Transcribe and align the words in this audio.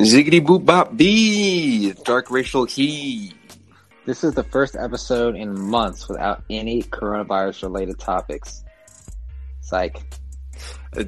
Ziggity 0.00 0.40
boop 0.44 0.64
bop 0.64 0.96
bee, 0.96 1.92
dark 2.04 2.30
racial 2.30 2.64
he. 2.64 3.34
This 4.06 4.24
is 4.24 4.34
the 4.34 4.44
first 4.44 4.74
episode 4.76 5.36
in 5.36 5.58
months 5.60 6.08
without 6.08 6.42
any 6.48 6.82
coronavirus 6.82 7.62
related 7.64 7.98
topics. 7.98 8.64
It's 9.58 9.70
like 9.72 10.00
Uh, 10.96 11.04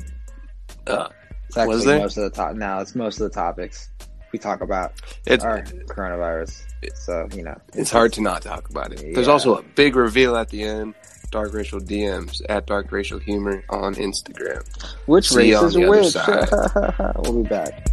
uh, 0.87 1.09
it's 1.49 1.57
Was 1.57 1.85
there? 1.85 1.99
most 2.01 2.17
of 2.17 2.25
the 2.25 2.31
top. 2.31 2.55
Now 2.55 2.81
it's 2.81 2.95
most 2.95 3.21
of 3.21 3.31
the 3.31 3.35
topics 3.35 3.89
we 4.33 4.39
talk 4.39 4.61
about 4.61 4.93
it's 5.27 5.43
are 5.45 5.63
coronavirus. 5.63 6.63
So 6.95 7.29
you 7.35 7.43
know, 7.43 7.59
it's 7.75 7.91
hard 7.91 8.13
to 8.15 8.21
not 8.21 8.43
talk 8.43 8.69
about 8.71 8.93
it. 8.93 9.15
There's 9.15 9.29
also 9.29 9.57
a 9.57 9.63
big 9.63 9.97
reveal 9.97 10.37
at 10.37 10.51
the 10.51 10.63
end. 10.63 10.95
Dark 11.31 11.55
racial 11.55 11.81
DMs 11.81 12.43
at 12.51 12.67
dark 12.67 12.93
racial 12.93 13.19
humor 13.19 13.65
on 13.71 13.95
Instagram. 13.95 14.63
which 15.07 15.31
See 15.31 15.55
race 15.55 15.63
is 15.63 15.77
which? 15.79 16.15
we'll 17.25 17.43
be 17.43 17.49
back. 17.49 17.87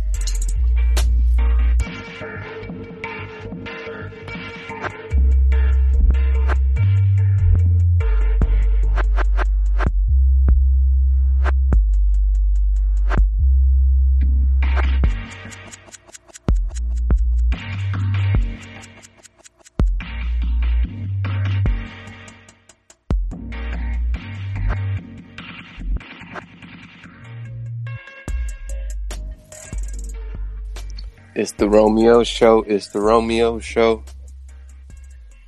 It's 31.40 31.54
the 31.54 31.70
Romeo 31.70 32.26
show. 32.26 32.64
It's 32.68 32.88
the 32.90 33.00
Romeo 33.00 33.59
show. 33.59 34.04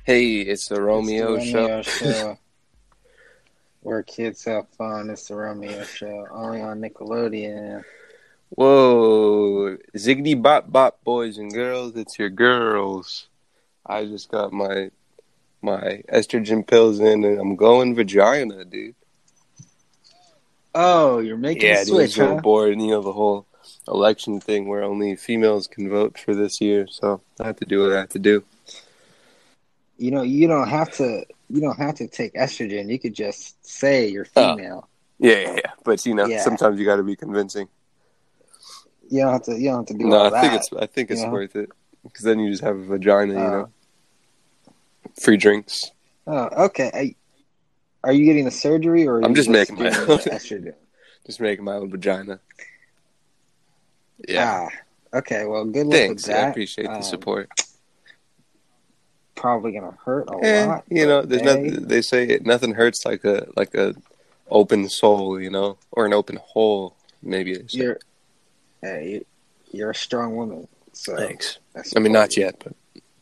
Hey, 0.04 0.36
it's 0.36 0.68
the 0.68 0.80
Romeo, 0.80 1.34
It's 1.34 1.44
the 1.44 1.50
show. 1.50 1.60
Romeo 1.66 1.82
show. 1.82 2.38
Where 3.82 4.02
kids 4.02 4.42
have 4.46 4.68
fun. 4.70 5.10
It's 5.10 5.28
the 5.28 5.36
Romeo 5.36 5.84
show. 5.84 6.26
Only 6.30 6.62
on 6.62 6.80
Nickelodeon. 6.80 7.84
Whoa, 8.48 9.76
ziggity 9.94 10.40
bop 10.40 10.72
bop, 10.72 11.04
boys 11.04 11.36
and 11.36 11.52
girls. 11.52 11.94
It's 11.94 12.18
your 12.18 12.30
girls. 12.30 13.28
I 13.84 14.06
just 14.06 14.30
got 14.30 14.50
my 14.50 14.90
my 15.60 16.02
estrogen 16.10 16.66
pills 16.66 17.00
in, 17.00 17.22
and 17.22 17.38
I'm 17.38 17.54
going 17.54 17.94
vagina, 17.94 18.64
dude. 18.64 18.94
Oh, 20.74 21.18
you're 21.18 21.36
making 21.36 21.68
Yeah, 21.68 21.82
a 21.82 21.84
dude, 21.84 21.94
switch, 21.94 22.12
so 22.12 22.36
huh? 22.36 22.40
bored. 22.40 22.80
You 22.80 22.86
know 22.92 23.02
the 23.02 23.12
whole 23.12 23.46
election 23.88 24.40
thing 24.40 24.68
where 24.68 24.82
only 24.82 25.16
females 25.16 25.66
can 25.66 25.88
vote 25.88 26.18
for 26.18 26.34
this 26.34 26.60
year, 26.60 26.86
so 26.88 27.20
I 27.40 27.46
have 27.46 27.56
to 27.56 27.64
do 27.64 27.82
what 27.82 27.92
I 27.92 28.00
have 28.00 28.08
to 28.10 28.18
do. 28.18 28.44
You 29.98 30.10
know, 30.10 30.22
you 30.22 30.48
don't 30.48 30.68
have 30.68 30.90
to. 30.92 31.24
You 31.50 31.60
don't 31.60 31.78
have 31.78 31.96
to 31.96 32.08
take 32.08 32.34
estrogen. 32.34 32.90
You 32.90 32.98
could 32.98 33.14
just 33.14 33.64
say 33.64 34.08
you're 34.08 34.26
Oh. 34.36 34.56
female. 34.56 34.88
Yeah, 35.18 35.38
yeah, 35.40 35.54
yeah. 35.56 35.70
But 35.84 36.04
you 36.06 36.14
know, 36.14 36.26
Yeah. 36.26 36.42
sometimes 36.42 36.78
you 36.80 36.86
got 36.86 36.96
to 36.96 37.02
be 37.02 37.14
convincing. 37.16 37.68
You 39.10 39.20
don't 39.22 39.32
have 39.32 39.42
to. 39.44 39.58
You 39.58 39.68
don't 39.70 39.76
have 39.80 39.86
to 39.86 39.94
do 39.94 40.04
that. 40.04 40.08
No, 40.10 40.22
I 40.24 40.30
that. 40.30 40.40
think 40.40 40.54
it's 40.54 40.72
I 40.72 40.86
think 40.86 41.10
it's 41.10 41.20
you 41.20 41.26
know? 41.26 41.32
worth 41.32 41.54
it 41.56 41.70
because 42.02 42.24
then 42.24 42.38
you 42.40 42.50
just 42.50 42.62
have 42.62 42.76
a 42.76 42.84
vagina, 42.84 43.32
you 43.34 43.38
Oh. 43.38 43.50
know, 43.50 43.68
free 45.20 45.36
drinks. 45.36 45.90
Oh, 46.26 46.64
okay. 46.66 46.90
I, 46.94 47.14
are 48.04 48.12
you 48.12 48.24
getting 48.24 48.44
the 48.44 48.50
surgery 48.50 49.06
or? 49.06 49.20
I'm 49.22 49.30
you 49.30 49.36
just 49.36 49.50
making 49.50 49.76
my 49.76 49.86
own. 49.86 49.92
estrogen? 50.18 50.74
Just 51.26 51.40
making 51.40 51.64
my 51.64 51.74
own 51.74 51.90
vagina. 51.90 52.40
Yeah. 54.28 54.68
Ah, 55.12 55.18
okay. 55.18 55.44
Well, 55.44 55.64
good 55.66 55.86
luck 55.86 55.92
Thanks. 55.98 56.26
with 56.26 56.34
I 56.34 56.40
that. 56.40 56.50
appreciate 56.50 56.84
the 56.86 56.94
Um, 56.96 57.02
support. 57.02 57.50
Probably 59.34 59.72
gonna 59.72 59.96
hurt 60.04 60.28
a 60.28 60.38
Eh, 60.44 60.66
lot. 60.66 60.84
you 60.88 61.06
know, 61.06 61.22
there's 61.22 61.42
hey, 61.42 61.46
nothing. 61.46 61.88
They 61.88 62.02
say 62.02 62.24
it, 62.28 62.46
nothing 62.46 62.74
hurts 62.74 63.04
like 63.04 63.24
a 63.24 63.48
like 63.56 63.74
a 63.74 63.94
open 64.50 64.88
soul, 64.88 65.40
you 65.40 65.50
know, 65.50 65.78
or 65.90 66.06
an 66.06 66.12
open 66.12 66.36
hole. 66.36 66.94
Maybe. 67.22 67.64
You're, 67.70 67.98
hey, 68.82 69.22
you're 69.72 69.90
a 69.90 69.94
strong 69.94 70.36
woman. 70.36 70.68
So 70.92 71.16
Thanks. 71.16 71.58
I 71.96 71.98
mean, 72.00 72.12
not 72.12 72.36
yet, 72.36 72.56
but 72.62 72.74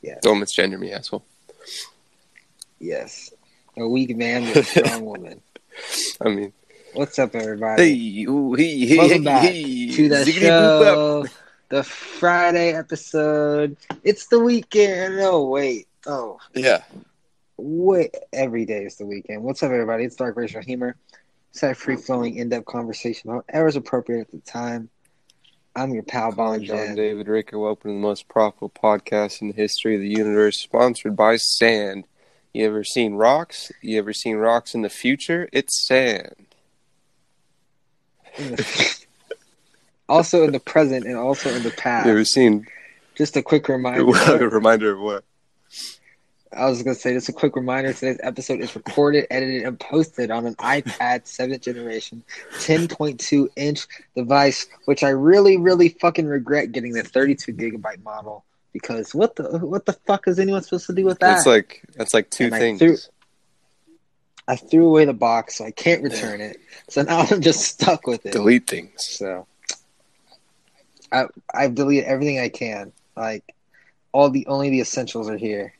Yeah. 0.03 0.19
don't 0.21 0.41
misgender 0.41 0.79
me, 0.79 0.93
asshole. 0.93 1.25
Yes, 2.81 3.33
a 3.77 3.87
weak 3.87 4.17
man 4.17 4.43
with 4.47 4.57
a 4.57 4.65
strong 4.65 5.05
woman. 5.05 5.41
I 6.21 6.29
mean, 6.31 6.53
What's 6.95 7.19
up, 7.19 7.35
everybody? 7.35 7.83
hey, 8.19 8.25
ooh, 8.25 8.55
he, 8.55 8.87
he, 8.87 8.99
Welcome 8.99 9.19
he, 9.19 9.25
back 9.25 9.51
he, 9.53 9.91
to 9.95 10.09
the 10.09 10.17
ziggity 10.17 10.49
boop 10.51 10.81
up. 10.81 10.95
show. 10.95 11.27
The 11.69 11.85
Friday 11.85 12.73
episode. 12.75 13.77
It's 14.03 14.27
the 14.27 14.41
weekend. 14.41 15.17
No, 15.19 15.45
wait. 15.45 15.87
Oh, 16.07 16.39
Yeah. 16.55 16.83
wait. 17.57 18.15
Every 18.33 18.65
day 18.65 18.85
is 18.85 18.97
the 18.97 19.07
weekend. 19.07 19.43
What's 19.45 19.63
up, 19.63 19.71
everybody? 19.71 20.05
It's 20.05 20.17
Dark 20.17 20.37
Racial 20.37 20.63
Humor. 20.63 20.97
It's 21.51 21.61
that 21.61 21.77
free 21.77 21.97
flowing, 21.97 22.37
in 22.37 22.49
depth 22.49 22.67
conversation, 22.67 23.31
however 23.31 23.69
is 23.69 23.77
appropriate 23.77 24.23
at 24.23 24.31
the 24.33 24.39
time. 24.39 24.89
I'm 25.77 25.93
your 25.95 26.03
pal, 26.03 26.33
Bon 26.33 26.63
John 26.65 26.77
Jen. 26.89 26.95
David 26.97 27.29
Ricker, 27.29 27.59
welcome 27.59 27.91
to 27.91 27.95
the 27.95 28.01
most 28.01 28.29
profitable 28.29 28.71
podcast 28.71 29.41
in 29.41 29.49
the 29.49 29.55
history 29.55 29.95
of 29.95 30.01
the 30.01 30.09
universe, 30.09 30.59
sponsored 30.59 31.15
by 31.15 31.37
Sand. 31.37 32.05
You 32.53 32.67
ever 32.67 32.83
seen 32.83 33.15
rocks? 33.15 33.71
You 33.81 33.99
ever 33.99 34.13
seen 34.13 34.37
rocks 34.37 34.75
in 34.75 34.83
the 34.83 34.89
future? 34.89 35.49
It's 35.53 35.87
sand. 35.87 36.47
also 40.09 40.45
in 40.45 40.53
the 40.53 40.61
present 40.61 41.07
and 41.07 41.17
also 41.17 41.51
in 41.51 41.63
the 41.63 41.69
You 41.71 41.75
past. 41.77 42.07
ever 42.09 42.25
seen 42.25 42.67
Just 43.15 43.37
a 43.37 43.43
quick 43.43 43.69
a 43.69 43.73
reminder. 43.73 44.05
reminder 44.49 44.93
of 44.93 45.01
what? 45.01 45.25
I 46.53 46.69
was 46.69 46.83
going 46.83 46.97
to 46.97 47.01
say, 47.01 47.13
just 47.15 47.29
a 47.29 47.33
quick 47.33 47.55
reminder 47.55 47.93
today's 47.93 48.19
episode 48.25 48.61
is 48.61 48.75
recorded, 48.75 49.25
edited, 49.31 49.63
and 49.63 49.79
posted 49.79 50.33
on 50.33 50.47
an 50.47 50.57
iPad 50.57 51.23
7th 51.23 51.61
generation 51.61 52.25
10.2 52.55 53.49
inch 53.55 53.87
device, 54.17 54.67
which 54.87 55.05
I 55.05 55.11
really, 55.11 55.57
really 55.59 55.91
fucking 55.91 56.27
regret 56.27 56.73
getting 56.73 56.93
the 56.93 57.05
32 57.05 57.53
gigabyte 57.53 58.03
model 58.03 58.45
because 58.73 59.15
what 59.15 59.37
the 59.37 59.59
what 59.59 59.87
the 59.87 59.93
fuck 59.93 60.27
is 60.27 60.39
anyone 60.41 60.63
supposed 60.63 60.87
to 60.87 60.93
do 60.93 61.05
with 61.05 61.21
that? 61.21 61.35
That's 61.35 61.47
like 61.47 61.83
that's 61.97 62.15
like 62.15 62.31
two 62.31 62.45
And 62.47 62.55
things. 62.55 63.09
I 64.51 64.57
threw 64.57 64.87
away 64.89 65.05
the 65.05 65.13
box, 65.13 65.57
so 65.59 65.65
I 65.65 65.71
can't 65.71 66.03
return 66.03 66.41
it. 66.41 66.57
So 66.89 67.03
now 67.03 67.21
I'm 67.31 67.41
just 67.41 67.61
stuck 67.63 68.07
with 68.09 68.27
it. 68.27 68.33
Delete 68.33 68.67
things. 68.67 69.05
So 69.07 69.47
I 71.13 71.27
I've 71.55 71.75
deleted 71.75 72.05
everything 72.05 72.41
I 72.41 72.49
can. 72.49 72.93
Like 73.17 73.55
all 74.13 74.29
the 74.31 74.47
only 74.49 74.71
the 74.71 74.81
essentials 74.81 75.29
are 75.31 75.37
here. 75.37 75.75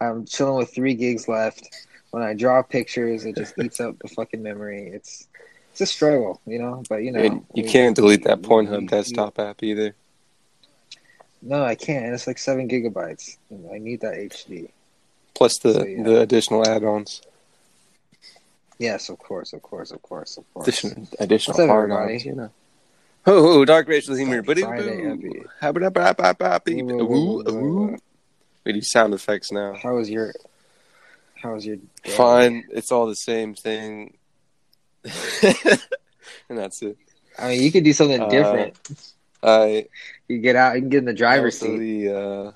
I'm 0.00 0.24
chilling 0.24 0.56
with 0.56 0.72
three 0.72 0.94
gigs 0.94 1.26
left. 1.28 1.68
When 2.12 2.22
I 2.22 2.34
draw 2.34 2.62
pictures, 2.62 3.24
it 3.24 3.36
just 3.36 3.58
eats 3.58 3.80
up 3.80 3.98
the 3.98 4.08
fucking 4.08 4.42
memory. 4.42 4.88
It's 4.88 5.26
it's 5.72 5.80
a 5.80 5.86
struggle, 5.86 6.40
you 6.46 6.58
know. 6.60 6.82
But 6.88 7.02
you 7.02 7.10
know, 7.12 7.20
and 7.20 7.34
you 7.54 7.64
we- 7.64 7.70
can't 7.70 7.96
delete 7.96 8.22
that 8.24 8.38
we- 8.42 8.48
Pornhub 8.48 8.80
we- 8.82 8.86
desktop 8.86 9.38
app 9.38 9.62
either. 9.64 9.94
No, 11.42 11.64
I 11.64 11.74
can't. 11.74 12.14
It's 12.14 12.26
like 12.26 12.38
seven 12.38 12.68
gigabytes. 12.68 13.36
I 13.72 13.78
need 13.78 14.00
that 14.02 14.14
HD. 14.14 14.70
Plus 15.34 15.58
the, 15.58 15.72
So, 15.72 15.84
yeah. 15.86 16.02
the 16.02 16.20
additional 16.20 16.68
add-ons, 16.68 17.22
Yes, 18.80 19.10
of 19.10 19.18
course, 19.18 19.52
of 19.52 19.60
course, 19.60 19.90
of 19.90 20.00
course, 20.00 20.38
of 20.38 20.54
course. 20.54 20.66
additional 20.66 21.06
additional 21.20 21.52
What's 21.58 21.60
up, 21.60 21.68
hard-ons, 21.68 22.24
you 22.24 22.34
know. 22.34 22.50
Oh, 23.26 23.60
oh, 23.60 23.64
dark 23.66 23.86
racial 23.88 24.14
humor, 24.14 24.40
but. 24.40 24.56
We 28.64 28.72
do 28.72 28.80
sound 28.80 29.12
effects 29.12 29.52
now. 29.52 29.74
How 29.74 29.96
was 29.96 30.08
your 30.08 30.32
How 31.34 31.52
was 31.52 31.66
your 31.66 31.76
day? 31.76 32.10
Fine, 32.16 32.64
it's 32.70 32.90
all 32.90 33.06
the 33.06 33.14
same 33.14 33.54
thing, 33.54 34.16
and 35.04 35.82
that's 36.48 36.80
it. 36.80 36.96
I 37.38 37.48
mean, 37.50 37.62
you 37.62 37.70
could 37.70 37.84
do 37.84 37.92
something 37.92 38.20
Uh, 38.22 38.28
different. 38.30 38.78
I 39.42 39.88
You 40.26 40.38
get 40.38 40.56
out. 40.56 40.76
You 40.76 40.80
can 40.80 40.88
get 40.88 40.98
in 40.98 41.04
the 41.04 41.12
driver's 41.12 41.58
seat. 41.58 42.08
uh, 42.08 42.52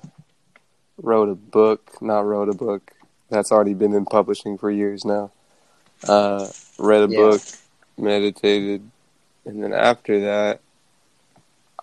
wrote 0.97 1.29
a 1.29 1.35
book. 1.35 2.01
Not 2.01 2.25
wrote 2.25 2.49
a 2.49 2.53
book. 2.53 2.91
That's 3.29 3.51
already 3.51 3.75
been 3.75 3.93
in 3.93 4.05
publishing 4.05 4.57
for 4.57 4.71
years 4.71 5.05
now. 5.05 5.31
Uh, 6.07 6.47
read 6.77 7.09
a 7.09 7.11
Yeah. 7.11 7.17
book, 7.17 7.41
meditated, 7.97 8.89
and 9.45 9.63
then 9.63 9.73
after 9.73 10.19
that, 10.21 10.61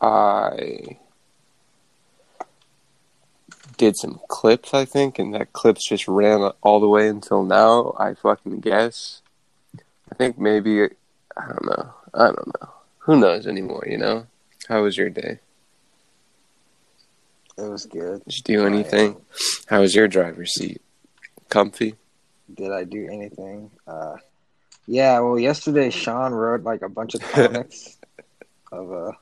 I 0.00 0.98
did 3.76 3.96
some 3.96 4.20
clips. 4.28 4.74
I 4.74 4.84
think, 4.84 5.18
and 5.18 5.34
that 5.34 5.52
clips 5.52 5.88
just 5.88 6.06
ran 6.08 6.40
all 6.62 6.80
the 6.80 6.88
way 6.88 7.08
until 7.08 7.42
now. 7.42 7.94
I 7.98 8.14
fucking 8.14 8.60
guess. 8.60 9.22
I 10.10 10.14
think 10.14 10.38
maybe 10.38 10.82
I 10.84 11.46
don't 11.46 11.64
know. 11.64 11.94
I 12.14 12.26
don't 12.26 12.60
know. 12.60 12.70
Who 12.98 13.18
knows 13.18 13.46
anymore? 13.46 13.84
You 13.88 13.98
know. 13.98 14.26
How 14.68 14.82
was 14.82 14.96
your 14.96 15.10
day? 15.10 15.38
It 17.58 17.62
was 17.62 17.86
good. 17.86 18.24
Did 18.24 18.36
you 18.36 18.42
do 18.56 18.66
anything? 18.66 19.16
How 19.66 19.80
was 19.80 19.94
your 19.94 20.08
driver's 20.08 20.54
seat? 20.54 20.80
Comfy? 21.48 21.96
Did 22.54 22.72
I 22.72 22.84
do 22.84 23.08
anything? 23.10 23.70
Uh, 23.86 24.16
yeah. 24.86 25.18
Well, 25.20 25.38
yesterday 25.38 25.90
Sean 25.90 26.32
wrote 26.32 26.62
like 26.62 26.82
a 26.82 26.88
bunch 26.88 27.14
of 27.14 27.20
comics 27.22 27.98
of 28.72 28.92
uh 28.92 29.12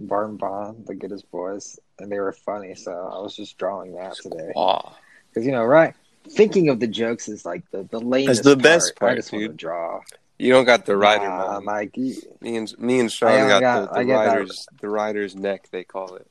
Barton 0.00 0.36
Bond, 0.36 0.86
The 0.86 0.94
Goodest 0.94 1.30
Boys, 1.30 1.78
and 1.98 2.10
they 2.10 2.18
were 2.18 2.32
funny. 2.32 2.74
So 2.74 2.90
I 2.92 3.18
was 3.20 3.36
just 3.36 3.56
drawing 3.58 3.94
that 3.94 4.14
today 4.16 4.48
because 4.48 5.46
you 5.46 5.52
know, 5.52 5.64
right? 5.64 5.94
Thinking 6.30 6.68
of 6.68 6.78
the 6.80 6.86
jokes 6.86 7.28
is 7.28 7.44
like 7.44 7.68
the 7.70 7.84
the 7.90 8.00
lamest. 8.00 8.42
the 8.44 8.56
best 8.56 8.96
part, 8.96 9.12
I 9.12 9.16
just 9.16 9.32
want 9.32 9.42
to 9.42 9.48
dude. 9.48 9.56
draw. 9.56 10.00
You 10.38 10.50
don't 10.52 10.64
got 10.64 10.86
the 10.86 10.96
rider 10.96 11.24
Nah, 11.28 11.60
you- 11.94 12.16
Me 12.40 12.56
and 12.56 12.78
me 12.78 12.98
and 12.98 13.06
I 13.06 13.10
Sean 13.10 13.30
only 13.32 13.48
got, 13.48 13.60
got- 13.60 13.90
the, 13.92 13.96
I 13.96 13.98
the 14.00 14.04
get 14.06 14.12
that- 14.24 14.26
rider's 14.38 14.68
the 14.80 14.88
rider's 14.88 15.36
neck. 15.36 15.68
They 15.70 15.84
call 15.84 16.16
it. 16.16 16.26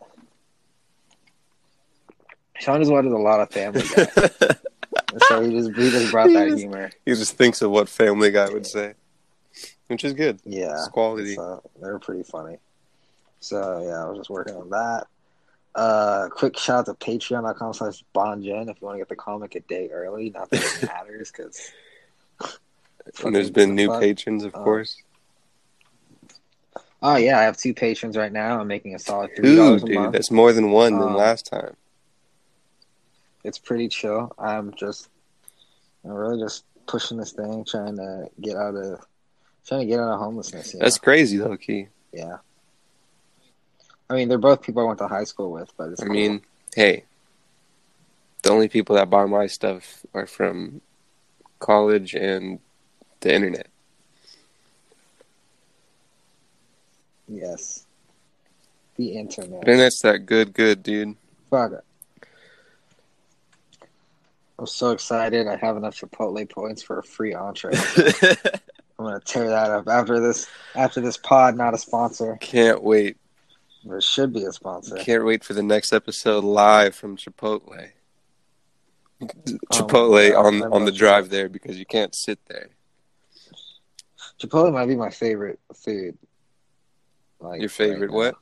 Sean 2.60 2.80
just 2.80 2.92
watches 2.92 3.12
a 3.14 3.18
lot 3.18 3.40
of 3.40 3.50
Family 3.50 3.82
Guy, 3.96 4.08
so 5.28 5.42
he 5.42 5.52
just 5.52 5.72
he 5.78 5.90
just 5.90 6.12
brought 6.12 6.28
He 6.30 6.36
that 6.36 6.48
just- 6.50 6.60
humor. 6.62 6.92
he 7.06 7.12
just 7.14 7.36
thinks 7.36 7.62
of 7.62 7.72
what 7.72 7.90
Family 7.90 8.32
Guy 8.32 8.50
would 8.50 8.66
say, 8.68 8.94
which 9.88 10.04
is 10.04 10.14
good. 10.14 10.40
Yeah, 10.46 10.74
It's 10.74 10.88
quality. 10.90 11.36
So 11.36 11.62
they're 11.82 12.00
pretty 12.00 12.24
funny. 12.24 12.58
So 13.40 13.84
yeah, 13.86 14.04
I 14.04 14.10
was 14.10 14.18
just 14.20 14.30
working 14.30 14.56
on 14.56 14.70
that. 14.70 15.08
Uh, 15.74 16.28
quick 16.30 16.58
shout 16.58 16.88
out 16.90 17.00
to 17.00 17.06
patreon.com 17.06 17.74
slash 17.74 18.04
bongen 18.14 18.70
if 18.70 18.82
you 18.82 18.86
want 18.88 18.96
to 18.96 19.00
get 19.00 19.08
the 19.10 19.16
comic 19.16 19.56
a 19.56 19.62
day 19.62 19.90
early. 19.90 20.30
Not 20.30 20.50
that 20.50 20.62
it 20.84 20.88
matters 20.88 21.32
because. 21.32 21.72
And 23.26 23.36
there's 23.36 23.50
been 23.50 23.74
new 23.74 23.88
fuck? 23.88 24.00
patrons, 24.00 24.44
of 24.44 24.54
Uh, 24.54 24.60
course. 24.64 25.02
Oh 27.02 27.16
yeah, 27.16 27.40
I 27.40 27.44
have 27.44 27.58
two 27.58 27.74
patrons 27.74 28.16
right 28.16 28.32
now. 28.32 28.60
I'm 28.60 28.68
making 28.68 28.94
a 28.94 29.00
solid 29.00 29.32
three 29.36 29.56
dollars 29.56 29.82
a 29.82 29.88
dude, 29.88 29.96
month. 29.96 30.14
that's 30.14 30.30
more 30.30 30.54
than 30.54 30.70
one 30.72 30.94
than 31.00 31.10
Um, 31.10 31.16
last 31.16 31.48
time. 31.48 31.76
It's 33.44 33.58
pretty 33.58 33.88
chill. 33.88 34.32
I'm 34.38 34.74
just, 34.76 35.10
I'm 36.04 36.12
really 36.12 36.40
just 36.42 36.64
pushing 36.88 37.18
this 37.18 37.32
thing, 37.32 37.66
trying 37.66 37.96
to 37.98 38.30
get 38.40 38.56
out 38.56 38.76
of, 38.76 39.00
trying 39.66 39.82
to 39.82 39.86
get 39.86 40.00
out 40.00 40.14
of 40.14 40.20
homelessness. 40.20 40.74
You 40.74 40.80
know? 40.80 40.86
That's 40.86 40.98
crazy, 40.98 41.38
though, 41.38 41.58
key. 41.58 41.88
yeah. 42.12 42.38
I 44.10 44.16
mean, 44.16 44.28
they're 44.28 44.38
both 44.38 44.62
people 44.62 44.84
I 44.84 44.88
went 44.88 45.00
to 45.00 45.08
high 45.08 45.24
school 45.24 45.52
with, 45.52 45.72
but 45.78 45.90
it's 45.90 46.02
I 46.02 46.06
cool. 46.06 46.14
mean, 46.14 46.42
hey, 46.76 47.06
the 48.44 48.52
only 48.52 48.68
people 48.68 48.96
that 48.98 49.10
buy 49.10 49.26
my 49.26 49.48
stuff 49.48 50.06
are 50.14 50.28
from 50.28 50.82
college 51.60 52.14
and 52.14 52.60
the 53.22 53.34
internet. 53.34 53.68
yes, 57.28 57.86
the 58.98 59.14
internet. 59.14 59.62
The 59.62 59.72
internet's 59.72 60.02
that 60.02 60.26
good, 60.26 60.54
good, 60.54 60.84
dude. 60.84 61.16
Fuck 61.50 61.72
it. 61.72 61.84
I'm 64.62 64.68
so 64.68 64.92
excited. 64.92 65.48
I 65.48 65.56
have 65.56 65.76
enough 65.76 65.96
Chipotle 66.00 66.48
points 66.48 66.84
for 66.84 67.00
a 67.00 67.04
free 67.04 67.34
entree. 67.34 67.74
I'm 69.00 69.06
gonna 69.08 69.20
tear 69.20 69.50
that 69.50 69.72
up 69.72 69.88
after 69.88 70.20
this. 70.20 70.48
After 70.76 71.02
this 71.02 71.18
pod, 71.18 71.58
not 71.58 71.74
a 71.74 71.80
sponsor, 71.80 72.38
Can't 72.40 72.84
wait. 72.84 73.18
it 73.84 74.04
should 74.04 74.32
be 74.32 74.44
a 74.44 74.52
sponsor. 74.52 74.98
Can't 74.98 75.26
wait 75.26 75.44
for 75.44 75.56
the 75.56 75.64
next 75.64 75.92
episode 75.92 76.44
live 76.44 76.94
from 76.94 77.18
Chipotle. 77.18 77.90
Oh 79.20 79.26
Chipotle 79.72 80.32
God, 80.34 80.46
on 80.46 80.72
on 80.74 80.86
the 80.86 80.92
drive 80.92 81.32
there 81.32 81.50
because 81.50 81.80
you 81.80 81.86
can't 81.88 82.14
sit 82.14 82.38
there. 82.46 82.70
Chipotle 84.40 84.72
might 84.72 84.86
be 84.86 84.96
my 84.96 85.10
favorite 85.10 85.60
food. 85.74 86.20
Like 87.40 87.62
Your 87.62 87.70
favorite 87.70 88.12
right 88.12 88.16
what? 88.16 88.36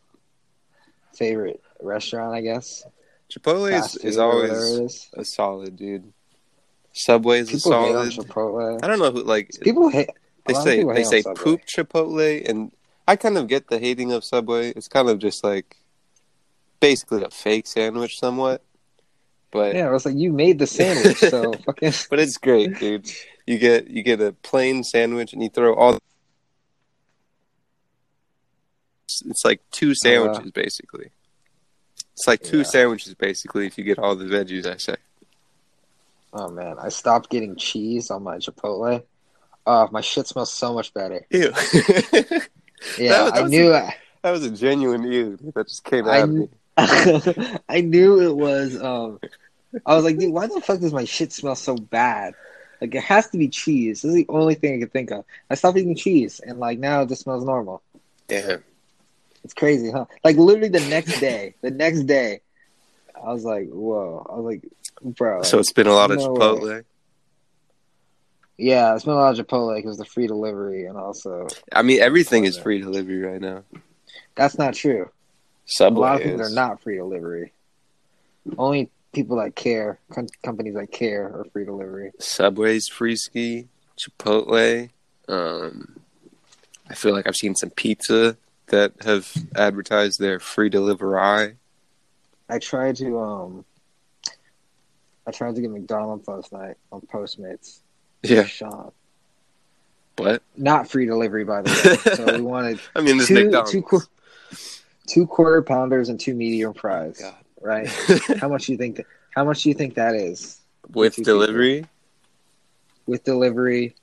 Favorite 1.14 1.64
restaurant, 1.82 2.36
I 2.36 2.42
guess. 2.42 2.84
Chipotle 3.32 3.72
is, 3.72 3.96
is 3.98 4.16
food 4.16 4.22
or 4.22 4.28
whatever 4.36 4.54
always 4.56 4.80
is. 4.92 5.10
a 5.14 5.24
solid, 5.26 5.76
dude. 5.76 6.12
Subway's 6.94 7.50
a 7.50 7.58
People 7.58 7.72
hate 7.86 7.96
on 7.96 8.12
solid. 8.12 8.28
Chipotle. 8.28 8.84
I 8.84 8.88
don't 8.88 9.00
know 9.00 9.12
who 9.12 9.24
like 9.24 9.52
People 9.62 9.90
hate. 9.90 10.10
they 10.46 10.54
a 10.54 10.62
say 10.62 10.84
they 10.84 11.04
say 11.04 11.22
Subway. 11.22 11.44
poop 11.44 11.62
Chipotle, 11.66 12.50
and 12.50 12.72
I 13.08 13.16
kind 13.16 13.38
of 13.38 13.48
get 13.48 13.68
the 13.68 13.80
hating 13.80 14.12
of 14.12 14.24
Subway. 14.24 14.70
It's 14.72 14.88
kind 14.88 15.10
of 15.10 15.20
just 15.20 15.44
like 15.44 15.78
basically 16.80 17.24
a 17.24 17.30
fake 17.30 17.68
sandwich, 17.68 18.20
somewhat. 18.20 18.64
But 19.52 19.76
Yeah, 19.76 19.88
I 19.88 19.92
was 19.92 20.06
like, 20.06 20.16
you 20.16 20.32
made 20.32 20.60
the 20.60 20.68
sandwich, 20.68 21.18
so 21.18 21.54
fucking. 21.66 21.94
but 22.10 22.20
it's 22.20 22.38
great, 22.38 22.78
dude. 22.80 23.10
You 23.46 23.58
get 23.58 23.88
you 23.90 24.02
get 24.04 24.22
a 24.22 24.32
plain 24.34 24.84
sandwich, 24.84 25.34
and 25.34 25.42
you 25.44 25.50
throw 25.50 25.74
all. 25.76 25.98
It's, 29.06 29.22
it's 29.26 29.46
like 29.46 29.62
two 29.72 29.94
sandwiches, 29.96 30.52
basically. 30.52 31.12
It's 32.20 32.28
like 32.28 32.44
two 32.44 32.58
Yeah. 32.58 32.64
sandwiches, 32.64 33.14
basically, 33.14 33.66
if 33.66 33.78
you 33.78 33.86
get 33.86 33.98
all 33.98 34.14
the 34.14 34.26
veggies. 34.26 34.66
I 34.66 34.76
say. 34.76 34.98
Oh 36.34 36.50
man, 36.50 36.76
I 36.78 36.90
stopped 36.90 37.30
getting 37.30 37.56
cheese 37.56 38.12
on 38.12 38.24
my 38.24 38.38
Chipotle. 38.40 39.04
Oh, 39.66 39.88
my 39.92 40.02
shit 40.02 40.28
smells 40.28 40.52
so 40.52 40.74
much 40.74 40.94
better. 40.94 41.26
Ew. 41.32 41.54
Yeah, 42.98 43.30
I 43.34 43.44
knew. 43.44 43.70
that 43.72 44.32
was 44.32 44.46
a 44.46 44.50
genuine 44.52 45.04
ew 45.04 45.38
that 45.54 45.68
just 45.68 45.84
came 45.84 46.08
I 46.08 46.20
out 46.22 46.24
of 46.24 46.30
me. 46.30 46.50
I 47.70 47.82
knew 47.82 48.22
it 48.22 48.36
was. 48.36 48.82
Um, 48.82 49.20
I 49.86 49.96
was 49.96 50.06
like, 50.06 50.18
dude, 50.18 50.34
why 50.34 50.48
the 50.48 50.62
fuck 50.62 50.80
does 50.80 50.94
my 50.94 51.04
shit 51.04 51.34
smell 51.34 51.56
so 51.56 51.76
bad? 51.76 52.36
Like, 52.80 52.96
it 52.96 53.04
has 53.04 53.30
to 53.32 53.38
be 53.38 53.50
cheese. 53.50 54.02
This 54.02 54.10
is 54.10 54.16
the 54.16 54.26
only 54.30 54.56
thing 54.56 54.76
I 54.76 54.80
could 54.80 54.94
think 54.94 55.12
of. 55.12 55.26
I 55.50 55.56
stopped 55.56 55.78
eating 55.78 55.96
cheese, 55.96 56.40
and 56.40 56.58
like 56.60 56.80
now 56.80 57.02
it 57.02 57.10
just 57.10 57.24
smells 57.24 57.44
normal. 57.44 57.82
Damn. 58.30 58.64
It's 59.44 59.54
crazy, 59.54 59.92
huh? 59.92 60.06
Like 60.24 60.38
literally 60.38 60.70
the 60.70 60.86
next 60.90 61.20
day, 61.20 61.56
the 61.62 61.72
next 61.72 62.04
day, 62.04 62.42
I 63.16 63.32
was 63.34 63.44
like, 63.44 63.70
whoa. 63.70 64.26
I 64.30 64.36
was 64.36 64.46
like, 64.46 64.64
bro. 65.02 65.44
So 65.44 65.60
it's 65.60 65.74
been 65.74 65.88
a 65.88 65.94
lot 65.94 66.12
of 66.12 66.18
no 66.18 66.32
way. 66.32 66.40
Chipotle. 66.40 66.84
yeah, 68.58 68.96
it's 68.96 69.06
been 69.06 69.14
a 69.14 69.18
lot 69.18 69.38
of 69.38 69.46
Chipotle 69.46 69.76
because 69.76 69.98
the 69.98 70.06
free 70.06 70.28
delivery, 70.28 70.86
and 70.86 70.98
also 70.98 71.48
I 71.74 71.82
mean, 71.82 72.02
everything 72.02 72.46
is 72.46 72.58
free 72.58 72.82
delivery 72.82 73.22
right 73.22 73.42
now. 73.42 73.64
that's 74.36 74.58
not 74.58 74.74
true. 74.74 75.10
Subway 75.66 76.00
a 76.00 76.02
lot 76.02 76.16
of 76.16 76.24
things 76.24 76.42
is. 76.42 76.52
are 76.52 76.56
not 76.56 76.82
free 76.82 76.98
delivery. 76.98 77.54
Only 78.58 78.90
people 79.14 79.38
that 79.38 79.56
care, 79.56 80.00
com- 80.12 80.28
companies 80.44 80.74
that 80.74 80.92
care, 80.92 81.26
are 81.28 81.46
free 81.54 81.66
delivery. 81.66 82.12
Subway's 82.20 82.88
free 82.88 83.16
ski. 83.16 83.68
Chipotle. 83.98 84.90
Um, 85.28 86.00
I 86.90 86.96
feel 86.96 87.14
like 87.14 87.28
I've 87.28 87.36
seen 87.36 87.54
some 87.54 87.70
pizza 87.70 88.36
that 88.70 88.94
have 89.04 89.32
advertised 89.56 90.20
their 90.20 90.40
free 90.40 90.70
delivery. 90.70 91.56
I 92.50 92.60
tried 92.60 92.96
to 92.98 93.20
um, 93.20 93.66
I 95.28 95.32
tried 95.32 95.56
to 95.56 95.62
get 95.62 95.70
McDonald's 95.72 96.28
last 96.28 96.52
night 96.52 96.78
on 96.92 97.02
Postmates. 97.02 97.80
Yeah. 98.24 98.44
Sean. 98.46 98.92
What? 100.18 100.42
Not 100.58 100.90
free 100.90 101.06
delivery, 101.06 101.46
by 101.46 101.62
the 101.62 101.70
way. 102.06 102.16
so 102.16 102.36
we 102.36 102.42
wanted 102.42 102.80
I 102.96 103.02
mean, 103.02 103.18
this 103.18 103.28
two, 103.28 103.36
McDonald's. 103.36 103.72
two, 103.72 103.82
qu- 103.82 104.02
two 105.08 105.28
quarter 105.28 105.62
pounders 105.62 106.10
and 106.10 106.20
two 106.20 106.34
medium 106.36 106.74
fries. 106.74 107.20
God. 107.22 107.36
Right? 107.62 107.88
How 108.40 108.50
much 108.50 108.66
do 108.66 108.72
you 108.74 108.78
think? 108.78 108.98
That, 108.98 109.06
how 109.36 109.44
much 109.46 109.62
do 109.64 109.70
you 109.70 109.76
think 109.76 109.94
that 109.96 110.16
is 110.16 110.60
With 110.92 111.16
two 111.16 111.22
people. 111.22 111.34
delivery 111.40 111.86
with 113.06 113.24
delivery 113.24 113.96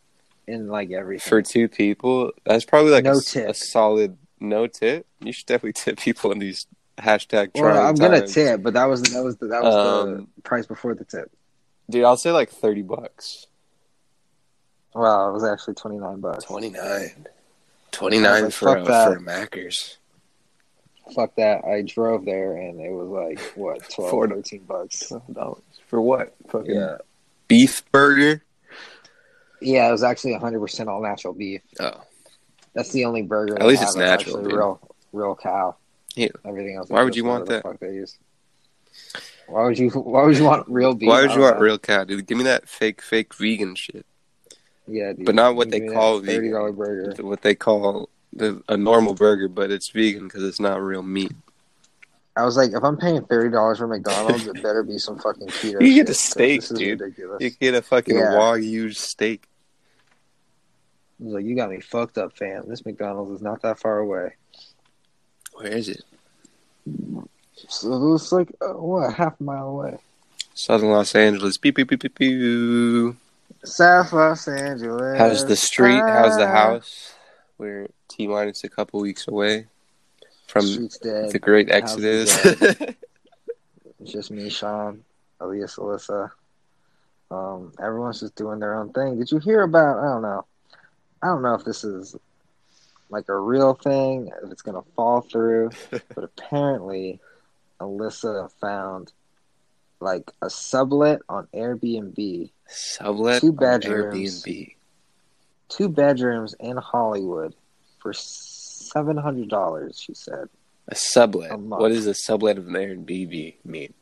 and 0.48 0.68
like 0.70 0.92
everything? 0.92 1.28
for 1.28 1.42
two 1.42 1.68
people, 1.68 2.30
that's 2.44 2.64
probably 2.64 2.92
like 2.92 3.04
No 3.04 3.18
a, 3.18 3.20
tip. 3.20 3.48
a 3.50 3.54
solid 3.54 4.16
no 4.40 4.66
tip. 4.66 5.06
You 5.20 5.32
should 5.32 5.46
definitely 5.46 5.72
tip 5.74 5.98
people 5.98 6.32
in 6.32 6.38
these 6.38 6.66
hashtag 6.98 7.50
well, 7.54 7.86
I'm 7.86 7.94
gonna 7.94 8.26
tip, 8.26 8.62
but 8.62 8.72
that 8.74 8.86
was 8.86 9.02
that 9.02 9.22
was 9.22 9.36
the, 9.36 9.46
that 9.48 9.62
was 9.62 9.74
Um, 9.74 10.28
the 10.36 10.42
price 10.42 10.66
before 10.66 10.94
the 10.94 11.04
tip. 11.04 11.30
Dude, 11.90 12.04
I'll 12.04 12.16
say 12.16 12.32
like 12.32 12.50
thirty 12.50 12.82
bucks. 12.82 13.46
Wow, 14.94 15.28
it 15.28 15.32
was 15.32 15.44
actually 15.44 15.74
twenty 15.74 15.98
nine 15.98 16.20
bucks. 16.20 16.44
Twenty 16.44 16.70
nine. 16.70 17.26
Twenty 17.92 18.18
nine 18.18 18.44
like, 18.44 18.52
for 18.52 18.74
fuck 18.74 18.84
a, 18.86 18.90
that. 18.90 19.06
for 19.08 19.16
a 19.16 19.20
Macca's. 19.20 19.98
Fuck 21.14 21.36
that! 21.36 21.64
I 21.64 21.82
drove 21.82 22.24
there 22.24 22.56
and 22.56 22.80
it 22.80 22.90
was 22.90 23.08
like 23.08 23.38
what 23.54 23.88
12, 23.94 24.10
Four- 24.10 24.28
13 24.28 24.64
bucks. 24.66 25.12
Dollars 25.32 25.62
for 25.86 26.00
what? 26.00 26.34
Fucking 26.48 26.74
Yeah, 26.74 26.96
beef 27.46 27.84
burger. 27.92 28.42
yeah, 29.60 29.88
it 29.88 29.92
was 29.92 30.02
actually 30.02 30.34
hundred 30.34 30.60
percent 30.60 30.88
all 30.88 31.00
natural 31.02 31.32
beef. 31.32 31.60
Oh, 31.78 32.00
That's 32.76 32.92
the 32.92 33.06
only 33.06 33.22
burger. 33.22 33.58
At 33.58 33.66
least 33.66 33.82
it's 33.82 33.96
natural, 33.96 34.42
dude. 34.42 34.52
Real, 34.52 34.80
real 35.12 35.34
cow. 35.34 35.76
Yeah. 36.14 36.28
Everything 36.44 36.76
else. 36.76 36.90
Why 36.90 37.02
would 37.02 37.16
you 37.16 37.24
want 37.24 37.46
that? 37.46 37.62
Fuck 37.62 37.80
they 37.80 37.94
use. 37.94 38.18
Why 39.48 39.64
would 39.64 39.78
you? 39.78 39.88
Why 39.90 40.24
would 40.24 40.36
you 40.36 40.44
want 40.44 40.68
real 40.68 40.94
beef? 40.94 41.08
why 41.08 41.22
would 41.22 41.32
you 41.32 41.40
want 41.40 41.56
know. 41.56 41.62
real 41.62 41.78
cow, 41.78 42.04
dude? 42.04 42.26
Give 42.26 42.36
me 42.36 42.44
that 42.44 42.68
fake, 42.68 43.00
fake 43.00 43.34
vegan 43.34 43.74
shit. 43.76 44.04
Yeah, 44.86 45.14
dude. 45.14 45.24
But 45.24 45.34
not 45.34 45.56
what 45.56 45.70
Give 45.70 45.82
they 45.88 45.88
call 45.92 46.20
thirty 46.20 46.36
vegan. 46.36 46.52
dollar 46.52 46.72
burger. 46.72 47.22
What 47.22 47.40
they 47.42 47.54
call 47.54 48.10
the, 48.34 48.62
a 48.68 48.76
normal 48.76 49.14
burger, 49.14 49.48
but 49.48 49.70
it's 49.70 49.88
vegan 49.88 50.24
because 50.24 50.44
it's 50.44 50.60
not 50.60 50.82
real 50.82 51.02
meat. 51.02 51.32
I 52.36 52.44
was 52.44 52.58
like, 52.58 52.72
if 52.72 52.84
I'm 52.84 52.98
paying 52.98 53.24
thirty 53.24 53.48
dollars 53.50 53.78
for 53.78 53.86
McDonald's, 53.86 54.46
it 54.46 54.62
better 54.62 54.82
be 54.82 54.98
some 54.98 55.18
fucking 55.18 55.48
keto. 55.48 55.80
You 55.80 55.94
get 55.94 56.08
shit, 56.08 56.08
a 56.10 56.14
steak, 56.14 56.68
dude. 56.68 57.00
Ridiculous. 57.00 57.40
You 57.40 57.50
get 57.50 57.74
a 57.74 57.80
fucking 57.82 58.16
Yeah. 58.16 58.32
wagyu 58.32 58.94
steak. 58.94 59.46
I 61.20 61.24
was 61.24 61.32
like, 61.34 61.44
you 61.44 61.56
got 61.56 61.70
me 61.70 61.80
fucked 61.80 62.18
up, 62.18 62.36
fam. 62.36 62.64
This 62.68 62.84
McDonald's 62.84 63.32
is 63.32 63.42
not 63.42 63.62
that 63.62 63.78
far 63.78 63.98
away. 63.98 64.34
Where 65.54 65.72
is 65.72 65.88
it? 65.88 66.02
So 67.68 67.92
it 67.92 68.10
was 68.10 68.32
like, 68.32 68.52
uh, 68.60 68.74
what, 68.74 69.14
half 69.14 69.40
a 69.40 69.42
mile 69.42 69.68
away. 69.68 69.98
Southern 70.54 70.90
Los 70.90 71.14
Angeles. 71.14 71.56
Beep 71.56 71.76
beep 71.76 71.88
beep 71.88 72.00
beep 72.00 72.14
beep. 72.18 73.16
South 73.64 74.12
Los 74.12 74.46
Angeles. 74.48 75.18
How's 75.18 75.46
the 75.46 75.56
street? 75.56 76.00
How's 76.00 76.36
the 76.36 76.46
Ah. 76.46 76.52
house? 76.52 77.14
We're 77.58 77.88
T 78.08 78.26
minus 78.26 78.62
a 78.64 78.68
couple 78.68 79.00
weeks 79.00 79.26
away. 79.28 79.66
from 80.46 80.64
the 80.66 81.38
Great 81.42 81.70
Exodus. 81.70 82.36
It's 83.98 84.12
just 84.12 84.30
me, 84.30 84.48
Sean, 84.50 85.02
Elias, 85.40 85.76
Alyssa. 85.76 86.30
Um, 87.30 87.72
everyone's 87.82 88.20
just 88.20 88.36
doing 88.36 88.60
their 88.60 88.74
own 88.78 88.92
thing. 88.92 89.18
Did 89.18 89.32
you 89.32 89.38
hear 89.38 89.62
about? 89.62 89.98
I 89.98 90.04
don't 90.04 90.22
know. 90.22 90.44
I 91.22 91.28
don't 91.28 91.42
know 91.42 91.54
if 91.54 91.64
this 91.64 91.84
is 91.84 92.16
like 93.08 93.28
a 93.28 93.36
real 93.36 93.74
thing, 93.74 94.30
if 94.42 94.50
it's 94.50 94.62
gonna 94.62 94.82
fall 94.94 95.20
through, 95.20 95.70
but 95.90 96.24
apparently, 96.24 97.20
Alyssa 97.80 98.50
found 98.60 99.12
like 100.00 100.30
a 100.42 100.50
sublet 100.50 101.20
on 101.28 101.48
Airbnb, 101.54 102.50
Sublet 102.68 103.40
Two 103.40 103.48
on 103.48 103.56
bedrooms. 103.56 104.44
Airbnb. 104.44 104.74
two 105.68 105.88
bedrooms 105.88 106.54
in 106.60 106.76
Hollywood 106.76 107.54
for 108.00 108.12
seven 108.12 109.16
hundred 109.16 109.48
dollars. 109.48 109.98
She 110.00 110.14
said 110.14 110.48
A 110.88 110.94
sublet. 110.94 111.50
A. 111.52 111.56
What 111.56 111.88
does 111.88 112.06
a 112.06 112.14
sublet 112.14 112.58
of 112.58 112.66
an 112.68 112.74
Airbnb 112.74 113.54
mean? 113.64 113.94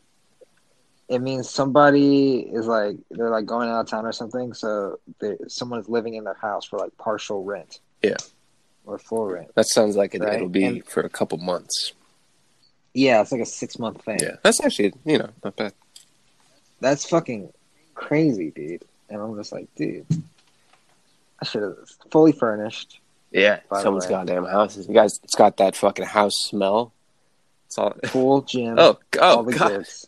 It 1.08 1.20
means 1.20 1.48
somebody 1.50 2.40
is 2.40 2.66
like 2.66 2.96
they're 3.10 3.30
like 3.30 3.46
going 3.46 3.68
out 3.68 3.80
of 3.80 3.88
town 3.88 4.06
or 4.06 4.12
something, 4.12 4.54
so 4.54 4.98
someone's 5.48 5.88
living 5.88 6.14
in 6.14 6.24
their 6.24 6.34
house 6.34 6.64
for 6.64 6.78
like 6.78 6.96
partial 6.96 7.44
rent. 7.44 7.80
Yeah. 8.02 8.16
or 8.86 8.98
full 8.98 9.26
rent. 9.26 9.50
That 9.54 9.66
sounds 9.66 9.96
like 9.96 10.14
it, 10.14 10.20
Right, 10.22 10.34
it'll 10.34 10.48
be 10.48 10.64
and- 10.64 10.84
for 10.86 11.00
a 11.00 11.08
couple 11.08 11.38
months. 11.38 11.92
Yeah, 12.92 13.20
it's 13.22 13.32
like 13.32 13.40
a 13.40 13.46
six 13.46 13.78
month 13.78 14.02
thing. 14.04 14.18
Yeah, 14.20 14.36
that's 14.42 14.62
actually 14.64 14.92
you 15.04 15.18
know 15.18 15.30
not 15.42 15.56
bad. 15.56 15.72
That's 16.80 17.08
fucking 17.08 17.52
crazy, 17.94 18.50
dude. 18.50 18.84
And 19.10 19.20
I'm 19.20 19.36
just 19.36 19.52
like, 19.52 19.68
dude, 19.74 20.06
I 21.40 21.44
should 21.44 21.62
have 21.62 21.76
fully 22.10 22.32
furnished. 22.32 23.00
Yeah, 23.32 23.60
someone's 23.80 24.06
goddamn 24.06 24.44
house. 24.44 24.76
You 24.76 24.94
guys, 24.94 25.18
it's 25.24 25.34
got 25.34 25.56
that 25.56 25.74
fucking 25.76 26.04
house 26.06 26.34
smell. 26.36 26.92
It's 27.66 27.78
all. 27.78 27.90
Pool, 28.04 28.42
gym, 28.42 28.76
Oh, 28.78 28.98
oh 29.20 29.36
all 29.38 29.42
the 29.42 29.52
god. 29.58 29.68
gifts. 29.70 30.06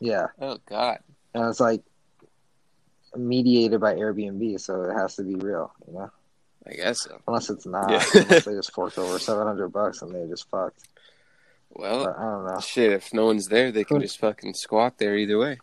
Yeah, 0.00 0.26
Oh 0.40 0.58
god. 0.68 0.98
and 1.34 1.44
it's 1.48 1.60
like 1.60 1.82
mediated 3.16 3.80
by 3.80 3.94
Airbnb, 3.94 4.60
so 4.60 4.82
it 4.82 4.94
has 4.94 5.16
to 5.16 5.22
be 5.22 5.34
real, 5.36 5.72
you 5.86 5.94
know. 5.94 6.10
I 6.66 6.72
guess 6.74 7.02
so. 7.02 7.20
Unless 7.28 7.50
it's 7.50 7.64
not, 7.66 7.90
Yeah. 7.90 8.04
unless 8.14 8.44
they 8.44 8.52
just 8.54 8.72
forked 8.74 8.98
over 8.98 9.18
seven 9.18 9.46
hundred 9.46 9.68
bucks 9.70 10.02
and 10.02 10.14
they 10.14 10.26
just 10.28 10.48
fucked. 10.50 10.86
Well, 11.70 12.04
But 12.04 12.18
I 12.18 12.22
don't 12.22 12.46
know. 12.46 12.60
shit. 12.60 12.92
If 12.92 13.14
no 13.14 13.26
one's 13.26 13.46
there, 13.48 13.70
they 13.72 13.84
can 13.84 14.00
just 14.00 14.18
fucking 14.18 14.54
squat 14.54 14.98
there 14.98 15.16
either 15.16 15.38
way. 15.38 15.58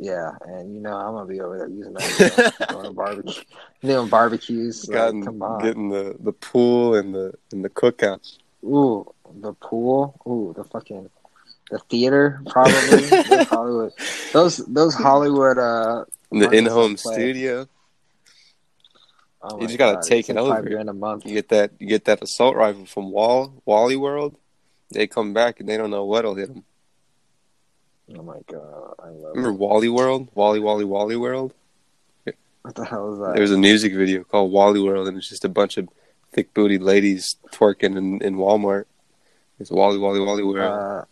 Yeah, 0.00 0.32
and 0.46 0.74
you 0.74 0.80
know 0.80 0.96
I'm 0.96 1.12
gonna 1.14 1.26
be 1.26 1.40
over 1.40 1.58
there 1.58 1.68
using 1.68 1.92
that 1.94 2.54
going 2.70 2.86
to 2.86 2.92
barbecue, 2.92 3.42
doing 3.82 4.08
barbecues. 4.08 4.88
Like, 4.88 5.24
come 5.24 5.42
on, 5.42 5.60
getting 5.60 5.88
the 5.90 6.16
the 6.18 6.32
pool 6.32 6.96
and 6.96 7.14
the 7.14 7.34
and 7.52 7.64
the 7.64 7.70
cookout. 7.70 8.38
ooh, 8.64 9.12
the 9.40 9.52
pool, 9.52 10.20
ooh, 10.26 10.52
the 10.56 10.64
fucking, 10.64 11.08
the 11.72 11.78
theater, 11.78 12.42
probably. 12.46 13.08
Hollywood, 13.46 13.92
those 14.32 14.58
those 14.58 14.94
Hollywood. 14.94 15.58
Uh, 15.58 16.04
the 16.30 16.50
in-home 16.50 16.96
studio. 16.96 17.66
oh 19.42 19.60
You 19.60 19.66
just 19.66 19.78
gotta 19.78 19.96
God, 19.96 20.02
take 20.04 20.20
it's 20.20 20.28
it 20.30 20.34
like 20.34 20.44
over. 20.44 20.54
Five 20.54 20.66
grand 20.70 20.88
a 20.90 20.92
month. 20.92 21.26
You 21.26 21.34
get 21.34 21.48
that 21.48 21.72
you 21.78 21.86
get 21.88 22.04
that 22.04 22.22
assault 22.22 22.56
rifle 22.56 22.86
from 22.86 23.10
Wall 23.10 23.54
Wally 23.64 23.96
World. 23.96 24.36
They 24.90 25.06
come 25.06 25.32
back 25.32 25.60
and 25.60 25.68
they 25.68 25.76
don't 25.78 25.90
know 25.90 26.04
what'll 26.04 26.34
hit 26.34 26.48
them. 26.48 26.64
Oh 28.14 28.22
my 28.22 28.40
god, 28.46 28.94
I 28.98 29.08
love 29.08 29.34
Remember 29.34 29.50
it. 29.50 29.58
Wally 29.66 29.88
World? 29.88 30.28
Wally 30.34 30.60
Wally 30.60 30.84
Wally 30.84 31.16
World? 31.16 31.54
What 32.62 32.74
the 32.76 32.84
hell 32.84 33.12
is 33.14 33.18
that? 33.18 33.32
There 33.32 33.42
was 33.42 33.50
a 33.50 33.58
music 33.58 33.94
video 33.94 34.22
called 34.24 34.52
Wally 34.52 34.80
World, 34.80 35.08
and 35.08 35.16
it's 35.16 35.28
just 35.28 35.44
a 35.44 35.48
bunch 35.48 35.78
of 35.78 35.88
thick 36.32 36.52
booty 36.54 36.78
ladies 36.78 37.36
twerking 37.50 37.96
in, 37.96 38.22
in 38.22 38.36
Walmart. 38.36 38.84
It's 39.58 39.70
Wally 39.70 39.98
Wally 39.98 40.20
Wally 40.20 40.42
World. 40.44 40.72
Uh, 40.72 41.04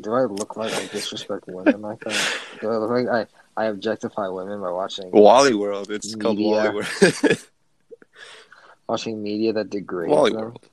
do 0.00 0.12
I 0.14 0.22
look 0.24 0.56
like 0.56 0.72
I 0.72 0.86
disrespect 0.86 1.44
women 1.46 1.82
like 1.82 2.00
that? 2.00 2.38
Do 2.60 2.70
I 2.70 2.76
look 2.76 2.90
like 2.90 3.08
I, 3.56 3.62
I 3.62 3.66
objectify 3.66 4.28
women 4.28 4.60
by 4.60 4.70
watching 4.70 5.10
Wally 5.10 5.54
World. 5.54 5.90
It's 5.90 6.14
called 6.14 6.38
media. 6.38 6.72
Wally 6.72 6.74
World. 6.74 7.38
watching 8.88 9.22
media 9.22 9.52
that 9.52 9.70
degrades 9.70 10.10
Wally 10.10 10.32
them? 10.32 10.40
World. 10.40 10.68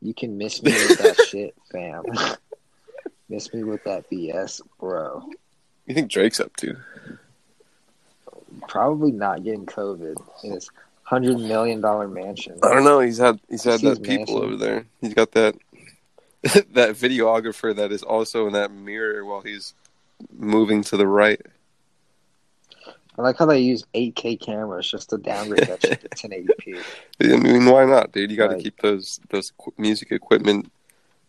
You 0.00 0.14
can 0.14 0.38
miss 0.38 0.62
me 0.62 0.72
with 0.72 0.98
that 0.98 1.20
shit, 1.28 1.54
fam. 1.70 2.04
miss 3.28 3.52
me 3.52 3.64
with 3.64 3.84
that 3.84 4.08
BS, 4.10 4.62
bro. 4.78 5.28
You 5.86 5.94
think 5.94 6.10
Drake's 6.10 6.40
up 6.40 6.54
to? 6.56 6.76
Probably 8.68 9.12
not 9.12 9.44
getting 9.44 9.66
COVID 9.66 10.16
in 10.44 10.52
his 10.52 10.70
hundred 11.02 11.38
million 11.38 11.80
dollar 11.80 12.08
mansion. 12.08 12.58
I 12.62 12.74
don't 12.74 12.84
know. 12.84 13.00
He's 13.00 13.18
had 13.18 13.40
he's 13.48 13.64
had 13.64 13.80
that 13.80 14.02
people 14.02 14.18
mansion? 14.18 14.36
over 14.36 14.56
there. 14.56 14.84
He's 15.00 15.14
got 15.14 15.32
that 15.32 15.56
that 16.42 16.94
videographer 16.96 17.74
that 17.74 17.90
is 17.92 18.02
also 18.02 18.46
in 18.46 18.52
that 18.52 18.70
mirror 18.70 19.24
while 19.24 19.40
he's 19.40 19.74
moving 20.36 20.82
to 20.84 20.96
the 20.96 21.06
right. 21.06 21.40
I 23.18 23.22
like 23.22 23.36
how 23.36 23.46
they 23.46 23.58
use 23.58 23.84
8K 23.94 24.40
cameras 24.40 24.88
just 24.88 25.10
to 25.10 25.18
downgrade 25.18 25.66
that 25.66 25.82
shit 25.82 26.00
to 26.02 26.08
1080p. 26.28 26.80
I 27.20 27.36
mean, 27.36 27.66
why 27.66 27.84
not, 27.84 28.12
dude? 28.12 28.30
You 28.30 28.36
got 28.36 28.48
to 28.48 28.54
Right. 28.54 28.62
keep 28.62 28.80
those 28.80 29.18
those 29.30 29.52
music 29.76 30.12
equipment 30.12 30.70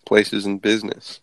places 0.05 0.45
in 0.45 0.59
business. 0.59 1.19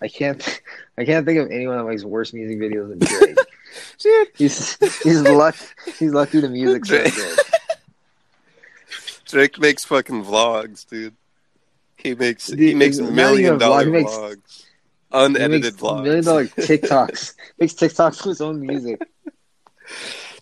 I 0.00 0.06
can't, 0.08 0.60
I 0.98 1.04
can't 1.04 1.26
think 1.26 1.38
of 1.40 1.50
anyone 1.50 1.76
that 1.78 1.84
makes 1.84 2.04
worse 2.04 2.32
music 2.32 2.58
videos 2.58 2.88
than 2.90 2.98
Drake. 3.00 4.32
He's 4.36 4.76
he's 5.02 5.20
lucky 5.22 5.58
he's 5.98 6.12
lucky 6.12 6.40
the 6.40 6.48
music's 6.48 6.88
so 6.88 6.98
Drake. 6.98 7.14
good. 7.14 7.38
Drake 9.26 9.58
makes 9.58 9.84
fucking 9.84 10.24
vlogs, 10.24 10.86
dude. 10.88 11.14
He 12.06 12.14
makes 12.14 12.46
he 12.48 12.74
makes 12.74 12.98
million 12.98 13.58
dollar 13.58 13.84
vlog, 13.86 13.90
makes- 13.92 14.10
vlogs, 14.16 14.64
unedited 15.12 15.74
vlogs, 15.74 16.02
million 16.04 16.24
dollar 16.24 16.46
TikToks. 16.46 17.34
makes 17.58 17.74
TikToks 17.74 18.18
with 18.18 18.24
his 18.26 18.40
own 18.40 18.60
music. 18.60 19.00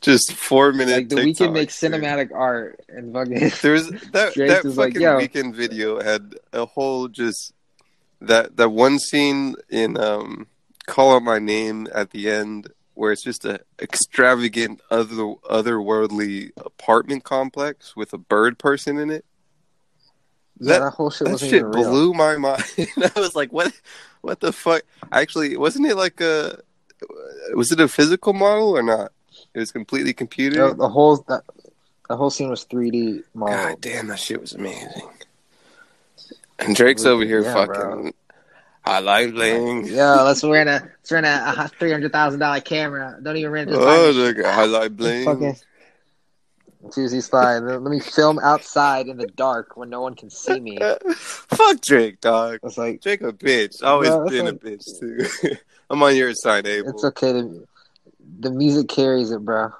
just 0.00 0.33
four 0.33 0.73
minute. 0.73 0.94
Like 0.97 1.09
the 1.09 1.16
Weeknd 1.16 1.37
TikToks, 1.37 1.52
makes 1.52 1.80
dude. 1.80 1.92
cinematic 1.92 2.30
art 2.35 2.85
and 2.88 3.12
fucking 3.12 3.50
There 3.62 3.73
was 3.73 3.88
that 4.12 4.35
that 4.35 4.64
like, 4.64 4.92
fucking 4.92 5.00
"Yo." 5.00 5.18
Weeknd 5.18 5.54
video 5.54 6.02
had 6.02 6.35
a 6.52 6.66
whole 6.66 7.09
just 7.09 7.52
that 8.21 8.56
that 8.56 8.68
one 8.71 8.99
scene 8.99 9.54
in 9.71 9.97
um 9.97 10.47
Call 10.87 11.14
Out 11.16 11.23
My 11.23 11.38
Name 11.38 11.88
at 11.94 12.11
the 12.11 12.30
end 12.30 12.68
where 12.92 13.11
it's 13.11 13.25
just 13.25 13.44
a 13.44 13.59
extravagant 13.80 14.80
other 14.90 15.35
otherworldly 15.50 16.50
apartment 16.59 17.25
complex 17.25 17.97
with 17.97 18.12
a 18.12 18.18
bird 18.18 18.59
person 18.59 18.99
in 18.99 19.11
it. 19.11 19.25
Yeah, 20.58 20.73
That- 20.75 20.84
that 20.84 20.90
whole 20.92 21.11
shit 21.11 21.28
That 21.28 21.38
shit 21.40 21.62
blew 21.70 22.12
my 22.14 22.37
mind. 22.37 22.62
I 22.78 23.11
was 23.20 23.34
like, 23.34 23.52
"What? 23.52 23.73
What 24.23 24.40
the 24.40 24.52
fuck?" 24.52 24.82
Actually, 25.12 25.56
wasn't 25.56 25.87
it 25.87 25.96
like 25.96 26.20
a? 26.20 26.58
Was 27.54 27.73
it 27.73 27.80
a 27.80 27.88
physical 27.88 28.32
model 28.32 28.76
or 28.76 28.82
not? 28.82 29.12
It 29.52 29.58
was 29.58 29.73
completely 29.73 30.12
computer. 30.14 30.68
The, 30.68 30.75
the 30.75 30.88
whole 30.88 31.16
that 31.28 31.42
the 32.08 32.16
whole 32.16 32.30
scene 32.30 32.50
was 32.50 32.64
3D 32.66 33.23
model. 33.34 33.56
God 33.73 33.80
damn, 33.80 34.06
that 34.08 34.18
shit 34.18 34.40
was 34.40 34.52
amazing. 34.54 35.02
And 36.58 36.76
Drake's 36.76 37.04
over 37.04 37.25
here 37.25 37.42
Yeah, 37.42 37.52
fucking. 37.52 37.73
bro. 37.75 38.11
I 38.87 39.00
like 39.00 39.32
bling. 39.32 39.87
Yo, 39.87 40.23
let's 40.25 40.44
rent 40.44 40.68
a 40.68 40.73
let's 40.99 41.11
rent 41.11 41.26
a, 41.26 41.64
a 41.64 41.68
three 41.68 41.90
hundred 41.90 42.12
thousand 42.12 42.40
dollar 42.40 42.61
camera. 42.61 43.18
Don't 43.23 43.37
even 43.37 43.50
rent 43.50 43.70
this. 43.70 43.78
Oh, 43.80 44.11
look, 44.14 44.38
I 44.44 44.64
like 44.66 44.94
bling. 44.96 45.25
Fucking 45.25 45.56
Tuesday 46.92 47.20
slide. 47.20 47.58
Let 47.60 47.82
me 47.82 48.00
film 48.00 48.38
outside 48.38 49.08
in 49.08 49.16
the 49.16 49.26
dark 49.26 49.76
when 49.76 49.90
no 49.90 50.00
one 50.00 50.14
can 50.14 50.30
see 50.30 50.60
me. 50.60 50.78
Fuck 51.16 51.80
Drake, 51.80 52.20
dog. 52.20 52.60
It's 52.62 52.78
like 52.78 53.00
Drake 53.00 53.22
a 53.22 53.32
bitch. 53.32 53.82
Always 53.82 54.10
it's 54.10 54.30
been 54.30 54.44
like- 54.46 54.54
a 54.54 54.58
bitch 54.58 55.00
too. 55.00 55.56
I'm 55.90 56.02
on 56.02 56.16
your 56.16 56.34
side, 56.34 56.66
Abel. 56.66 56.90
it's 56.90 57.04
okay 57.04 57.32
to 57.32 57.68
the 58.40 58.50
music 58.50 58.88
carries 58.88 59.30
it, 59.30 59.44
bro. 59.44 59.70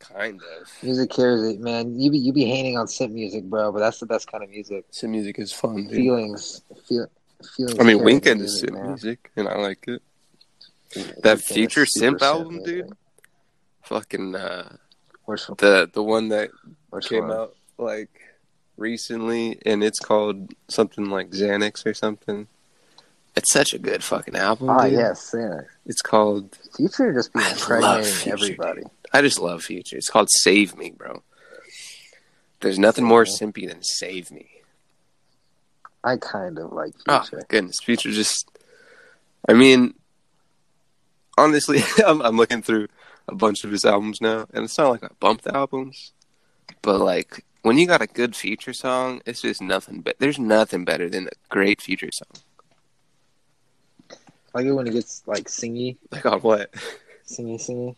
Kind 0.00 0.40
of. 0.60 0.68
Music 0.82 1.08
carries 1.10 1.42
it, 1.44 1.60
man. 1.60 1.98
You 1.98 2.10
be 2.10 2.18
you 2.18 2.32
be 2.32 2.44
hating 2.44 2.76
on 2.76 2.86
synth 2.86 3.12
music, 3.12 3.44
bro, 3.44 3.70
but 3.70 3.78
that's 3.78 4.00
the 4.00 4.06
best 4.06 4.30
kind 4.30 4.42
of 4.42 4.50
music. 4.50 4.84
Some 4.90 5.12
music 5.12 5.38
is 5.38 5.52
fun, 5.52 5.86
dude. 5.86 5.90
Feelings, 5.92 6.62
feel, 6.88 7.06
feelings. 7.56 7.78
I 7.78 7.84
mean, 7.84 7.98
the 7.98 8.04
Weeknd 8.04 8.40
is 8.40 8.62
music, 8.62 8.70
synth 8.70 8.74
man. 8.74 8.86
music, 8.88 9.30
and 9.36 9.48
I 9.48 9.56
like 9.58 9.86
it. 9.86 10.02
That 11.22 11.40
Future 11.40 11.84
synth 11.84 12.20
album, 12.20 12.62
dude. 12.64 12.92
Fucking 13.82 14.34
uh, 14.34 14.76
Which, 15.32 15.48
one- 15.48 15.56
the 15.58 15.90
the 15.92 16.02
one 16.02 16.28
that 16.28 16.50
which 16.90 17.08
came 17.08 17.28
one? 17.28 17.36
out 17.36 17.56
like 17.78 18.10
recently, 18.76 19.58
and 19.64 19.82
it's 19.82 19.98
called 19.98 20.52
something 20.68 21.06
like 21.06 21.30
Xanax 21.30 21.84
or 21.86 21.94
something. 21.94 22.46
It's 23.34 23.50
such 23.50 23.72
a 23.72 23.78
good 23.78 24.04
fucking 24.04 24.36
album. 24.36 24.68
Ah, 24.68 24.84
dude. 24.84 24.92
yes, 24.92 25.34
yeah. 25.36 25.62
It's 25.86 26.02
called. 26.02 26.54
Future 26.76 27.14
just 27.14 27.32
be 27.32 27.40
impregnating 27.40 28.30
everybody. 28.32 28.82
I 29.12 29.22
just 29.22 29.38
love 29.40 29.62
Future. 29.62 29.96
It's 29.96 30.10
called 30.10 30.28
Save 30.30 30.76
Me, 30.76 30.90
bro. 30.90 31.22
There's 32.60 32.78
nothing 32.78 33.04
more 33.04 33.24
simpy 33.24 33.66
than 33.68 33.82
Save 33.82 34.30
Me. 34.30 34.48
I 36.04 36.16
kind 36.18 36.58
of 36.58 36.72
like 36.72 36.92
Oh 37.08 37.20
Future. 37.20 37.36
my 37.38 37.42
goodness, 37.48 37.78
Future 37.82 38.10
just. 38.10 38.50
I 39.48 39.54
mean, 39.54 39.94
honestly, 41.38 41.80
I'm, 42.06 42.20
I'm 42.20 42.36
looking 42.36 42.60
through 42.62 42.88
a 43.32 43.34
bunch 43.36 43.64
of 43.64 43.70
his 43.70 43.84
albums 43.84 44.20
now, 44.20 44.46
and 44.52 44.64
it's 44.64 44.78
not 44.78 44.90
like 44.90 45.02
I 45.02 45.08
bumped 45.18 45.44
the 45.44 45.56
albums, 45.56 46.12
but 46.82 47.00
like 47.00 47.44
when 47.62 47.78
you 47.78 47.86
got 47.86 48.02
a 48.02 48.06
good 48.06 48.36
feature 48.36 48.72
song, 48.72 49.22
it's 49.26 49.42
just 49.42 49.60
nothing. 49.60 50.00
But 50.00 50.16
there's 50.18 50.38
nothing 50.38 50.84
better 50.84 51.08
than 51.08 51.26
a 51.26 51.30
great 51.48 51.80
feature 51.80 52.10
song. 52.12 52.28
I 54.10 54.58
like 54.58 54.66
it 54.66 54.72
when 54.72 54.86
it 54.86 54.92
gets 54.92 55.22
like 55.26 55.44
singy, 55.44 55.96
Like 56.10 56.26
on 56.26 56.40
what? 56.40 56.72
singy, 57.26 57.56
singy. 57.56 57.96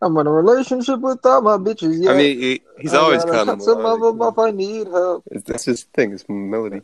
I'm 0.00 0.16
in 0.18 0.26
a 0.26 0.30
relationship 0.30 1.00
with 1.00 1.24
all 1.24 1.40
my 1.40 1.56
bitches. 1.56 2.02
Yeah, 2.02 2.10
I 2.10 2.16
mean, 2.16 2.38
he, 2.38 2.62
he's 2.78 2.94
I 2.94 2.98
always 2.98 3.24
kind 3.24 3.48
of 3.48 3.62
some 3.62 3.84
of 3.84 4.00
them 4.00 4.20
off. 4.20 4.38
I 4.38 4.50
need 4.50 4.86
help. 4.86 5.24
That's 5.30 5.64
his 5.64 5.84
thing. 5.84 6.12
It's 6.12 6.28
melody. 6.28 6.82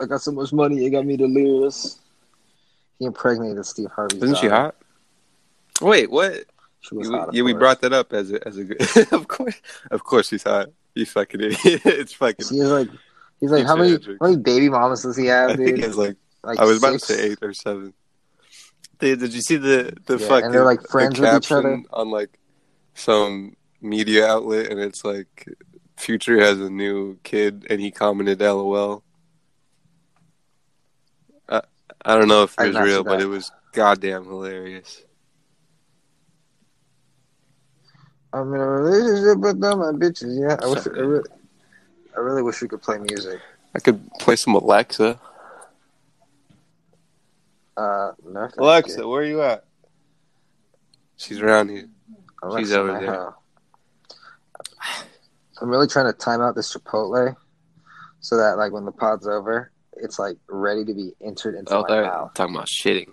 I 0.00 0.06
got 0.06 0.20
so 0.22 0.32
much 0.32 0.52
money, 0.52 0.84
it 0.84 0.90
got 0.90 1.06
me 1.06 1.16
delirious. 1.16 2.00
He 2.98 3.04
impregnated 3.04 3.64
Steve 3.64 3.90
Harvey. 3.94 4.16
Isn't 4.16 4.36
she 4.36 4.48
hot? 4.48 4.74
Wait, 5.80 6.10
what? 6.10 6.44
She 6.80 6.94
was 6.94 7.08
hot. 7.08 7.34
yeah, 7.34 7.42
we 7.42 7.52
brought 7.52 7.80
that 7.80 7.92
up 7.92 8.12
as 8.12 8.32
a 8.32 8.46
as 8.46 8.58
a 8.58 8.64
good. 8.64 8.80
of 9.12 9.28
course, 9.28 9.60
of 9.90 10.04
course, 10.04 10.28
she's 10.28 10.44
hot. 10.44 10.68
You 10.94 11.04
fucking 11.06 11.40
idiot. 11.40 11.60
it's 11.84 12.12
fucking. 12.12 12.46
He's 12.48 12.62
like, 12.64 12.88
he's 13.40 13.50
like, 13.50 13.66
how 13.66 13.76
many, 13.76 13.98
how 14.20 14.28
many 14.28 14.36
baby 14.36 14.68
mamas 14.68 15.02
does 15.02 15.16
he 15.16 15.26
have, 15.26 15.50
I 15.50 15.56
think 15.56 15.76
dude? 15.76 15.84
it's 15.84 15.96
like 15.96 16.16
Like 16.42 16.58
I 16.58 16.64
was 16.64 16.78
about 16.78 16.92
to 16.92 16.98
say 17.00 17.30
eight 17.30 17.38
or 17.42 17.52
seven. 17.52 17.92
Dude, 18.98 19.20
did 19.20 19.34
you 19.34 19.42
see 19.42 19.56
the 19.56 19.92
the 20.06 20.16
Yeah, 20.16 20.38
and 20.38 20.54
they're, 20.54 20.64
like, 20.64 20.80
the 20.82 20.88
friends 20.88 21.20
with 21.20 21.34
each 21.34 21.52
other? 21.52 21.82
on 21.92 22.10
like 22.10 22.38
some 22.94 23.56
media 23.82 24.26
outlet 24.26 24.70
and 24.70 24.80
it's 24.80 25.04
like 25.04 25.46
Future 25.98 26.40
has 26.40 26.60
a 26.60 26.70
new 26.70 27.18
kid 27.22 27.66
and 27.68 27.80
he 27.80 27.90
commented 27.90 28.40
LOL. 28.40 29.02
I 31.48 31.62
I 32.02 32.16
don't 32.16 32.28
know 32.28 32.44
if 32.44 32.54
it 32.58 32.68
was 32.68 32.76
real, 32.78 33.04
but 33.04 33.20
it 33.20 33.26
was 33.26 33.50
goddamn 33.72 34.24
hilarious. 34.24 35.02
I'm 38.36 38.52
in 38.52 38.60
a 38.60 38.66
relationship 38.68 39.38
with 39.38 39.64
all 39.64 39.76
my 39.78 39.92
bitches. 39.98 40.38
Yeah, 40.38 40.56
I 40.62 40.66
wish. 40.68 40.86
I 40.86 40.90
really, 40.90 41.24
I 42.16 42.20
really 42.20 42.42
wish 42.42 42.60
we 42.60 42.68
could 42.68 42.82
play 42.82 42.98
music. 42.98 43.40
I 43.74 43.78
could 43.78 44.10
play 44.20 44.36
some 44.36 44.54
Alexa. 44.54 45.18
Uh, 47.76 48.12
no, 48.24 48.48
Alexa, 48.58 49.00
you. 49.00 49.08
where 49.08 49.22
are 49.22 49.24
you 49.24 49.42
at? 49.42 49.64
She's 51.16 51.40
around 51.40 51.70
here. 51.70 51.88
Alexa, 52.42 52.60
she's 52.66 52.72
over 52.74 52.92
there. 52.92 53.12
hell. 53.12 53.42
I'm 55.60 55.68
really 55.70 55.86
trying 55.86 56.06
to 56.06 56.12
time 56.12 56.42
out 56.42 56.54
this 56.54 56.74
Chipotle, 56.74 57.34
so 58.20 58.36
that 58.36 58.58
like 58.58 58.72
when 58.72 58.84
the 58.84 58.92
pod's 58.92 59.26
over, 59.26 59.70
it's 59.94 60.18
like 60.18 60.36
ready 60.48 60.84
to 60.84 60.92
be 60.92 61.12
entered 61.24 61.54
into 61.54 61.74
Oh, 61.74 61.82
my 61.82 61.88
they're 61.88 62.02
mouth. 62.04 62.34
talking 62.34 62.54
about 62.54 62.66
shitting. 62.66 63.08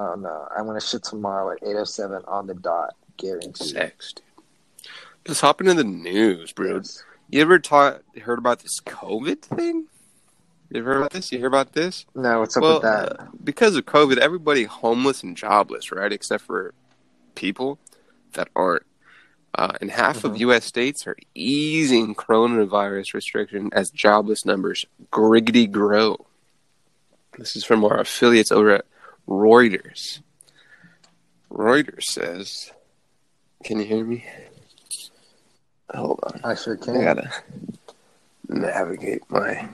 Oh 0.00 0.14
no, 0.14 0.48
I'm 0.56 0.64
gonna 0.64 0.80
shit 0.80 1.02
tomorrow 1.04 1.50
at 1.52 1.62
8:07 1.62 2.24
on 2.26 2.46
the 2.46 2.54
dot, 2.54 2.94
guaranteed. 3.18 3.56
Sex, 3.68 4.14
dude. 4.14 4.86
Just 5.26 5.42
hop 5.42 5.60
into 5.60 5.74
the 5.74 5.84
news, 5.84 6.52
bro. 6.52 6.76
Yes. 6.76 7.04
You 7.28 7.42
ever 7.42 7.58
taught, 7.58 8.00
heard 8.22 8.38
about 8.38 8.60
this 8.60 8.80
COVID 8.80 9.42
thing? 9.42 9.86
You 10.70 10.80
ever 10.80 10.92
heard 10.94 10.98
about 11.00 11.10
this? 11.12 11.30
You 11.30 11.38
hear 11.38 11.48
about 11.48 11.74
this? 11.74 12.06
No, 12.14 12.40
what's 12.40 12.56
up 12.56 12.62
well, 12.62 12.74
with 12.74 12.82
that? 12.84 13.20
uh, 13.20 13.26
because 13.44 13.76
of 13.76 13.84
COVID, 13.84 14.16
everybody 14.16 14.64
homeless 14.64 15.22
and 15.22 15.36
jobless, 15.36 15.92
right? 15.92 16.12
Except 16.12 16.42
for 16.42 16.72
people 17.34 17.78
that 18.32 18.48
aren't. 18.56 18.84
Uh, 19.54 19.72
and 19.80 19.90
half 19.90 20.24
of 20.24 20.32
Mhm. 20.32 20.38
U.S. 20.40 20.64
states 20.64 21.06
are 21.06 21.16
easing 21.34 22.14
coronavirus 22.14 23.12
restriction 23.14 23.68
as 23.72 23.90
jobless 23.90 24.46
numbers 24.46 24.86
griggity 25.12 25.70
grow. 25.70 26.24
This 27.36 27.54
is 27.56 27.64
from 27.64 27.84
our 27.84 28.00
affiliates 28.00 28.50
over 28.52 28.70
at 28.70 28.84
Reuters. 29.30 30.20
Reuters 31.50 32.02
says, 32.02 32.72
"Can 33.64 33.78
you 33.78 33.86
hear 33.86 34.04
me? 34.04 34.26
Hold 35.94 36.20
on." 36.24 36.40
I 36.42 36.54
sure 36.56 36.76
can. 36.76 36.96
I 36.96 37.04
gotta 37.04 37.30
navigate 38.48 39.22
my 39.30 39.68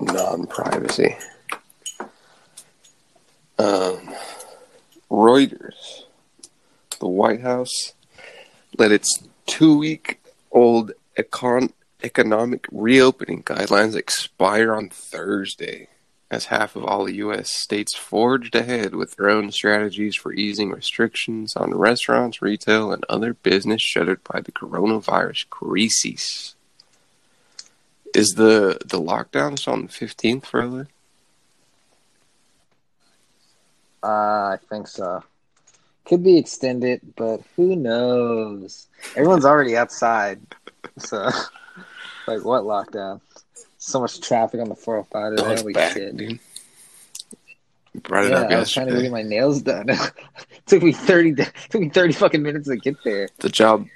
non-privacy. 0.00 1.16
Um, 3.58 4.14
Reuters, 5.10 6.02
the 7.00 7.08
White 7.08 7.40
House, 7.40 7.94
let 8.76 8.92
its 8.92 9.22
two-week-old 9.46 10.92
econ- 11.16 11.72
economic 12.02 12.66
reopening 12.70 13.42
guidelines 13.42 13.94
expire 13.94 14.74
on 14.74 14.90
Thursday, 14.90 15.88
as 16.34 16.46
half 16.46 16.74
of 16.74 16.84
all 16.84 17.04
the 17.04 17.14
U.S. 17.16 17.50
states 17.50 17.94
forged 17.94 18.56
ahead 18.56 18.94
with 18.94 19.14
their 19.14 19.30
own 19.30 19.52
strategies 19.52 20.16
for 20.16 20.32
easing 20.32 20.70
restrictions 20.70 21.54
on 21.54 21.72
restaurants, 21.74 22.42
retail, 22.42 22.92
and 22.92 23.04
other 23.08 23.34
business 23.34 23.80
shuttered 23.80 24.22
by 24.24 24.40
the 24.40 24.52
coronavirus 24.52 25.48
crisis. 25.48 26.56
Is 28.14 28.34
the 28.36 28.78
the 28.84 29.00
lockdown 29.00 29.66
on 29.66 29.86
the 29.86 29.92
fifteenth, 29.92 30.46
further? 30.46 30.88
Uh, 34.02 34.54
I 34.54 34.58
think 34.68 34.88
so. 34.88 35.22
Could 36.04 36.22
be 36.22 36.36
extended, 36.36 37.00
but 37.16 37.40
who 37.56 37.74
knows? 37.74 38.88
Everyone's 39.16 39.46
already 39.46 39.76
outside, 39.76 40.40
so 40.98 41.30
like 42.26 42.44
what 42.44 42.64
lockdown? 42.64 43.20
So 43.86 44.00
much 44.00 44.18
traffic 44.22 44.60
on 44.60 44.70
the 44.70 44.74
405 44.74 45.14
Oh, 45.14 45.30
today. 45.36 45.60
Holy 45.60 45.72
back, 45.74 45.92
shit! 45.92 46.16
dude. 46.16 46.40
Brought 48.02 48.24
it 48.24 48.30
Yeah, 48.30 48.38
up 48.40 48.50
I 48.50 48.58
was 48.58 48.72
trying 48.72 48.88
to 48.88 49.00
get 49.02 49.12
my 49.12 49.20
nails 49.22 49.60
done. 49.62 49.86
took 50.66 50.82
me 50.82 50.90
thirty. 50.92 51.32
Took 51.34 51.74
me 51.80 51.90
thirty 51.90 52.12
fucking 52.14 52.42
minutes 52.42 52.66
to 52.68 52.76
get 52.76 52.96
there. 53.04 53.28
The 53.38 53.48
job 53.50 53.86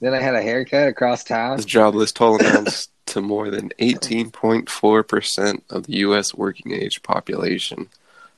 Then 0.00 0.12
I 0.12 0.20
had 0.20 0.34
a 0.34 0.42
haircut 0.42 0.88
across 0.88 1.22
town. 1.24 1.56
The 1.58 1.62
jobless 1.64 2.10
toll 2.12 2.36
amounts 2.40 2.88
to 3.06 3.20
more 3.22 3.48
than 3.48 3.70
eighteen 3.78 4.30
point 4.32 4.68
four 4.68 5.02
percent 5.04 5.62
of 5.70 5.86
the 5.86 5.96
U.S. 5.98 6.34
working 6.34 6.72
age 6.72 7.02
population, 7.02 7.88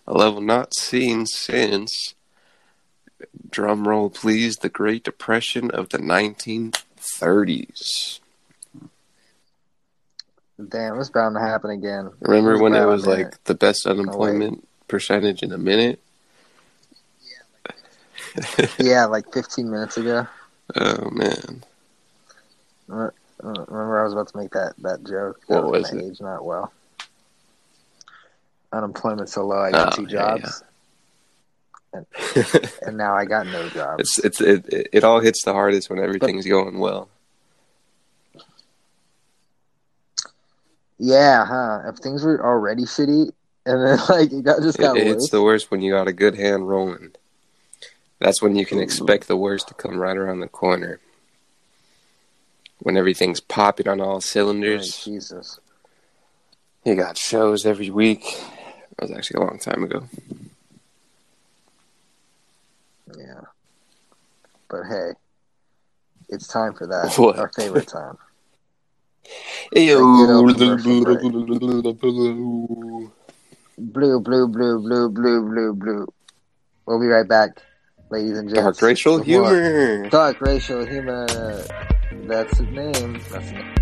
a 0.06 0.12
level 0.16 0.40
not 0.42 0.74
seen 0.76 1.24
since. 1.26 2.14
Drum 3.50 3.88
roll, 3.88 4.10
please. 4.10 4.58
The 4.58 4.68
Great 4.68 5.02
Depression 5.02 5.70
of 5.72 5.88
the 5.88 5.98
1930s. 5.98 8.20
Damn, 10.68 11.00
it's 11.00 11.10
bound 11.10 11.36
to 11.36 11.40
happen 11.40 11.70
again. 11.70 12.10
Remember 12.20 12.58
when 12.58 12.74
it 12.74 12.84
was 12.84 13.06
like 13.06 13.42
the 13.44 13.54
best 13.54 13.86
unemployment 13.86 14.66
percentage 14.88 15.42
in 15.42 15.52
a 15.52 15.58
minute? 15.58 16.00
Yeah, 18.78 19.06
like 19.06 19.24
15 19.32 19.70
minutes 19.70 19.96
ago. 19.96 20.26
Oh 20.76 21.10
man. 21.10 21.64
Remember, 22.88 24.00
I 24.00 24.04
was 24.04 24.12
about 24.12 24.28
to 24.28 24.36
make 24.36 24.50
that 24.52 24.74
that 24.78 25.04
joke. 25.04 25.40
What 25.46 25.70
was 25.70 25.92
it? 25.92 26.04
Age 26.04 26.20
not 26.20 26.44
well. 26.44 26.72
Unemployment 28.72 29.28
so 29.28 29.46
low, 29.46 29.58
I 29.58 29.70
got 29.72 29.94
Oh, 29.94 29.96
two 29.96 30.02
yeah, 30.02 30.38
jobs, 30.38 30.62
and 32.86 32.96
now 32.96 33.16
I 33.16 33.24
got 33.24 33.46
no 33.46 33.68
jobs. 33.70 34.00
it's 34.00 34.18
it's 34.24 34.40
it, 34.40 34.72
it 34.72 34.88
it 34.92 35.04
all 35.04 35.20
hits 35.20 35.42
the 35.44 35.52
hardest 35.52 35.90
when 35.90 35.98
everything's 35.98 36.46
going 36.46 36.78
well. 36.78 37.08
Yeah, 41.02 41.46
huh? 41.46 41.80
If 41.86 41.96
things 41.96 42.22
were 42.22 42.44
already 42.44 42.82
shitty, 42.82 43.32
and 43.64 43.86
then 43.86 43.98
like 44.10 44.30
it 44.30 44.44
got 44.44 44.60
just 44.60 44.78
It, 44.78 44.82
got 44.82 44.98
it's 44.98 45.30
the 45.30 45.42
worst 45.42 45.70
when 45.70 45.80
you 45.80 45.92
got 45.92 46.08
a 46.08 46.12
good 46.12 46.36
hand 46.36 46.68
rolling. 46.68 47.12
That's 48.18 48.42
when 48.42 48.54
you 48.54 48.66
can 48.66 48.76
mm-hmm. 48.76 48.84
expect 48.84 49.26
the 49.26 49.36
worst 49.36 49.68
to 49.68 49.74
come 49.74 49.98
right 49.98 50.16
around 50.16 50.40
the 50.40 50.48
corner. 50.48 51.00
When 52.80 52.98
everything's 52.98 53.40
popping 53.40 53.88
on 53.88 54.00
all 54.00 54.20
cylinders. 54.20 55.02
Jesus. 55.02 55.58
You 56.84 56.94
got 56.96 57.16
shows 57.16 57.64
every 57.64 57.88
week. 57.88 58.22
That 58.98 59.08
was 59.08 59.12
actually 59.12 59.42
a 59.42 59.46
long 59.46 59.58
time 59.58 59.82
ago. 59.82 60.04
Yeah. 63.18 63.40
But 64.68 64.82
hey, 64.84 65.12
it's 66.28 66.46
time 66.46 66.74
for 66.74 66.86
that. 66.86 67.14
What? 67.18 67.38
Our 67.38 67.50
favorite 67.56 67.88
time. 67.88 68.18
Eyo. 69.76 70.00
Blue, 73.78 74.20
blue, 74.20 74.48
blue, 74.48 74.78
blue, 74.78 75.08
blue, 75.08 75.42
blue, 75.42 75.74
blue. 75.74 76.06
We'll 76.86 77.00
be 77.00 77.06
right 77.06 77.26
back, 77.26 77.50
ladies 78.10 78.36
and 78.36 78.48
gents. 78.48 78.60
Dark 78.60 78.82
racial 78.82 79.22
humor. 79.22 80.08
Dark 80.08 80.40
racial 80.40 80.84
humor. 80.84 81.26
That's 82.26 82.58
his 82.58 82.68
name. 82.68 83.20
That's 83.30 83.44
his 83.44 83.52
name. 83.52 83.79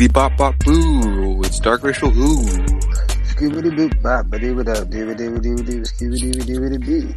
Skiggity 0.00 0.14
bop 0.14 0.36
bop 0.38 0.58
boo. 0.60 1.42
It's 1.42 1.60
Dark 1.60 1.82
Racial 1.82 2.08
Who. 2.08 2.42
Scooby 3.26 3.70
boop 3.70 4.02
bop 4.02 4.30
doo 6.80 7.14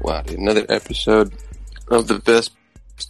Wow, 0.00 0.22
another 0.28 0.64
episode 0.68 1.32
of 1.88 2.06
the 2.06 2.20
best 2.20 2.52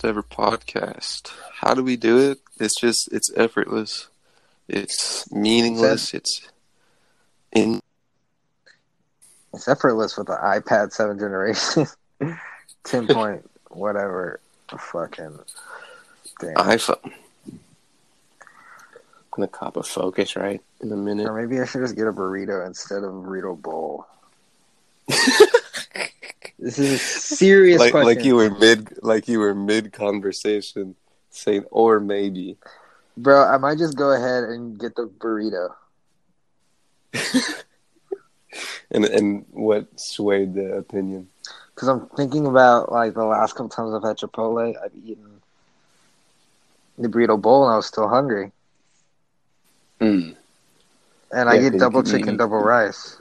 ever 0.03 0.23
podcast. 0.23 1.31
How 1.53 1.75
do 1.75 1.83
we 1.83 1.97
do 1.97 2.31
it? 2.31 2.39
It's 2.59 2.81
just, 2.81 3.13
it's 3.13 3.31
effortless. 3.37 4.09
It's 4.67 5.31
meaningless. 5.31 6.15
It's 6.15 6.49
in. 7.53 7.83
It's 9.53 9.69
effortless 9.69 10.17
with 10.17 10.29
the 10.29 10.37
iPad 10.37 10.91
7 10.91 11.19
generation. 11.19 11.87
10 12.85 13.09
point 13.09 13.51
whatever. 13.69 14.41
Fucking. 14.71 15.39
Damn. 16.41 16.55
iPhone. 16.55 17.13
I'm 19.33 19.41
gonna 19.41 19.49
cop 19.49 19.77
a 19.77 19.83
focus 19.83 20.37
right 20.37 20.61
in 20.81 20.93
a 20.93 20.97
minute. 20.97 21.27
Or 21.27 21.41
maybe 21.41 21.61
I 21.61 21.65
should 21.65 21.81
just 21.81 21.97
get 21.97 22.07
a 22.07 22.13
burrito 22.13 22.67
instead 22.67 23.03
of 23.03 23.15
a 23.15 23.19
burrito 23.19 23.61
bowl. 23.61 24.07
this 26.59 26.79
is 26.79 26.93
a 26.93 26.99
serious 26.99 27.81
like 27.81 27.93
question. 27.93 28.17
like 28.17 28.25
you 28.25 28.37
were 28.37 28.51
mid 28.51 29.03
like 29.03 29.29
you 29.29 29.39
were 29.39 29.55
mid 29.55 29.93
conversation 29.93 30.95
saying 31.31 31.65
or 31.71 31.99
maybe 31.99 32.57
Bro, 33.17 33.45
I 33.45 33.59
might 33.59 33.79
just 33.79 33.97
go 33.97 34.13
ahead 34.13 34.45
and 34.45 34.79
get 34.79 34.97
the 34.97 35.07
burrito. 35.07 35.75
and 38.91 39.05
and 39.05 39.45
what 39.51 40.01
swayed 40.01 40.55
the 40.55 40.77
opinion 40.77 41.29
Because 41.75 41.89
I'm 41.89 42.07
thinking 42.17 42.47
about, 42.47 42.91
like, 42.91 43.13
the 43.13 43.25
last 43.25 43.53
couple 43.53 43.69
times 43.69 43.93
I've 43.93 44.03
had 44.03 44.17
Chipotle, 44.17 44.75
I've 44.83 44.95
eaten 45.05 45.43
the 46.97 47.09
burrito 47.09 47.41
bowl 47.41 47.65
and 47.65 47.75
I 47.75 47.77
was 47.77 47.87
still 47.87 48.09
hungry. 48.09 48.53
Mm. 50.03 50.37
And 51.33 51.49
I 51.49 51.55
Yeah, 51.55 51.71
get 51.71 51.79
double 51.81 52.03
chicken, 52.03 52.35
eat- 52.35 52.39
double 52.39 52.59
rice. 52.59 53.19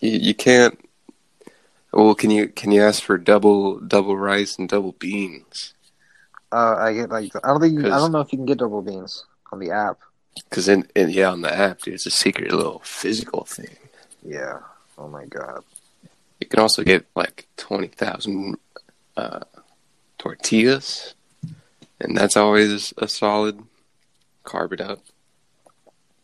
you, 0.00 0.10
you 0.10 0.34
can't 0.34 0.78
well 1.92 2.14
can 2.14 2.30
you 2.30 2.48
can 2.48 2.70
you 2.72 2.82
ask 2.82 3.02
for 3.02 3.16
double 3.18 3.80
double 3.80 4.16
rice 4.16 4.58
and 4.58 4.68
double 4.68 4.92
beans 4.92 5.74
Uh, 6.52 6.76
I 6.78 6.92
get, 6.94 7.10
like, 7.10 7.30
I 7.44 7.48
don't 7.48 7.60
think, 7.60 7.74
you, 7.80 7.86
I 7.92 7.98
don't 7.98 8.12
know 8.12 8.20
if 8.20 8.32
you 8.32 8.38
can 8.38 8.46
get 8.46 8.58
double 8.58 8.80
beans 8.82 9.24
on 9.52 9.58
the 9.58 9.70
app. 9.70 9.98
because 10.48 10.68
in, 10.68 10.86
in 10.94 11.10
yeah 11.10 11.30
on 11.30 11.40
the 11.42 11.52
app 11.52 11.80
dude, 11.80 11.94
it's 11.94 12.06
a 12.06 12.10
secret 12.10 12.52
little 12.52 12.80
physical 12.84 13.44
thing 13.44 13.76
Yeah. 14.22 14.60
Oh 14.98 15.08
my 15.08 15.24
god. 15.26 15.64
you 16.40 16.46
can 16.46 16.60
also 16.60 16.82
get 16.84 17.06
like 17.16 17.46
20,000 17.56 18.56
uh, 19.16 19.40
tortillas 20.18 21.14
and 22.00 22.16
that's 22.16 22.36
always 22.36 22.92
a 22.98 23.08
solid 23.08 23.62
carb 24.44 24.72
it 24.72 24.80
up 24.80 25.00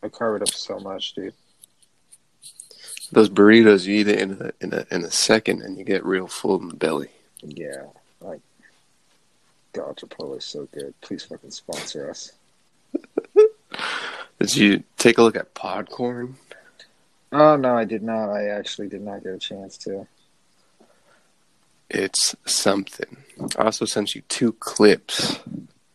I 0.05 0.09
carve 0.09 0.41
it 0.41 0.47
up 0.47 0.53
so 0.53 0.79
much, 0.79 1.13
dude. 1.13 1.33
Those 3.11 3.29
burritos, 3.29 3.85
you 3.85 3.95
eat 3.95 4.07
it 4.07 4.19
in 4.19 4.31
a 4.31 4.51
in 4.61 4.73
a 4.73 4.85
in 4.91 5.03
a 5.03 5.11
second, 5.11 5.61
and 5.61 5.77
you 5.77 5.83
get 5.83 6.05
real 6.05 6.27
full 6.27 6.59
in 6.61 6.69
the 6.69 6.75
belly. 6.75 7.09
Yeah. 7.41 7.85
Like, 8.21 8.41
God, 9.73 9.97
Chipotle 9.97 10.37
is 10.37 10.45
so 10.45 10.67
good. 10.71 10.93
Please 11.01 11.23
fucking 11.23 11.51
sponsor 11.51 12.09
us. 12.09 12.31
Did 14.39 14.55
you 14.55 14.83
take 14.97 15.17
a 15.17 15.23
look 15.23 15.35
at 15.35 15.53
Podcorn? 15.53 16.35
Oh, 17.31 17.55
no, 17.55 17.77
I 17.77 17.85
did 17.85 18.01
not. 18.01 18.31
I 18.31 18.47
actually 18.49 18.87
did 18.87 19.01
not 19.01 19.23
get 19.23 19.33
a 19.33 19.37
chance 19.37 19.77
to. 19.79 20.07
It's 21.89 22.35
something. 22.45 23.17
I 23.57 23.63
also 23.63 23.85
sent 23.85 24.15
you 24.15 24.21
two 24.27 24.53
clips, 24.53 25.39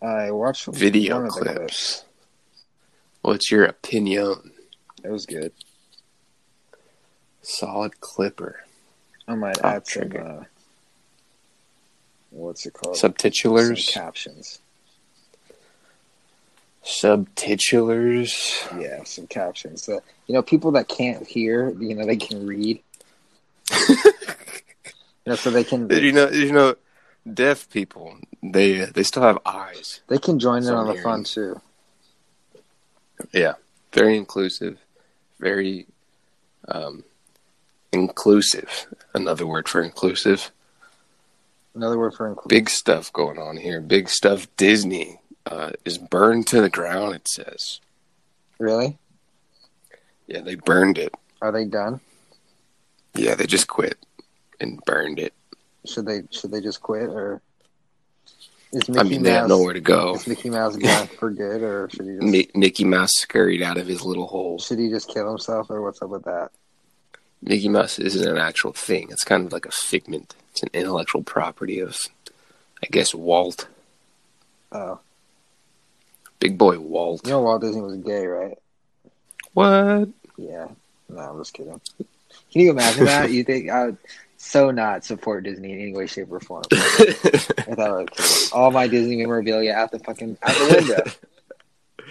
I 0.02 0.30
watched 0.30 0.66
video 0.66 1.22
the 1.22 1.28
clips. 1.28 2.04
What's 3.22 3.50
your 3.50 3.64
opinion? 3.64 4.52
It 5.04 5.10
was 5.10 5.26
good. 5.26 5.52
Solid 7.42 8.00
clipper. 8.00 8.64
I 9.28 9.34
might 9.34 9.54
Top 9.56 9.64
add 9.64 9.86
some, 9.86 10.02
trigger. 10.10 10.22
uh, 10.26 10.44
what's 12.30 12.66
it 12.66 12.72
called? 12.74 12.96
Subtitulars. 12.96 13.78
Some 13.84 14.02
captions. 14.02 14.58
Subtitulars. 16.84 18.80
Yeah, 18.80 19.04
some 19.04 19.26
captions. 19.26 19.82
So, 19.82 20.00
you 20.26 20.34
know, 20.34 20.42
people 20.42 20.72
that 20.72 20.88
can't 20.88 21.26
hear, 21.26 21.70
you 21.78 21.94
know, 21.94 22.06
they 22.06 22.16
can 22.16 22.46
read. 22.46 22.82
You 25.26 25.32
know, 25.32 25.36
so 25.36 25.50
they 25.50 25.64
can 25.64 25.86
Did 25.86 26.02
you 26.02 26.12
know? 26.12 26.30
Did 26.30 26.42
you 26.48 26.52
know? 26.52 26.76
Deaf 27.34 27.68
people, 27.68 28.16
they 28.42 28.86
they 28.86 29.02
still 29.02 29.22
have 29.22 29.38
eyes. 29.44 30.00
they 30.08 30.16
can 30.16 30.38
join 30.38 30.64
in 30.64 30.72
on 30.72 30.86
the 30.86 30.94
fun 31.02 31.24
too. 31.24 31.60
Yeah, 33.32 33.54
very 33.92 34.16
inclusive, 34.16 34.78
very 35.38 35.86
um, 36.68 37.04
inclusive. 37.92 38.86
Another 39.14 39.46
word 39.46 39.68
for 39.68 39.82
inclusive. 39.82 40.50
Another 41.74 41.98
word 41.98 42.14
for 42.14 42.28
include. 42.28 42.48
Big 42.48 42.68
stuff 42.68 43.12
going 43.12 43.38
on 43.38 43.56
here. 43.56 43.80
Big 43.80 44.08
stuff. 44.08 44.48
Disney 44.56 45.20
uh, 45.46 45.70
is 45.84 45.98
burned 45.98 46.46
to 46.48 46.60
the 46.60 46.70
ground. 46.70 47.14
It 47.14 47.28
says. 47.28 47.80
Really? 48.58 48.98
Yeah, 50.26 50.40
they 50.40 50.56
burned 50.56 50.98
it. 50.98 51.14
Are 51.40 51.52
they 51.52 51.64
done? 51.64 52.00
Yeah, 53.14 53.34
they 53.34 53.46
just 53.46 53.68
quit 53.68 53.98
and 54.60 54.80
burned 54.84 55.18
it. 55.18 55.32
Should 55.86 56.06
they 56.06 56.22
should 56.30 56.50
they 56.50 56.60
just 56.60 56.82
quit 56.82 57.08
or 57.08 57.40
is 58.72 58.88
Mickey 58.88 59.00
I 59.00 59.02
mean, 59.02 59.22
they 59.22 59.32
have 59.32 59.48
nowhere 59.48 59.72
to 59.74 59.80
go. 59.80 60.14
is 60.14 60.26
Mickey 60.26 60.50
Mouse 60.50 60.76
gone 60.76 61.06
for 61.08 61.30
good 61.30 61.62
or 61.62 61.88
should 61.90 62.06
he 62.06 62.12
just 62.20 62.22
Mi- 62.26 62.50
Mickey 62.54 62.84
Mouse 62.84 63.12
scurried 63.14 63.62
out 63.62 63.76
of 63.78 63.86
his 63.86 64.02
little 64.02 64.26
hole. 64.26 64.58
should 64.58 64.78
he 64.78 64.88
just 64.88 65.08
kill 65.08 65.28
himself 65.28 65.70
or 65.70 65.82
what's 65.82 66.00
up 66.02 66.10
with 66.10 66.24
that? 66.24 66.50
Mickey 67.42 67.68
Mouse 67.68 67.98
isn't 67.98 68.28
an 68.28 68.36
actual 68.38 68.72
thing. 68.72 69.08
It's 69.10 69.24
kind 69.24 69.46
of 69.46 69.52
like 69.52 69.64
a 69.66 69.70
figment. 69.70 70.34
It's 70.52 70.62
an 70.62 70.68
intellectual 70.74 71.22
property 71.22 71.80
of, 71.80 71.96
I 72.82 72.86
guess, 72.90 73.14
Walt. 73.14 73.66
Oh, 74.72 75.00
Big 76.38 76.56
boy 76.58 76.78
Walt. 76.78 77.26
you 77.26 77.32
know 77.32 77.40
Walt 77.42 77.60
Disney 77.62 77.80
was 77.82 77.96
gay, 77.98 78.26
right? 78.26 78.56
What? 79.52 80.08
Yeah. 80.36 80.68
No, 81.08 81.18
I'm 81.18 81.38
just 81.38 81.54
kidding. 81.54 81.80
Can 81.98 82.62
you 82.62 82.70
imagine 82.70 83.04
that? 83.06 83.30
You 83.30 83.42
think 83.44 83.68
I 83.68 83.86
would 83.86 83.96
so 84.42 84.70
not 84.70 85.04
support 85.04 85.44
Disney 85.44 85.72
in 85.74 85.80
any 85.80 85.92
way, 85.92 86.06
shape, 86.06 86.32
or 86.32 86.40
form? 86.40 86.62
I 86.72 86.76
thought 86.78 87.78
I 87.78 87.90
would 87.92 88.10
kill 88.10 88.24
it. 88.24 88.50
all 88.54 88.70
my 88.70 88.88
Disney 88.88 89.16
memorabilia 89.16 89.74
out 89.74 89.92
the 89.92 89.98
fucking 89.98 90.38
out 90.42 90.54
the 90.54 90.74
window. 90.74 91.04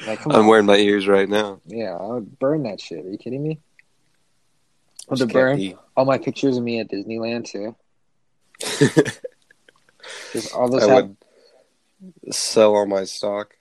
Like, 0.07 0.23
I'm 0.27 0.31
on. 0.33 0.47
wearing 0.47 0.65
my 0.67 0.77
ears 0.77 1.07
right 1.07 1.27
now. 1.27 1.59
Yeah, 1.65 1.95
I 1.95 2.05
would 2.05 2.37
burn 2.37 2.63
that 2.63 2.79
shit. 2.79 3.03
Are 3.03 3.09
you 3.09 3.17
kidding 3.17 3.41
me? 3.41 3.59
I 5.09 5.11
would 5.13 5.17
Just 5.19 5.33
burn 5.33 5.57
can't 5.57 5.77
all 5.97 6.05
my 6.05 6.19
pictures 6.19 6.55
of 6.55 6.63
me 6.63 6.79
at 6.79 6.89
Disneyland 6.89 7.45
too. 7.45 7.75
Just 10.33 10.53
all 10.53 10.69
those 10.69 10.83
I 10.83 10.93
have, 10.93 11.07
would 11.07 12.35
sell 12.35 12.75
all 12.75 12.85
my 12.85 13.05
stock. 13.05 13.55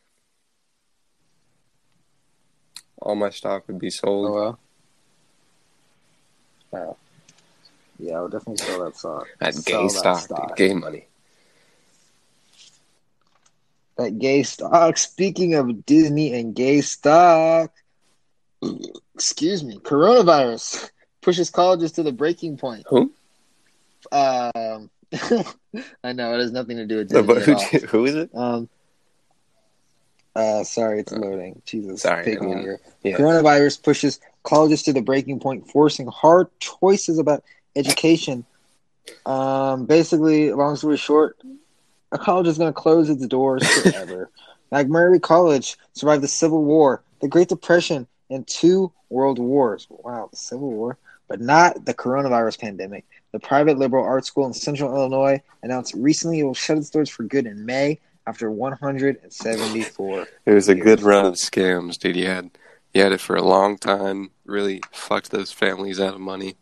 All 3.01 3.17
my 3.17 3.31
stock 3.31 3.67
would 3.67 3.79
be 3.79 3.87
Oh 3.87 3.91
sold. 3.91 4.35
well. 4.35 4.59
Oh. 6.75 6.97
Yeah, 7.99 8.19
I 8.19 8.23
would 8.23 8.33
definitely 8.33 8.65
sell 8.65 8.85
that 8.85 8.97
stock. 8.97 9.27
That 9.41 9.55
Sell 9.55 9.81
gay 9.81 9.87
that 9.87 9.91
stock, 9.91 10.21
stock. 10.21 10.57
gay 10.57 10.73
money. 10.75 11.07
That 13.97 14.19
gay 14.19 14.43
stock. 14.45 14.97
Speaking 14.97 15.55
of 15.55 15.85
Disney 15.85 16.33
and 16.39 16.55
gay 16.55 16.81
stock, 16.81 17.73
excuse 19.15 19.65
me, 19.65 19.79
coronavirus 19.79 20.91
pushes 21.21 21.51
colleges 21.51 21.93
to 21.93 22.03
the 22.05 22.13
breaking 22.13 22.57
point. 22.59 22.85
Who? 22.89 23.13
Um, 24.13 24.91
I 26.05 26.13
know 26.13 26.35
it 26.35 26.39
has 26.41 26.53
nothing 26.53 26.77
to 26.77 26.87
do 26.87 26.99
with 26.99 27.11
No, 27.11 27.23
Disney 27.23 27.35
but 27.35 27.63
at 27.63 27.73
who, 27.83 27.87
who 27.89 28.05
is 28.07 28.15
it? 28.15 28.31
Um, 28.35 28.69
uh, 30.37 30.63
sorry, 30.63 31.01
it's 31.01 31.11
loading. 31.11 31.61
Jesus, 31.67 32.03
Sorry, 32.03 32.25
take 32.25 32.41
I 32.41 32.45
mean, 32.45 32.77
yeah. 33.03 33.17
Coronavirus 33.17 33.83
pushes 33.83 34.21
colleges 34.45 34.85
to 34.85 34.93
the 34.93 35.03
breaking 35.03 35.41
point, 35.41 35.69
forcing 35.69 36.07
hard 36.07 36.47
choices 36.61 37.19
about 37.19 37.43
education. 37.79 38.45
Um, 39.25 39.87
basically, 39.87 40.53
long 40.53 40.77
story 40.77 40.97
short, 40.97 41.39
a 42.13 42.19
college 42.19 42.47
is 42.47 42.59
going 42.59 42.73
to 42.73 42.79
close 42.79 43.09
its 43.09 43.27
doors 43.27 43.67
forever. 43.83 44.31
MacMurray 44.73 45.21
College 45.23 45.77
survived 45.95 46.23
the 46.23 46.29
Civil 46.29 46.65
War, 46.65 47.03
the 47.21 47.29
Great 47.29 47.49
Depression, 47.49 48.07
and 48.31 48.47
two 48.47 48.93
World 49.09 49.39
Wars. 49.39 49.87
Wow, 49.89 50.29
the 50.31 50.37
Civil 50.37 50.71
War, 50.71 50.99
but 51.27 51.41
not 51.41 51.87
the 51.87 51.95
coronavirus 51.95 52.61
pandemic. 52.61 53.05
The 53.33 53.41
private 53.41 53.79
liberal 53.79 54.05
arts 54.05 54.27
school 54.27 54.47
in 54.47 54.53
Central 54.53 54.95
Illinois 54.95 55.43
announced 55.63 55.95
recently 55.95 56.41
it 56.41 56.45
will 56.45 56.55
shut 56.55 56.79
its 56.79 56.91
doors 56.91 57.09
for 57.09 57.23
good 57.23 57.47
in 57.47 57.65
May 57.65 57.99
after 58.27 58.51
174. 58.51 60.27
It 60.47 60.53
was 60.53 60.69
a 60.69 60.75
years. 60.75 60.85
good 60.85 61.03
run 61.03 61.25
of 61.25 61.35
scams, 61.35 61.99
dude. 61.99 62.17
You 62.17 62.27
had 62.27 62.51
you 62.95 63.03
had 63.03 63.13
it 63.13 63.21
for 63.21 63.37
a 63.37 63.43
long 63.43 63.79
time. 63.79 64.31
Really 64.45 64.83
fucked 64.93 65.31
those 65.31 65.53
families 65.53 66.01
out 66.01 66.15
of 66.15 66.21
money, 66.21 66.57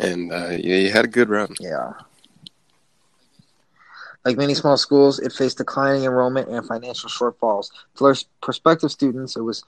and 0.00 0.32
uh, 0.32 0.50
yeah, 0.50 0.76
you 0.76 0.90
had 0.90 1.04
a 1.04 1.08
good 1.08 1.28
run. 1.28 1.54
Yeah. 1.60 1.92
Like 4.24 4.36
many 4.36 4.54
small 4.54 4.76
schools, 4.76 5.18
it 5.18 5.32
faced 5.32 5.58
declining 5.58 6.04
enrollment 6.04 6.48
and 6.48 6.66
financial 6.66 7.08
shortfalls. 7.08 7.70
For 7.94 8.14
prospective 8.42 8.90
students, 8.90 9.36
it 9.36 9.42
was 9.42 9.64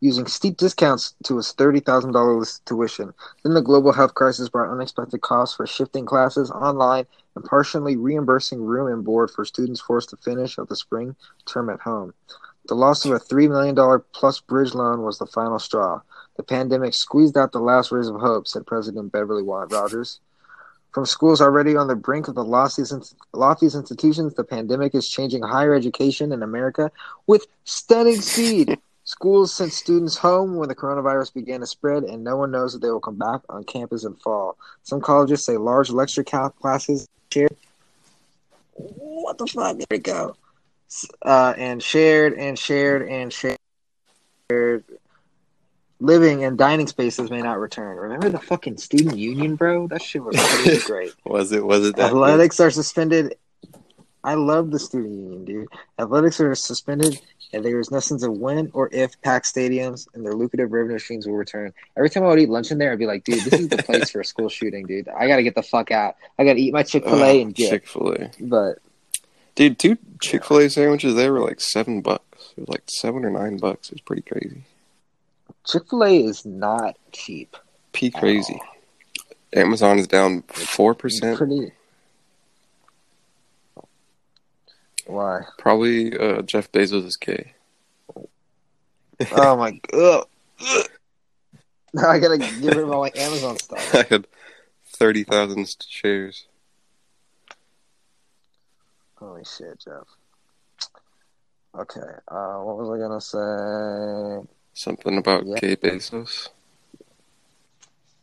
using 0.00 0.26
steep 0.26 0.56
discounts 0.56 1.14
to 1.22 1.38
its 1.38 1.54
$30,000 1.54 2.64
tuition. 2.64 3.14
Then 3.44 3.54
the 3.54 3.62
global 3.62 3.92
health 3.92 4.14
crisis 4.14 4.48
brought 4.48 4.72
unexpected 4.72 5.20
costs 5.20 5.56
for 5.56 5.66
shifting 5.66 6.04
classes 6.04 6.50
online 6.50 7.06
and 7.36 7.44
partially 7.44 7.96
reimbursing 7.96 8.60
room 8.60 8.92
and 8.92 9.04
board 9.04 9.30
for 9.30 9.44
students 9.44 9.80
forced 9.80 10.10
to 10.10 10.16
finish 10.16 10.58
of 10.58 10.68
the 10.68 10.76
spring 10.76 11.14
term 11.46 11.70
at 11.70 11.80
home. 11.80 12.12
The 12.66 12.74
loss 12.74 13.04
of 13.04 13.12
a 13.12 13.20
$3 13.20 13.48
million 13.48 14.02
plus 14.12 14.40
bridge 14.40 14.74
loan 14.74 15.02
was 15.02 15.18
the 15.18 15.26
final 15.26 15.60
straw. 15.60 16.00
The 16.36 16.42
pandemic 16.42 16.94
squeezed 16.94 17.36
out 17.36 17.52
the 17.52 17.60
last 17.60 17.92
rays 17.92 18.08
of 18.08 18.20
hope, 18.20 18.48
said 18.48 18.66
President 18.66 19.12
Beverly 19.12 19.42
Rogers. 19.42 20.20
From 20.92 21.06
schools 21.06 21.40
already 21.40 21.74
on 21.74 21.88
the 21.88 21.96
brink 21.96 22.28
of 22.28 22.34
the 22.34 22.44
loftiest 22.44 23.74
institutions, 23.74 24.34
the 24.34 24.44
pandemic 24.44 24.94
is 24.94 25.08
changing 25.08 25.42
higher 25.42 25.74
education 25.74 26.32
in 26.32 26.42
America 26.42 26.90
with 27.26 27.46
stunning 27.64 28.20
speed. 28.20 28.78
Schools 29.04 29.52
sent 29.52 29.72
students 29.72 30.16
home 30.16 30.54
when 30.56 30.68
the 30.68 30.76
coronavirus 30.76 31.34
began 31.34 31.58
to 31.58 31.66
spread, 31.66 32.04
and 32.04 32.22
no 32.22 32.36
one 32.36 32.52
knows 32.52 32.76
if 32.76 32.80
they 32.80 32.90
will 32.90 33.00
come 33.00 33.18
back 33.18 33.40
on 33.48 33.64
campus 33.64 34.04
in 34.04 34.14
fall. 34.14 34.56
Some 34.84 35.00
colleges 35.00 35.44
say 35.44 35.56
large 35.56 35.90
lecture 35.90 36.22
classes 36.22 37.08
shared. 37.32 37.56
What 38.74 39.38
the 39.38 39.46
fuck? 39.48 39.76
There 39.76 39.86
we 39.90 39.98
go. 39.98 40.36
Uh, 41.20 41.52
and 41.56 41.82
shared 41.82 42.34
and 42.34 42.56
shared 42.56 43.08
and 43.08 43.32
shared. 43.32 44.84
Living 46.02 46.42
and 46.44 46.58
dining 46.58 46.88
spaces 46.88 47.30
may 47.30 47.40
not 47.40 47.60
return. 47.60 47.96
Remember 47.96 48.28
the 48.28 48.40
fucking 48.40 48.76
student 48.78 49.16
union, 49.16 49.54
bro? 49.54 49.86
That 49.86 50.02
shit 50.02 50.22
was 50.24 50.36
pretty 50.36 50.80
great. 50.84 51.12
was 51.24 51.52
it? 51.52 51.64
Was 51.64 51.86
it? 51.86 51.94
That 51.94 52.06
Athletics 52.06 52.56
good? 52.56 52.64
are 52.64 52.70
suspended. 52.72 53.36
I 54.24 54.34
love 54.34 54.72
the 54.72 54.80
student 54.80 55.14
union, 55.14 55.44
dude. 55.44 55.68
Athletics 56.00 56.40
are 56.40 56.54
suspended 56.56 57.20
and 57.52 57.64
there 57.64 57.78
is 57.78 57.92
no 57.92 58.00
sense 58.00 58.24
of 58.24 58.32
when 58.32 58.70
or 58.74 58.88
if 58.92 59.20
packed 59.22 59.46
stadiums 59.46 60.08
and 60.14 60.24
their 60.26 60.34
lucrative 60.34 60.72
revenue 60.72 60.98
streams 60.98 61.26
will 61.26 61.36
return. 61.36 61.72
Every 61.96 62.10
time 62.10 62.24
I 62.24 62.28
would 62.28 62.40
eat 62.40 62.48
lunch 62.48 62.72
in 62.72 62.78
there, 62.78 62.90
I'd 62.92 62.98
be 62.98 63.06
like, 63.06 63.22
dude, 63.22 63.44
this 63.44 63.60
is 63.60 63.68
the 63.68 63.78
place 63.82 64.10
for 64.10 64.20
a 64.20 64.24
school 64.24 64.48
shooting, 64.48 64.86
dude. 64.86 65.08
I 65.08 65.28
gotta 65.28 65.44
get 65.44 65.54
the 65.54 65.62
fuck 65.62 65.92
out. 65.92 66.16
I 66.36 66.44
gotta 66.44 66.58
eat 66.58 66.72
my 66.72 66.82
Chick 66.82 67.04
fil 67.04 67.22
A 67.22 67.40
and 67.42 67.54
get 67.54 67.70
Chick 67.70 67.86
fil 67.86 68.12
A. 68.14 68.30
But 68.40 68.78
dude, 69.54 69.78
two 69.78 69.98
Chick 70.20 70.44
fil 70.44 70.58
A 70.58 70.68
sandwiches 70.68 71.14
they 71.14 71.30
were 71.30 71.40
like 71.40 71.60
seven 71.60 72.00
bucks. 72.00 72.54
It 72.56 72.60
was 72.62 72.68
like 72.68 72.82
seven 72.88 73.24
or 73.24 73.30
nine 73.30 73.58
bucks. 73.58 73.88
It 73.90 73.94
was 73.94 74.00
pretty 74.00 74.22
crazy. 74.22 74.64
Chick 75.66 75.82
fil 75.88 76.04
A 76.04 76.24
is 76.24 76.44
not 76.44 76.96
cheap. 77.12 77.56
P 77.92 78.10
crazy. 78.10 78.60
Amazon 79.54 79.98
is 79.98 80.06
down 80.06 80.42
four 80.48 80.94
percent. 80.94 81.36
Pretty 81.36 81.72
Why? 85.06 85.40
Probably 85.58 86.16
uh, 86.18 86.42
Jeff 86.42 86.70
Bezos 86.72 87.04
is 87.06 87.16
gay. 87.16 87.54
oh 89.32 89.56
my 89.56 89.72
god. 89.92 90.26
Now 91.94 92.08
I 92.08 92.18
gotta 92.18 92.38
get 92.38 92.54
rid 92.62 92.78
of 92.78 92.90
all 92.90 93.02
my 93.02 93.12
Amazon 93.14 93.58
stuff. 93.58 93.94
I 93.94 94.04
had 94.08 94.26
thirty 94.86 95.24
thousand 95.24 95.76
shares. 95.86 96.46
Holy 99.16 99.44
shit, 99.44 99.78
Jeff. 99.84 100.08
Okay, 101.78 102.00
uh, 102.28 102.58
what 102.58 102.76
was 102.78 102.90
I 102.90 102.98
gonna 102.98 103.20
say? 103.20 104.48
Something 104.74 105.18
about 105.18 105.46
yeah. 105.46 105.58
gay 105.58 105.76
Bezos. 105.76 106.48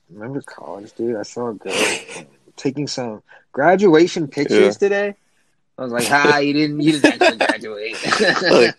Remember 0.09 0.41
college, 0.41 0.93
dude? 0.93 1.15
I 1.15 1.21
saw 1.21 1.49
a 1.49 1.53
girl 1.53 1.95
taking 2.55 2.87
some 2.87 3.21
graduation 3.51 4.27
pictures 4.27 4.75
yeah. 4.75 4.87
today. 4.87 5.15
I 5.77 5.83
was 5.83 5.91
like, 5.91 6.07
"Ha, 6.07 6.39
you 6.39 6.53
didn't, 6.53 6.81
you 6.81 6.99
didn't 6.99 7.21
actually 7.21 7.37
graduate." 7.37 7.93
like, 8.41 8.75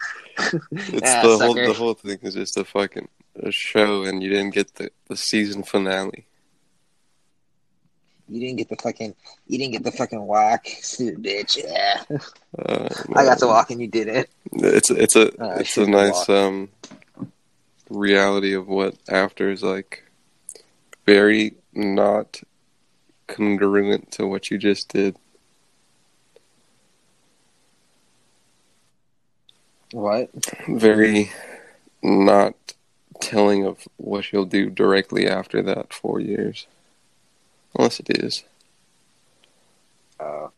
it's 0.72 1.14
ah, 1.14 1.22
the 1.22 1.38
whole 1.38 1.54
the 1.54 1.72
whole 1.72 1.94
thing 1.94 2.18
is 2.22 2.34
just 2.34 2.56
a 2.56 2.64
fucking 2.64 3.08
a 3.36 3.52
show, 3.52 4.02
and 4.02 4.22
you 4.22 4.30
didn't 4.30 4.54
get 4.54 4.74
the 4.74 4.90
the 5.08 5.16
season 5.16 5.62
finale. 5.62 6.26
You 8.28 8.40
didn't 8.40 8.58
get 8.58 8.68
the 8.68 8.76
fucking, 8.76 9.14
you 9.48 9.58
didn't 9.58 9.72
get 9.72 9.82
the 9.82 9.90
fucking 9.90 10.20
walk, 10.20 10.66
stupid 10.68 11.22
bitch. 11.22 11.58
Yeah, 11.64 12.18
uh, 12.58 12.88
I 13.16 13.24
got 13.24 13.38
to 13.38 13.46
walk 13.46 13.70
and 13.70 13.80
you 13.80 13.88
didn't. 13.88 14.28
It's 14.52 14.90
it's 14.90 15.16
a 15.16 15.28
uh, 15.42 15.56
it's 15.56 15.76
a 15.76 15.86
nice 15.86 16.28
um 16.28 16.68
reality 17.90 18.54
of 18.54 18.68
what 18.68 18.96
after 19.08 19.50
is 19.50 19.62
like. 19.62 20.04
Very 21.06 21.54
not 21.74 22.40
congruent 23.26 24.10
to 24.12 24.26
what 24.26 24.50
you 24.50 24.58
just 24.58 24.88
did. 24.88 25.16
What? 29.92 30.30
Very 30.68 31.32
not 32.02 32.54
telling 33.20 33.66
of 33.66 33.86
what 33.96 34.32
you'll 34.32 34.46
do 34.46 34.70
directly 34.70 35.28
after 35.28 35.62
that 35.62 35.92
four 35.92 36.20
years. 36.20 36.66
Unless 37.76 38.00
it 38.00 38.10
is. 38.18 38.44
Uh, 40.18 40.48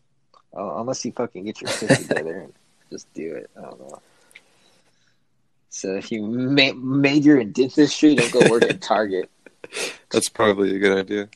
unless 0.53 1.03
you 1.05 1.11
fucking 1.11 1.45
get 1.45 1.61
your 1.61 1.69
shit 1.71 1.89
together 1.89 2.39
and 2.41 2.53
just 2.91 3.11
do 3.13 3.33
it. 3.33 3.49
I 3.57 3.61
don't 3.61 3.79
know. 3.79 4.01
So 5.73 5.95
if 5.95 6.11
you 6.11 6.21
ma- 6.21 6.73
major 6.75 7.39
in 7.39 7.51
dentistry, 7.51 8.13
don't 8.13 8.31
go 8.31 8.47
work 8.47 8.61
at 8.61 8.79
Target. 8.79 9.27
That's 10.11 10.29
probably 10.29 10.75
a 10.75 10.77
good 10.77 10.95
idea. 10.95 11.29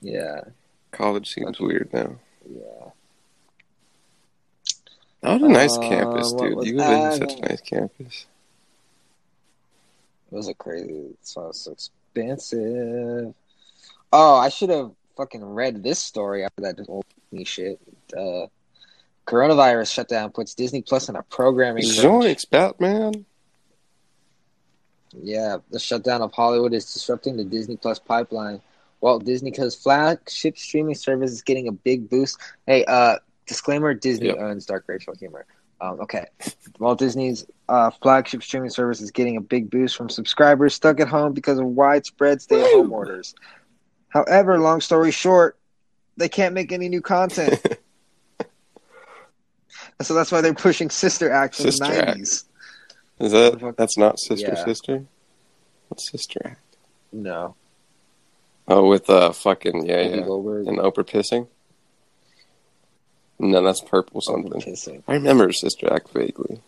Yeah. 0.00 0.40
College 0.92 1.28
seems 1.28 1.60
weird 1.60 1.92
now. 1.92 2.16
Yeah. 2.50 2.88
That 5.20 5.34
was 5.34 5.42
a 5.42 5.48
nice 5.52 5.76
uh, 5.76 5.80
campus, 5.80 6.32
dude. 6.32 6.64
You 6.64 6.76
live 6.78 7.12
in 7.12 7.28
such 7.28 7.38
a 7.38 7.40
nice 7.42 7.60
campus. 7.60 8.24
It 10.30 10.34
was 10.34 10.48
a 10.48 10.54
crazy. 10.54 11.10
So 11.20 11.48
it's 11.48 11.60
so 11.60 11.72
expensive. 11.72 13.34
Oh, 14.10 14.36
I 14.36 14.48
should 14.48 14.70
have 14.70 14.92
fucking 15.18 15.44
read 15.44 15.82
this 15.82 15.98
story 15.98 16.44
after 16.44 16.62
that 16.62 16.80
old 16.88 17.04
me 17.30 17.44
shit. 17.44 17.78
Uh, 18.16 18.46
coronavirus 19.26 19.92
shutdown 19.92 20.30
puts 20.30 20.54
Disney 20.54 20.82
Plus 20.82 21.08
in 21.08 21.16
a 21.16 21.22
programming. 21.22 21.84
Zoinks, 21.84 22.48
Batman. 22.48 23.24
Yeah, 25.12 25.58
the 25.70 25.78
shutdown 25.78 26.22
of 26.22 26.32
Hollywood 26.32 26.72
is 26.72 26.92
disrupting 26.92 27.36
the 27.36 27.44
Disney 27.44 27.76
Plus 27.76 27.98
pipeline. 27.98 28.60
Walt 29.00 29.24
Disney's 29.24 29.74
flagship 29.74 30.56
streaming 30.56 30.94
service 30.94 31.32
is 31.32 31.42
getting 31.42 31.68
a 31.68 31.72
big 31.72 32.08
boost. 32.08 32.38
Hey, 32.66 32.84
uh, 32.84 33.16
disclaimer: 33.46 33.94
Disney 33.94 34.28
yep. 34.28 34.38
owns 34.38 34.64
dark 34.64 34.84
racial 34.86 35.14
humor. 35.14 35.44
Um, 35.80 36.00
okay, 36.00 36.26
Walt 36.78 37.00
Disney's 37.00 37.44
uh, 37.68 37.90
flagship 37.90 38.42
streaming 38.42 38.70
service 38.70 39.00
is 39.00 39.10
getting 39.10 39.36
a 39.36 39.40
big 39.40 39.68
boost 39.68 39.96
from 39.96 40.08
subscribers 40.08 40.74
stuck 40.74 41.00
at 41.00 41.08
home 41.08 41.32
because 41.32 41.58
of 41.58 41.66
widespread 41.66 42.40
stay-at-home 42.40 42.92
orders. 42.92 43.34
However, 44.08 44.60
long 44.60 44.80
story 44.80 45.10
short, 45.10 45.58
they 46.16 46.28
can't 46.28 46.54
make 46.54 46.70
any 46.70 46.88
new 46.88 47.00
content, 47.00 47.60
so 50.00 50.14
that's 50.14 50.32
why 50.32 50.40
they're 50.40 50.54
pushing 50.54 50.90
Sister 50.90 51.30
Act 51.30 51.58
in 51.60 51.66
Sister 51.66 51.86
the 51.86 52.04
nineties. 52.04 52.44
Is 53.20 53.32
that 53.32 53.74
that's 53.76 53.98
not 53.98 54.18
Sister 54.18 54.52
yeah. 54.54 54.64
Sister? 54.64 55.04
What's 55.88 56.10
Sister 56.10 56.40
Act? 56.44 56.76
No. 57.12 57.54
Oh, 58.68 58.88
with 58.88 59.10
uh, 59.10 59.32
fucking 59.32 59.86
yeah, 59.86 60.00
yeah, 60.00 60.20
Goldberg. 60.22 60.66
and 60.66 60.78
Oprah 60.78 61.08
pissing. 61.08 61.48
No, 63.38 63.62
that's 63.62 63.80
purple 63.80 64.20
something. 64.20 65.02
I 65.08 65.14
remember 65.14 65.52
Sister 65.52 65.92
Act 65.92 66.10
vaguely. 66.10 66.60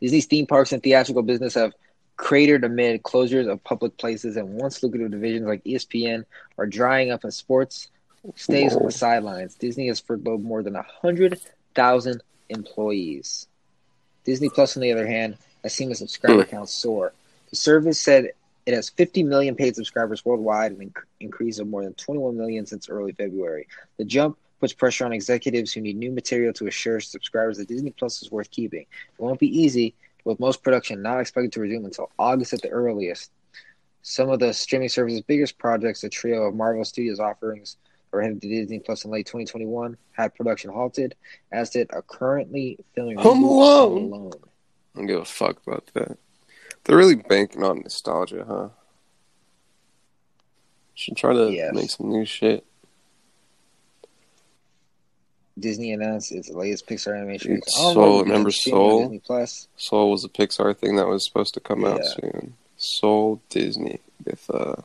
Disney's 0.00 0.26
theme 0.26 0.46
parks 0.46 0.72
and 0.72 0.82
theatrical 0.82 1.22
business 1.22 1.54
have 1.54 1.72
cratered 2.16 2.64
amid 2.64 3.02
closures 3.02 3.50
of 3.50 3.62
public 3.64 3.96
places, 3.96 4.36
and 4.36 4.48
once 4.54 4.82
lucrative 4.82 5.10
divisions 5.10 5.46
like 5.46 5.62
ESPN 5.64 6.24
are 6.58 6.66
drying 6.66 7.10
up 7.10 7.24
as 7.24 7.36
sports 7.36 7.88
stays 8.36 8.74
on 8.74 8.84
the 8.84 8.92
sidelines. 8.92 9.54
Disney 9.54 9.88
has 9.88 10.00
furloughed 10.00 10.42
more 10.42 10.62
than 10.62 10.74
100,000 10.74 12.22
employees. 12.48 13.46
Disney 14.24 14.48
Plus, 14.48 14.76
on 14.76 14.82
the 14.82 14.92
other 14.92 15.06
hand, 15.06 15.36
has 15.62 15.74
seen 15.74 15.88
the 15.88 15.94
subscriber 15.94 16.44
hmm. 16.44 16.50
count 16.50 16.68
soar. 16.68 17.12
The 17.50 17.56
service 17.56 18.00
said 18.00 18.30
it 18.66 18.74
has 18.74 18.88
50 18.88 19.22
million 19.24 19.54
paid 19.54 19.76
subscribers 19.76 20.24
worldwide, 20.24 20.72
an 20.72 20.90
inc- 20.90 21.04
increase 21.20 21.58
of 21.58 21.68
more 21.68 21.82
than 21.82 21.94
21 21.94 22.36
million 22.36 22.66
since 22.66 22.88
early 22.88 23.12
February. 23.12 23.68
The 23.98 24.04
jump 24.04 24.38
puts 24.60 24.72
pressure 24.72 25.04
on 25.04 25.12
executives 25.12 25.72
who 25.72 25.82
need 25.82 25.96
new 25.96 26.10
material 26.10 26.52
to 26.54 26.66
assure 26.66 27.00
subscribers 27.00 27.58
that 27.58 27.68
Disney 27.68 27.90
Plus 27.90 28.22
is 28.22 28.30
worth 28.30 28.50
keeping. 28.50 28.82
It 28.82 29.22
won't 29.22 29.40
be 29.40 29.62
easy, 29.62 29.94
with 30.24 30.40
most 30.40 30.62
production 30.62 31.02
not 31.02 31.20
expected 31.20 31.52
to 31.52 31.60
resume 31.60 31.84
until 31.84 32.10
August 32.18 32.54
at 32.54 32.62
the 32.62 32.70
earliest. 32.70 33.30
Some 34.00 34.30
of 34.30 34.40
the 34.40 34.52
streaming 34.54 34.88
service's 34.88 35.20
biggest 35.20 35.58
projects, 35.58 36.04
a 36.04 36.08
trio 36.08 36.44
of 36.44 36.54
Marvel 36.54 36.84
Studios 36.84 37.20
offerings 37.20 37.76
that 38.14 38.18
were 38.18 38.22
headed 38.22 38.40
to 38.42 38.48
Disney 38.48 38.78
Plus 38.78 39.04
in 39.04 39.10
late 39.10 39.26
2021, 39.26 39.96
had 40.12 40.34
production 40.34 40.70
halted, 40.70 41.16
as 41.50 41.70
did 41.70 41.90
a 41.92 42.00
currently 42.02 42.78
filming 42.94 43.18
Home 43.18 43.42
Alone. 43.42 44.02
Home 44.02 44.12
Alone. 44.12 44.32
I 44.94 44.98
don't 44.98 45.06
give 45.06 45.20
a 45.20 45.24
fuck 45.24 45.60
about 45.66 45.84
that. 45.94 46.16
They're 46.84 46.96
really 46.96 47.16
banking 47.16 47.64
on 47.64 47.80
nostalgia, 47.80 48.44
huh? 48.46 48.68
Should 50.94 51.16
try 51.16 51.32
to 51.32 51.50
yes. 51.50 51.74
make 51.74 51.90
some 51.90 52.08
new 52.08 52.24
shit. 52.24 52.64
Disney 55.58 55.92
announced 55.92 56.30
its 56.30 56.50
latest 56.50 56.86
Pixar 56.86 57.16
animation. 57.16 57.54
Dude, 57.54 57.64
All 57.78 57.94
Soul, 57.94 58.22
remember 58.22 58.50
Soul? 58.52 59.18
Plus. 59.24 59.66
Soul 59.76 60.10
was 60.12 60.24
a 60.24 60.28
Pixar 60.28 60.76
thing 60.76 60.96
that 60.96 61.06
was 61.06 61.24
supposed 61.24 61.54
to 61.54 61.60
come 61.60 61.84
out 61.84 62.04
soon. 62.04 62.54
Soul 62.76 63.40
Disney 63.50 64.00
with 64.24 64.48
uh 64.50 64.76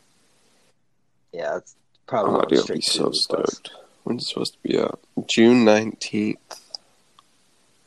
Yeah, 1.31 1.57
it's 1.57 1.75
probably 2.09 2.57
oh 2.57 2.61
dude, 2.65 2.75
be 2.75 2.81
so 2.81 3.11
stoked. 3.11 3.71
When's 4.03 4.23
it 4.23 4.27
supposed 4.29 4.53
to 4.53 4.59
be 4.67 4.79
out? 4.79 4.99
June 5.27 5.63
nineteenth. 5.63 6.39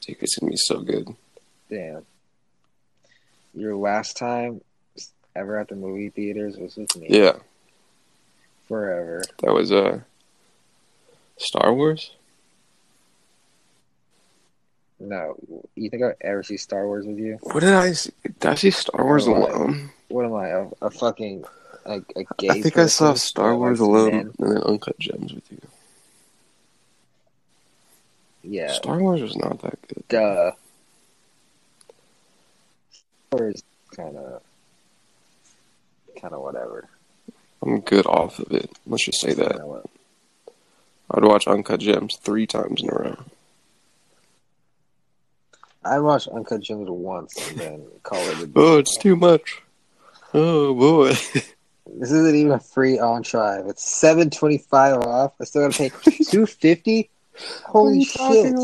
Dude, 0.01 0.17
it's 0.21 0.37
gonna 0.39 0.51
be 0.51 0.57
so 0.57 0.81
good. 0.81 1.09
Damn. 1.69 2.05
Your 3.55 3.77
last 3.77 4.17
time 4.17 4.61
ever 5.37 5.59
at 5.59 5.69
the 5.69 5.75
movie 5.77 6.11
theaters 6.11 6.57
was 6.57 6.77
with 6.77 6.95
me. 6.97 7.07
Yeah, 7.11 7.33
Forever. 8.69 9.23
that 9.43 9.53
was 9.53 9.73
uh 9.73 10.01
Star 11.37 11.73
Wars. 11.75 12.13
No, 15.01 15.35
you 15.75 15.91
think 15.91 16.05
I'd 16.05 16.15
ever 16.21 16.43
see 16.45 16.57
Star 16.57 16.87
Wars 16.87 17.05
with 17.07 17.19
you? 17.19 17.39
What 17.43 17.61
did 17.61 17.73
I 17.75 17.93
see? 17.93 18.13
Did 18.23 18.47
I 18.47 18.55
see 18.55 18.71
Star 18.71 19.05
Wars 19.05 19.27
Oh, 19.27 19.35
alone? 19.37 19.91
What 20.09 20.25
am 20.25 20.35
I, 20.35 20.49
a, 20.49 20.67
a 20.83 20.91
fucking 20.91 21.45
a, 21.85 22.03
a 22.17 22.25
gay? 22.39 22.49
I 22.51 22.61
think 22.61 22.79
I 22.79 22.87
saw 22.87 23.15
Star 23.15 23.57
Wars 23.57 23.81
alone 23.81 24.11
men? 24.11 24.33
and 24.39 24.57
then 24.57 24.63
Uncut 24.63 24.99
Gems 24.99 25.33
with 25.33 25.51
you. 25.51 25.61
Yeah, 28.45 28.73
Star 28.73 28.99
Wars 28.99 29.21
was 29.23 29.37
not 29.37 29.61
that 29.63 29.79
good. 29.89 30.05
duh. 30.09 30.53
Star 33.31 33.41
Wars 33.41 33.63
kind 33.97 34.17
of, 34.17 34.43
kind 36.21 36.35
of 36.35 36.41
whatever. 36.41 36.89
I'm 37.63 37.81
good 37.81 38.07
off 38.07 38.41
of 38.41 38.51
it. 38.53 38.71
Let's 38.87 39.05
just 39.05 39.21
say 39.21 39.33
that. 39.35 39.85
I'd 41.11 41.25
watch 41.25 41.47
Uncut 41.47 41.81
Gems 41.81 42.17
three 42.17 42.47
times 42.47 42.83
in 42.83 42.91
a 42.91 42.95
row. 42.95 43.17
I 45.85 45.99
watched 46.01 46.29
Uncut 46.29 46.61
Gems 46.63 46.89
once 46.89 47.37
and 47.51 47.59
then 47.61 47.85
call 48.03 48.19
it 48.19 48.43
a 48.43 48.47
day. 48.47 48.53
Oh, 48.57 48.79
it's 48.79 48.97
too 48.97 49.15
much. 49.17 49.63
Oh 50.35 50.75
boy. 50.75 51.15
This 51.87 52.13
isn't 52.13 52.35
even 52.35 52.53
a 52.53 52.61
free 52.61 52.99
entree. 52.99 53.63
It's 53.67 53.85
seven 53.85 54.31
twenty 54.31 54.59
five 54.59 54.99
off. 54.99 55.33
I 55.41 55.45
still 55.45 55.69
gotta 55.69 55.77
pay 55.77 55.91
two 56.31 56.47
fifty. 56.47 57.11
Holy 57.65 58.05
shit! 58.05 58.55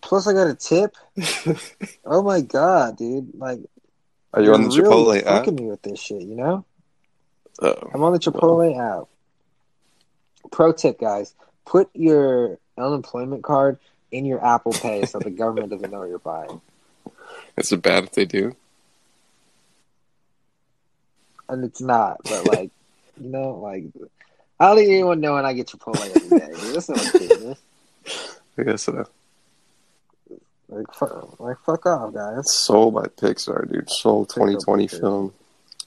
Plus, 0.00 0.26
I 0.26 0.32
got 0.32 0.48
a 0.48 0.54
tip. 0.54 0.96
Oh 2.04 2.22
my 2.22 2.40
god, 2.40 2.96
dude! 2.98 3.38
Like, 3.38 3.60
Are 4.34 4.42
you 4.42 4.52
on 4.52 4.64
the 4.64 4.70
you're 4.70 4.88
really 4.88 5.20
Chipotle 5.20 5.26
app? 5.26 5.44
fucking 5.44 5.54
me 5.54 5.66
with 5.66 5.82
this 5.82 6.00
shit, 6.00 6.22
you 6.22 6.34
know? 6.34 6.64
Oh. 7.60 7.90
I'm 7.94 8.02
on 8.02 8.12
the 8.12 8.18
Chipotle 8.18 8.76
app. 8.76 9.08
Pro 10.50 10.72
tip, 10.72 10.98
guys: 10.98 11.34
put 11.64 11.88
your 11.94 12.58
unemployment 12.76 13.44
card 13.44 13.78
in 14.10 14.24
your 14.24 14.44
Apple 14.44 14.72
Pay 14.72 15.06
so 15.06 15.18
the 15.20 15.30
government 15.30 15.70
doesn't 15.70 15.90
know 15.90 16.00
what 16.00 16.08
you're 16.08 16.18
buying. 16.18 16.60
Is 17.56 17.72
it 17.72 17.82
bad 17.82 18.04
if 18.04 18.12
they 18.12 18.24
do? 18.24 18.56
And 21.52 21.64
it's 21.64 21.82
not, 21.82 22.18
but 22.24 22.46
like, 22.46 22.70
you 23.20 23.28
know, 23.28 23.56
like, 23.56 23.84
I 24.58 24.68
don't 24.68 24.76
think 24.78 24.88
anyone 24.90 25.20
know 25.20 25.34
when 25.34 25.44
I 25.44 25.52
get 25.52 25.66
Chipotle 25.66 26.00
every 26.16 26.38
day. 26.38 26.46
Dude. 26.46 26.74
That's 26.74 26.88
not 26.88 27.12
business. 27.12 27.58
I 28.56 28.62
guess 28.62 28.82
so. 28.84 29.06
Like, 30.70 30.94
fuck, 30.94 31.38
like, 31.38 31.58
fuck 31.58 31.84
off, 31.84 32.14
guys. 32.14 32.50
Soul 32.50 32.90
by 32.90 33.02
Pixar, 33.02 33.70
dude. 33.70 33.90
Soul 33.90 34.24
2020 34.24 34.86
Pixar. 34.86 35.00
film. 35.00 35.34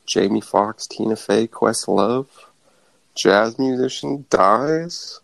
Jamie 0.06 0.42
Foxx, 0.42 0.86
Tina 0.86 1.16
Fey, 1.16 1.48
Questlove. 1.48 2.28
Jazz 3.16 3.58
musician 3.58 4.26
dies. 4.30 5.20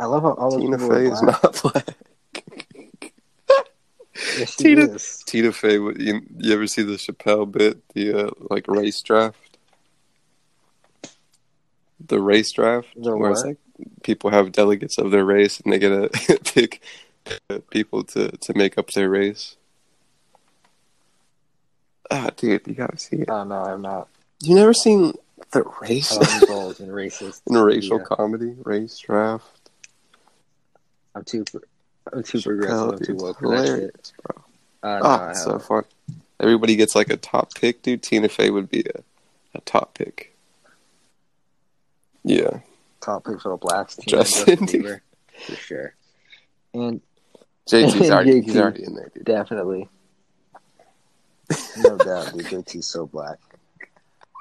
I 0.00 0.06
love 0.06 0.24
how 0.24 0.32
all 0.32 0.58
Tina 0.58 0.78
Fey 0.78 1.06
is 1.06 1.22
not 1.22 1.62
black. 1.62 1.86
Yes, 4.38 4.54
she 4.56 4.64
Tina- 4.64 4.94
is. 4.94 5.22
Tina 5.26 5.52
Fey, 5.52 5.74
you, 5.74 6.22
you 6.38 6.52
ever 6.54 6.66
see 6.66 6.82
the 6.82 6.94
Chappelle 6.94 7.50
bit? 7.50 7.86
The 7.94 8.26
uh, 8.26 8.30
like 8.50 8.66
race 8.68 9.00
draft? 9.02 9.38
The 12.06 12.20
race 12.20 12.50
draft? 12.52 12.88
The 12.96 13.16
where 13.16 13.30
it's 13.30 13.44
like 13.44 13.58
people 14.02 14.30
have 14.30 14.52
delegates 14.52 14.98
of 14.98 15.10
their 15.10 15.24
race 15.24 15.60
and 15.60 15.72
they 15.72 15.78
get 15.78 15.90
to 16.12 16.38
pick 16.54 16.82
uh, 17.50 17.58
people 17.70 18.04
to, 18.04 18.30
to 18.30 18.54
make 18.54 18.78
up 18.78 18.90
their 18.90 19.08
race. 19.08 19.56
Ah, 22.10 22.30
dude, 22.36 22.66
you 22.66 22.74
gotta 22.74 22.98
see 22.98 23.16
it. 23.16 23.30
Oh 23.30 23.44
no, 23.44 23.62
I'm 23.62 23.82
not. 23.82 24.08
You 24.42 24.54
never 24.54 24.74
seen 24.74 25.14
the 25.52 25.62
race 25.80 26.12
I 26.12 26.20
in 26.20 26.88
racist. 26.88 27.42
in 27.46 27.56
a 27.56 27.64
racial 27.64 27.98
Yeah. 27.98 28.16
comedy 28.16 28.54
race 28.64 28.98
draft? 28.98 29.70
I'm 31.14 31.24
too. 31.24 31.44
I'm 32.12 32.22
too 32.22 32.40
progressive. 32.40 32.78
I'm 32.92 32.98
too 32.98 33.04
dude, 33.04 33.20
woke 33.20 33.38
for 33.38 33.48
that 33.50 33.56
shit. 33.66 33.68
hilarious, 33.74 34.12
bro. 34.22 34.42
Uh, 34.82 34.98
no, 34.98 35.04
Ah, 35.04 35.28
I 35.28 35.32
so 35.32 35.58
fun. 35.58 35.84
Everybody 36.40 36.74
gets 36.76 36.94
like 36.94 37.10
a 37.10 37.16
top 37.16 37.54
pick, 37.54 37.82
dude. 37.82 38.02
Tina 38.02 38.28
Fey 38.28 38.50
would 38.50 38.68
be 38.70 38.80
a, 38.80 39.00
a 39.54 39.60
top 39.60 39.94
pick. 39.94 40.34
Yeah. 42.24 42.60
top 43.00 43.24
pick 43.24 43.40
for 43.40 43.50
the 43.50 43.56
blacks. 43.56 43.96
Team 43.96 44.04
Justin, 44.08 44.58
Justin. 44.58 44.82
Bieber, 44.82 45.00
for 45.46 45.54
sure. 45.54 45.94
And 46.74 47.00
JT's 47.68 48.10
already, 48.10 48.40
he's 48.40 48.54
JT. 48.54 48.60
already 48.60 48.84
in 48.84 48.94
there, 48.94 49.10
dude. 49.14 49.24
definitely, 49.24 49.88
no 51.78 51.96
doubt, 51.98 52.32
dude. 52.32 52.46
JT's 52.46 52.86
so 52.86 53.06
black. 53.06 53.38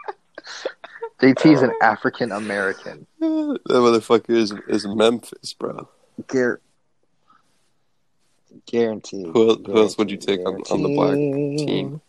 JT's 1.20 1.62
an 1.62 1.74
African 1.82 2.32
American. 2.32 3.06
that 3.20 3.60
motherfucker 3.68 4.32
is, 4.32 4.54
is 4.68 4.88
Memphis, 4.88 5.54
bro. 5.54 5.88
Gar- 6.28 6.62
guaranteed. 8.66 9.28
Who 9.28 9.50
else- 9.50 9.60
who 9.66 9.78
else 9.78 9.98
would 9.98 10.12
you 10.12 10.18
take 10.18 10.40
on- 10.46 10.62
on 10.72 10.82
the 10.84 10.90
black 10.90 11.14
team? 11.16 12.02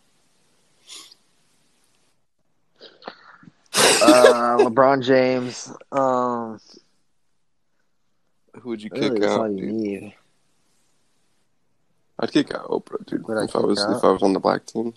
uh, 3.75 4.57
LeBron 4.59 5.03
James. 5.03 5.71
Um, 5.91 6.59
Who 8.61 8.69
would 8.69 8.83
you 8.83 8.89
really, 8.93 9.09
kick 9.11 9.19
that's 9.21 9.33
all 9.33 9.43
out, 9.43 9.51
you 9.51 9.65
dude? 9.65 9.73
need. 9.73 10.15
I'd 12.19 12.31
kick 12.31 12.53
out 12.53 12.67
Oprah, 12.69 13.05
dude. 13.05 13.27
Would 13.27 13.37
I 13.37 13.43
If 13.45 13.55
I 13.55 13.59
kick 13.59 13.67
was 13.67 13.83
out? 13.83 13.97
if 13.97 14.03
I 14.03 14.11
was 14.11 14.21
on 14.23 14.33
the 14.33 14.39
black 14.39 14.65
team. 14.65 14.93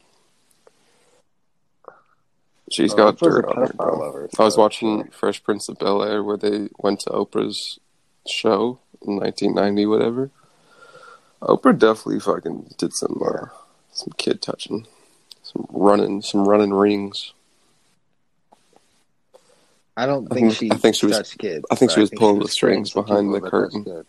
She's 2.70 2.92
Oh, 2.94 2.96
got 2.96 3.14
Oprah's 3.16 3.22
a 3.22 3.30
dirt 3.42 3.44
on 3.46 3.56
her, 3.56 3.66
pedophile 3.68 3.76
bro. 3.76 3.98
lover, 3.98 4.28
I 4.38 4.42
was 4.44 4.54
so- 4.54 4.60
watching 4.60 5.04
Fresh 5.10 5.42
Prince 5.44 5.68
of 5.68 5.78
Bel 5.78 6.02
Air 6.02 6.22
where 6.22 6.36
they 6.36 6.68
went 6.78 7.00
to 7.00 7.10
Oprah's 7.10 7.78
show 8.26 8.80
in 9.02 9.16
1990, 9.16 9.86
whatever. 9.86 10.30
Oprah 11.42 11.78
definitely 11.78 12.20
fucking 12.20 12.74
did 12.78 12.92
some 12.92 13.20
uh, 13.24 13.46
some 13.92 14.12
kid 14.16 14.40
touching, 14.42 14.86
some 15.42 15.66
running, 15.70 16.22
some 16.22 16.48
running 16.48 16.72
rings. 16.72 17.32
I 19.96 20.06
don't 20.06 20.30
I 20.30 20.34
think, 20.34 20.52
think- 20.52 20.58
she. 20.58 20.70
I 20.70 20.76
think 20.76 20.96
she 20.96 21.06
was- 21.06 21.16
touched 21.16 21.38
kids. 21.38 21.64
I 21.70 21.74
think 21.74 21.90
she 21.90 22.00
was 22.00 22.10
pulling 22.10 22.36
the 22.38 22.44
was 22.44 22.52
strings 22.52 22.92
behind 22.92 23.32
the 23.34 23.40
curtain. 23.40 24.04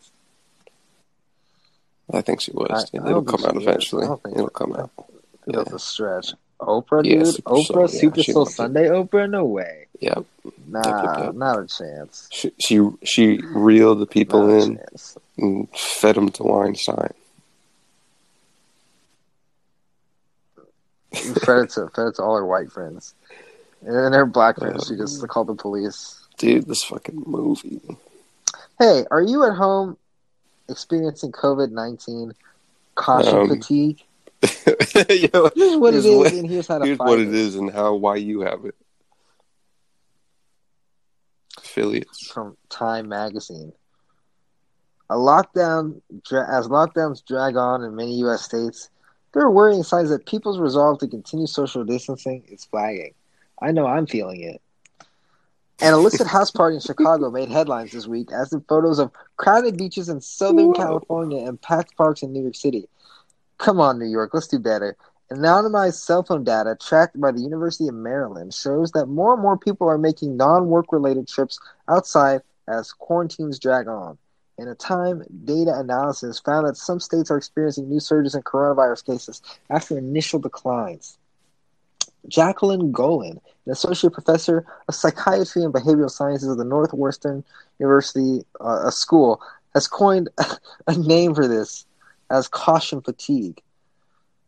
I 2.14 2.22
think 2.22 2.42
she 2.42 2.52
was. 2.52 2.90
I-. 2.94 2.98
I 2.98 3.10
It'll 3.10 3.24
come 3.24 3.46
out 3.46 3.56
eventually. 3.56 4.08
Think 4.08 4.38
It'll 4.38 4.50
come 4.50 4.76
out. 4.76 4.92
That's 5.46 5.74
a 5.74 5.80
stretch. 5.80 6.34
Oprah, 6.60 7.06
Yeah, 7.06 7.20
dude. 7.20 7.28
Super 7.28 7.56
Soul, 7.56 7.66
Oprah, 7.66 7.94
yeah, 7.94 8.00
Super 8.00 8.24
Soul 8.24 8.42
loves 8.42 8.52
it. 8.52 8.56
Sunday. 8.56 8.86
Oprah, 8.88 9.30
no 9.30 9.46
way. 9.46 9.86
Nah, 10.02 10.82
Yep, 11.14 11.20
yep. 11.26 11.36
not 11.36 11.60
a 11.60 11.68
chance. 11.68 12.28
she 12.32 12.52
she, 12.60 12.80
she 13.04 13.38
reeled 13.44 14.00
the 14.00 14.06
people 14.06 14.48
Not 14.48 14.64
in 14.64 14.80
and 15.38 15.68
fed 15.78 16.16
them 16.16 16.30
to 16.32 16.44
Weinstein. 16.44 17.14
fed 21.14 21.58
it 21.64 21.70
to 21.72 21.88
fed 21.96 22.08
it 22.08 22.16
to 22.16 22.24
all 22.24 22.36
her 22.38 22.46
white 22.46 22.72
friends, 22.72 23.14
and 23.82 23.96
then 23.96 24.14
her 24.14 24.26
black 24.26 24.58
friends. 24.58 24.88
She 24.88 24.96
just 24.96 25.26
called 25.28 25.48
the 25.48 25.56
police. 25.56 26.20
Dude, 26.38 26.68
this 26.68 26.84
fucking 26.84 27.24
movie. 27.26 27.82
Hey, 28.80 29.06
are 29.10 29.22
you 29.22 29.44
at 29.46 29.54
home 29.56 29.98
experiencing 30.70 31.32
COVID 31.32 31.72
nineteen 31.72 32.34
caution 32.96 33.36
Um, 33.36 33.48
fatigue? 33.50 34.04
Yo, 35.34 35.50
Here's 35.56 35.78
what 35.78 35.94
it 35.94 36.04
here's 36.04 36.06
is, 36.06 36.16
what- 36.16 36.34
and 36.34 36.48
here's 36.50 36.68
how 36.68 36.78
to 36.80 36.86
here's 36.86 36.98
fight 36.98 37.08
what 37.08 37.20
it. 37.20 37.30
it 37.30 37.34
is 37.34 37.56
and 37.56 37.72
how 37.72 37.96
why 37.96 38.16
you 38.18 38.42
have 38.42 38.66
it. 38.66 38.76
Affiliates. 41.58 42.28
from 42.32 42.56
Time 42.70 43.08
Magazine. 43.10 43.74
A 45.10 45.16
lockdown, 45.16 46.02
as 46.32 46.68
lockdowns 46.68 47.26
drag 47.26 47.56
on 47.56 47.84
in 47.84 47.96
many 47.96 48.16
U.S. 48.20 48.44
states, 48.44 48.90
there 49.34 49.42
are 49.44 49.52
worrying 49.52 49.84
signs 49.84 50.10
that 50.10 50.26
people's 50.26 50.60
resolve 50.60 51.00
to 51.00 51.08
continue 51.08 51.48
social 51.48 51.84
distancing 51.84 52.44
is 52.50 52.66
flagging. 52.66 53.14
I 53.62 53.72
know 53.72 53.88
I'm 53.88 54.06
feeling 54.06 54.42
it. 54.42 54.62
An 55.80 55.94
illicit 55.94 56.26
house 56.28 56.52
party 56.52 56.76
in 56.76 56.82
Chicago 56.82 57.30
made 57.30 57.50
headlines 57.50 57.92
this 57.92 58.08
week, 58.08 58.32
as 58.32 58.50
did 58.50 58.66
photos 58.68 59.00
of 59.00 59.12
crowded 59.38 59.78
beaches 59.78 60.10
in 60.10 60.20
Southern 60.22 60.68
Whoa. 60.70 60.74
California 60.74 61.46
and 61.48 61.62
packed 61.62 61.96
parks 61.96 62.24
in 62.24 62.34
New 62.34 62.42
York 62.42 62.56
City. 62.56 62.90
Come 63.58 63.80
on, 63.80 64.00
New 64.00 64.06
York, 64.06 64.32
let's 64.34 64.48
do 64.48 64.60
better. 64.60 64.96
Anonymized 65.32 65.96
cell 65.96 66.24
phone 66.24 66.44
data 66.44 66.78
tracked 66.80 67.20
by 67.20 67.32
the 67.32 67.42
University 67.42 67.88
of 67.88 67.96
Maryland 67.96 68.54
shows 68.54 68.92
that 68.92 69.08
more 69.08 69.34
and 69.34 69.42
more 69.42 69.58
people 69.58 69.88
are 69.90 69.98
making 69.98 70.38
non 70.38 70.68
work 70.68 70.94
related 70.94 71.28
trips 71.28 71.60
outside 71.90 72.42
as 72.68 72.94
quarantines 72.94 73.60
drag 73.60 73.88
on. 73.88 74.18
in 74.58 74.68
a 74.68 74.76
time 74.76 75.24
data 75.44 75.78
analysis 75.78 76.40
found 76.40 76.68
that 76.68 76.78
some 76.78 77.00
states 77.00 77.30
are 77.30 77.38
experiencing 77.38 77.90
new 77.90 78.00
surges 78.00 78.36
in 78.36 78.42
coronavirus 78.42 79.06
cases 79.06 79.42
after 79.70 79.98
initial 79.98 80.40
declines. 80.40 81.18
Jacqueline 82.28 82.92
Gollan, 82.92 83.40
an 83.66 83.72
associate 83.72 84.14
professor 84.14 84.66
of 84.88 84.96
psychiatry 84.96 85.64
and 85.64 85.74
behavioral 85.74 86.10
sciences 86.10 86.50
at 86.50 86.58
the 86.58 86.66
Northwestern 86.66 87.44
University 87.80 88.46
uh, 88.60 88.90
School, 88.92 89.42
has 89.74 89.88
coined 89.88 90.30
a 90.88 90.96
name 90.96 91.36
for 91.36 91.48
this 91.48 91.87
as 92.30 92.48
caution 92.48 93.02
fatigue. 93.02 93.62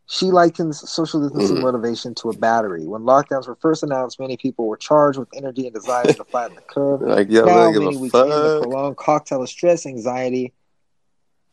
She 0.07 0.25
likens 0.31 0.89
social 0.89 1.21
distancing 1.21 1.57
Mhm. 1.57 1.61
motivation 1.61 2.15
to 2.15 2.29
a 2.29 2.33
battery. 2.33 2.87
When 2.87 3.03
lockdowns 3.03 3.47
were 3.47 3.55
first 3.55 3.83
announced, 3.83 4.19
many 4.19 4.37
people 4.37 4.67
were 4.67 4.77
charged 4.77 5.19
with 5.19 5.29
energy 5.35 5.65
and 5.67 5.73
desire 5.73 6.11
to 6.13 6.23
flatten 6.23 6.55
the 6.55 6.61
curve. 6.63 7.01
Like, 7.07 7.27
yeah, 7.29 7.41
now, 7.41 7.71
many 7.71 7.97
weeks 7.97 8.15
in, 8.15 8.27
the 8.29 8.57
prolonged 8.59 8.97
cocktail 8.97 9.43
of 9.43 9.49
stress, 9.49 9.85
anxiety, 9.85 10.51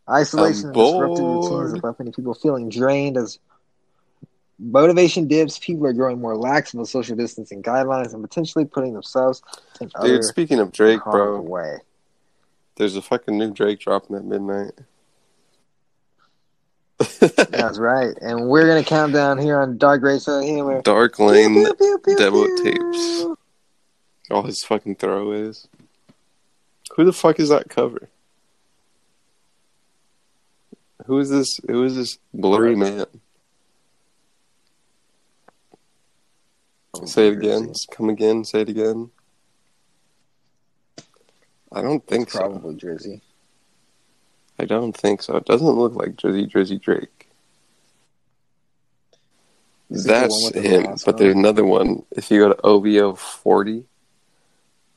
isolation, 0.08 0.66
and 0.70 0.74
disrupted 0.74 1.24
routines 1.26 1.72
have 1.72 1.84
left 1.84 1.98
many 1.98 2.12
people 2.12 2.32
feeling 2.32 2.70
drained 2.70 3.18
as 3.18 3.38
motivation 4.58 5.28
dips. 5.28 5.58
People 5.58 5.86
are 5.86 5.92
growing 5.92 6.18
more 6.18 6.34
lax 6.36 6.72
with 6.72 6.88
social 6.88 7.14
distancing 7.14 7.62
guidelines 7.62 8.14
and 8.14 8.22
potentially 8.22 8.64
putting 8.64 8.94
themselves 8.94 9.42
in 9.82 9.90
Dude, 10.00 10.24
speaking 10.24 10.60
of 10.60 10.72
Drake, 10.72 11.00
bro, 11.04 11.40
way. 11.42 11.80
there's 12.76 12.96
a 12.96 13.02
fucking 13.02 13.36
new 13.36 13.50
Drake 13.50 13.80
dropping 13.80 14.16
at 14.16 14.24
midnight. 14.24 14.72
That's 16.98 17.78
right. 17.78 18.16
And 18.20 18.48
we're 18.48 18.66
gonna 18.66 18.84
count 18.84 19.12
down 19.12 19.38
here 19.38 19.58
on 19.60 19.76
Dark 19.76 20.02
Race 20.02 20.26
of 20.28 20.42
Humor. 20.42 20.82
Dark 20.82 21.18
Lane 21.18 21.54
pew, 21.54 21.74
pew, 21.74 21.98
pew, 22.04 22.16
demo 22.16 22.46
tapes. 22.62 23.26
All 24.30 24.42
his 24.42 24.62
fucking 24.64 24.96
throwaways. 24.96 25.66
Who 26.96 27.04
the 27.04 27.12
fuck 27.12 27.38
is 27.38 27.50
that 27.50 27.68
cover? 27.68 28.08
Who 31.06 31.18
is 31.18 31.30
this? 31.30 31.60
Who 31.68 31.84
is 31.84 31.96
this 31.96 32.18
blurry 32.32 32.74
man? 32.74 33.04
Oh, 36.94 37.04
Say 37.04 37.28
it 37.28 37.34
again. 37.34 37.72
Come 37.90 38.08
again. 38.08 38.44
Say 38.44 38.62
it 38.62 38.68
again. 38.70 39.10
I 41.70 41.82
don't 41.82 42.04
think 42.06 42.30
so. 42.30 42.38
Probably 42.38 42.74
Drizzy. 42.74 43.20
I 44.58 44.64
don't 44.64 44.96
think 44.96 45.22
so. 45.22 45.36
It 45.36 45.44
doesn't 45.44 45.66
look 45.66 45.94
like 45.94 46.16
Drizzy 46.16 46.50
Drizzy 46.50 46.80
Drake. 46.80 47.28
Is 49.90 50.04
it 50.04 50.08
the 50.08 50.12
one 50.14 50.20
That's 50.22 50.44
with 50.44 50.54
the 50.54 50.68
him. 50.68 50.96
But 51.04 51.18
there's 51.18 51.34
another 51.34 51.64
one. 51.64 52.04
If 52.10 52.30
you 52.30 52.40
go 52.40 52.52
to 52.52 52.66
OVO 52.66 53.14
forty, 53.14 53.84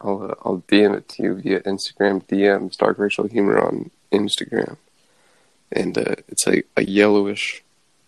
I'll 0.02 0.24
uh, 0.24 0.36
I'll 0.44 0.64
DM 0.68 0.96
it 0.96 1.08
to 1.10 1.24
you 1.24 1.36
via 1.36 1.62
Instagram 1.62 2.24
DM 2.26 2.76
Dark 2.78 2.98
Racial 2.98 3.28
Humor 3.28 3.60
on 3.60 3.92
Instagram, 4.12 4.78
and 5.72 5.98
uh, 5.98 6.16
it's 6.28 6.48
a, 6.48 6.64
a 6.78 6.84
yellowish 6.84 7.64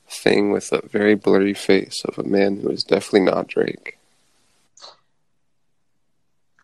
thing 0.09 0.51
with 0.51 0.71
a 0.71 0.85
very 0.87 1.15
blurry 1.15 1.53
face 1.53 2.03
of 2.05 2.17
a 2.17 2.27
man 2.27 2.57
who 2.57 2.69
is 2.69 2.83
definitely 2.83 3.21
not 3.31 3.47
Drake. 3.47 3.97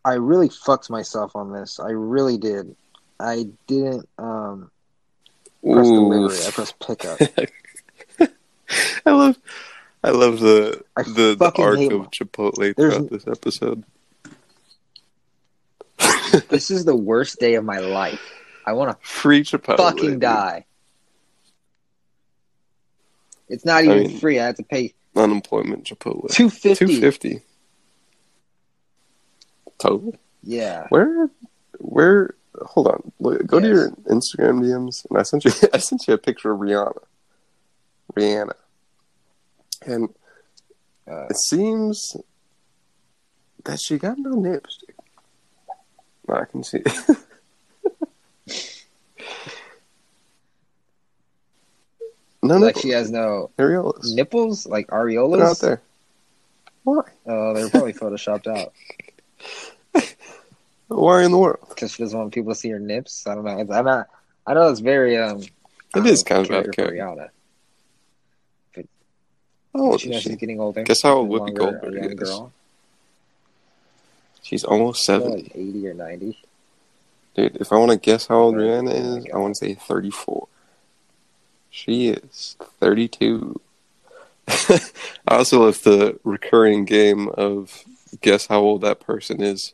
I 0.03 0.13
really 0.13 0.49
fucked 0.49 0.89
myself 0.89 1.35
on 1.35 1.51
this. 1.51 1.79
I 1.79 1.89
really 1.89 2.37
did. 2.37 2.75
I 3.19 3.49
didn't 3.67 4.07
um 4.17 4.71
press 5.63 5.87
delivery. 5.87 6.37
I 6.37 6.47
Ooh, 6.47 6.51
pressed 6.51 6.79
pickup. 6.79 7.19
I 9.05 9.11
love, 9.11 9.37
I 10.03 10.09
love 10.11 10.39
the 10.39 10.83
I 10.97 11.03
the, 11.03 11.35
the 11.37 11.51
arc 11.57 11.79
of 11.79 12.11
Chipotle 12.11 12.75
There's- 12.75 12.93
throughout 12.95 13.09
this 13.09 13.27
episode. 13.27 13.83
this 16.49 16.69
is 16.69 16.85
the 16.85 16.95
worst 16.95 17.39
day 17.39 17.55
of 17.55 17.63
my 17.63 17.79
life. 17.79 18.21
I 18.65 18.73
want 18.73 18.91
to 18.91 19.07
Free 19.07 19.43
Chipotle. 19.43 19.77
fucking 19.77 20.11
dude. 20.11 20.19
die. 20.19 20.65
It's 23.49 23.65
not 23.65 23.83
even 23.85 23.97
mean- 24.07 24.19
free. 24.19 24.39
I 24.39 24.45
had 24.47 24.57
to 24.57 24.63
pay 24.63 24.93
Unemployment 25.15 25.85
Chipotle. 25.85 26.29
two 26.29 26.49
fifty. 26.49 26.85
Two 26.85 26.99
fifty. 26.99 27.41
Total. 29.79 30.13
Yeah. 30.43 30.87
Where, 30.89 31.29
where? 31.79 32.35
Hold 32.61 32.87
on. 32.87 33.11
Look, 33.19 33.45
go 33.45 33.59
to 33.59 33.67
your 33.67 33.89
Instagram 34.09 34.61
DMs, 34.61 35.05
and 35.09 35.17
I 35.17 35.23
sent 35.23 35.45
you. 35.45 35.51
I 35.73 35.77
sent 35.77 36.07
you 36.07 36.13
a 36.13 36.17
picture 36.17 36.51
of 36.51 36.59
Rihanna. 36.59 37.01
Rihanna, 38.15 38.53
and 39.85 40.09
Uh, 41.07 41.27
it 41.29 41.37
seems 41.37 42.17
that 43.65 43.79
she 43.79 43.97
got 43.97 44.17
no 44.17 44.31
nips. 44.31 44.83
I 46.29 46.45
can 46.45 46.63
see. 46.63 46.81
no 52.43 52.57
like 52.57 52.75
nipples. 52.75 52.81
she 52.81 52.89
has 52.89 53.11
no 53.11 53.49
Areolas. 53.57 54.13
nipples, 54.15 54.65
like 54.65 54.87
They're 54.87 55.07
out 55.43 55.59
there. 55.59 55.81
Why? 56.83 57.01
Oh, 57.25 57.53
they're 57.53 57.69
probably 57.69 57.93
photoshopped 57.93 58.47
out 58.47 58.71
Why 60.87 61.23
in 61.23 61.31
the 61.31 61.37
world? 61.37 61.65
because 61.69 61.91
she 61.93 62.03
doesn't 62.03 62.17
want 62.17 62.33
people 62.33 62.53
to 62.53 62.59
see 62.59 62.69
her 62.69 62.79
nips. 62.79 63.27
I 63.27 63.35
don't 63.35 63.43
know. 63.43 63.73
I'm 63.73 63.85
not. 63.85 64.07
I 64.45 64.53
know 64.53 64.69
it's 64.69 64.79
very 64.79 65.17
um. 65.17 65.41
It 65.95 66.05
is 66.05 66.23
kind 66.23 66.45
of 66.45 66.51
out 66.51 66.57
out 66.57 66.63
for 66.65 66.69
of 66.69 66.75
character. 66.75 67.31
Oh, 69.75 69.97
she 69.97 70.09
knows 70.09 70.23
she's 70.23 70.35
getting 70.37 70.59
older. 70.59 70.83
Guess 70.83 71.03
how 71.03 71.17
old 71.17 71.29
No 71.29 71.35
Whoopi 71.35 71.39
longer 71.39 71.79
Goldberg 71.79 72.13
is. 72.13 72.19
girl. 72.19 72.51
She's 74.41 74.63
almost 74.63 75.03
seventy. 75.03 75.43
like 75.43 75.51
eighty 75.55 75.87
or 75.87 75.93
ninety. 75.93 76.39
Dude, 77.35 77.57
if 77.57 77.71
I 77.71 77.75
want 77.77 77.91
to 77.91 77.97
guess 77.97 78.27
how 78.27 78.37
old 78.37 78.55
Oh 78.55 78.59
Rihanna 78.59 79.17
is, 79.19 79.25
I 79.31 79.37
want 79.37 79.55
to 79.55 79.65
say 79.65 79.75
34. 79.75 80.47
She 81.69 82.09
is 82.09 82.55
32. 82.79 83.61
I 84.47 84.79
also 85.27 85.65
love 85.65 85.83
the 85.83 86.19
recurring 86.23 86.85
game 86.85 87.27
of 87.29 87.83
guess 88.21 88.47
how 88.47 88.61
old 88.61 88.81
that 88.81 88.99
person 88.99 89.43
is. 89.43 89.73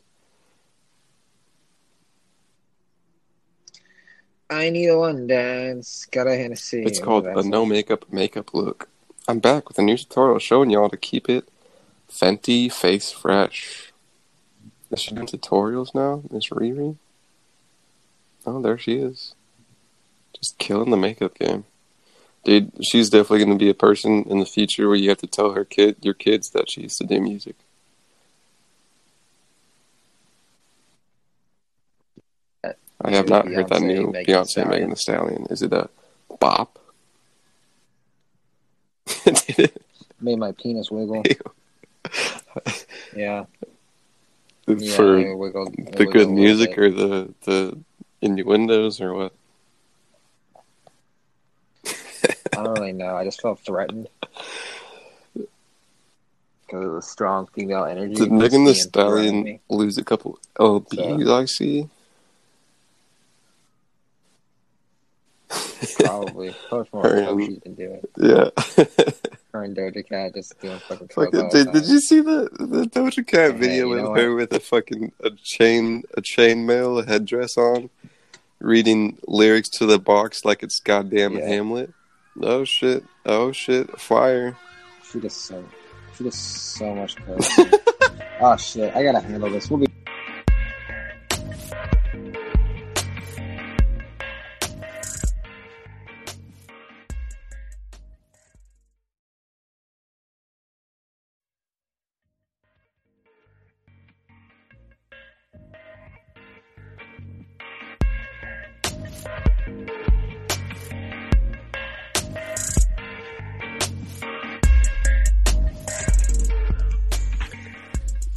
I 4.54 4.70
need 4.70 4.88
a 4.88 4.98
one 4.98 5.26
dance. 5.26 6.06
Got 6.06 6.28
a 6.28 6.36
Hennessy. 6.36 6.84
It's 6.84 7.00
called 7.00 7.26
a 7.26 7.42
no 7.42 7.66
makeup 7.66 8.12
makeup 8.12 8.54
look. 8.54 8.88
I'm 9.26 9.40
back 9.40 9.68
with 9.68 9.78
a 9.78 9.82
new 9.82 9.96
tutorial 9.96 10.38
showing 10.38 10.70
y'all 10.70 10.88
to 10.90 10.96
keep 10.96 11.28
it 11.28 11.48
Fenty 12.10 12.70
face 12.70 13.10
fresh. 13.10 13.92
Is 14.90 15.00
she 15.00 15.14
doing 15.14 15.26
tutorials 15.26 15.94
now, 15.94 16.22
Miss 16.30 16.48
Riri? 16.50 16.96
Oh, 18.46 18.62
there 18.62 18.78
she 18.78 18.98
is. 18.98 19.34
Just 20.34 20.58
killing 20.58 20.90
the 20.90 20.96
makeup 20.96 21.36
game. 21.36 21.64
Dude, 22.44 22.70
she's 22.84 23.10
definitely 23.10 23.38
going 23.38 23.58
to 23.58 23.64
be 23.64 23.70
a 23.70 23.74
person 23.74 24.24
in 24.24 24.38
the 24.38 24.46
future 24.46 24.86
where 24.86 24.96
you 24.96 25.08
have 25.08 25.18
to 25.18 25.26
tell 25.26 25.52
her 25.52 25.64
kid, 25.64 25.96
your 26.02 26.14
kids, 26.14 26.50
that 26.50 26.70
she 26.70 26.82
used 26.82 26.98
to 26.98 27.06
do 27.06 27.20
music. 27.20 27.56
I 33.04 33.10
have 33.10 33.28
Maybe 33.28 33.30
not 33.30 33.48
heard 33.48 33.68
that 33.68 33.82
new 33.82 34.10
Megan 34.10 34.34
Beyonce 34.34 34.46
Stallion. 34.48 34.70
Megan 34.70 34.90
Thee 34.90 34.96
Stallion. 34.96 35.46
Is 35.50 35.62
it 35.62 35.72
a 35.72 35.88
bop? 36.40 36.78
It? 39.26 39.82
Made 40.20 40.38
my 40.38 40.52
penis 40.52 40.90
wiggle. 40.90 41.22
Yeah. 43.14 43.44
Yeah, 44.66 44.96
For 44.96 45.18
it 45.18 45.36
wiggled, 45.36 45.74
it 45.76 45.96
the 45.96 46.06
good 46.06 46.30
music 46.30 46.70
bit. 46.70 46.78
or 46.78 46.90
the 46.90 47.34
the 47.44 47.78
innuendos 48.22 49.00
or 49.00 49.12
what? 49.12 49.32
I 51.86 52.62
don't 52.62 52.78
really 52.78 52.92
know. 52.92 53.14
I 53.16 53.24
just 53.24 53.42
felt 53.42 53.60
threatened 53.60 54.08
because 55.34 56.86
of 56.86 56.92
the 56.94 57.02
strong 57.02 57.46
female 57.48 57.84
energy. 57.84 58.14
Did 58.14 58.32
Megan 58.32 58.64
the 58.64 58.72
being 58.72 58.84
thrown 58.90 59.18
at 59.18 59.26
Stallion 59.32 59.60
lose 59.68 59.98
a 59.98 60.04
couple 60.04 60.38
LBs? 60.58 61.30
I 61.30 61.44
see. 61.44 61.88
Probably. 65.98 66.54
Probably 66.68 66.86
from 66.90 67.02
Her 67.02 67.22
what 67.22 67.28
and- 67.32 67.46
she's 67.46 67.58
been 67.58 67.74
doing. 67.74 68.00
yeah. 68.18 68.50
Her 69.52 69.62
and 69.62 69.76
Doja 69.76 70.08
Cat 70.08 70.34
just 70.34 70.58
doing 70.60 70.78
fucking 70.80 71.08
Fucking, 71.14 71.48
did, 71.50 71.72
did 71.72 71.86
you 71.86 72.00
see 72.00 72.20
the 72.20 72.48
the 72.58 72.86
Doja 72.86 73.24
Cat 73.26 73.54
video 73.54 73.88
with 73.88 74.00
her 74.20 74.34
with 74.34 74.52
a 74.52 74.58
fucking 74.58 75.12
a 75.22 75.30
chain 75.30 76.02
a 76.16 76.20
chain 76.20 76.66
mail 76.66 76.98
a 76.98 77.04
headdress 77.06 77.56
on, 77.56 77.88
reading 78.58 79.16
lyrics 79.28 79.68
to 79.78 79.86
the 79.86 80.00
box 80.00 80.44
like 80.44 80.64
it's 80.64 80.80
goddamn 80.80 81.36
Yeah. 81.36 81.46
Hamlet? 81.46 81.92
Oh 82.42 82.64
shit! 82.64 83.04
Oh 83.24 83.52
shit! 83.52 83.88
Fire! 84.00 84.56
She 85.12 85.20
does 85.20 85.34
so. 85.34 85.64
She 86.18 86.24
does 86.24 86.34
so 86.34 86.92
much 86.96 87.16
oh 88.40 88.56
shit! 88.56 88.92
I 88.96 89.04
gotta 89.04 89.20
handle 89.20 89.50
this. 89.50 89.70
We'll 89.70 89.78
be. 89.78 89.86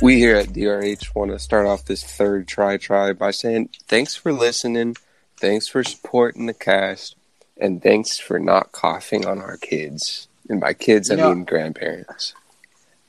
We 0.08 0.20
here 0.20 0.38
at 0.38 0.54
DRH 0.54 1.14
want 1.16 1.32
to 1.32 1.38
start 1.38 1.68
off 1.68 1.84
this 1.84 2.02
third 2.02 2.48
try 2.48 2.78
try 2.78 3.12
by 3.12 3.32
saying 3.32 3.72
thanks 3.90 4.16
for 4.16 4.32
listening, 4.32 4.96
thanks 5.36 5.68
for 5.68 5.84
supporting 5.84 6.46
the 6.46 6.54
cast, 6.54 7.18
and 7.58 7.84
thanks 7.84 8.18
for 8.18 8.40
not 8.40 8.72
coughing 8.72 9.26
on 9.26 9.40
our 9.42 9.58
kids. 9.58 10.30
And 10.48 10.62
by 10.62 10.76
kids, 10.76 11.10
You 11.10 11.16
I 11.16 11.18
know- 11.18 11.36
mean 11.36 11.44
grandparents. 11.44 12.34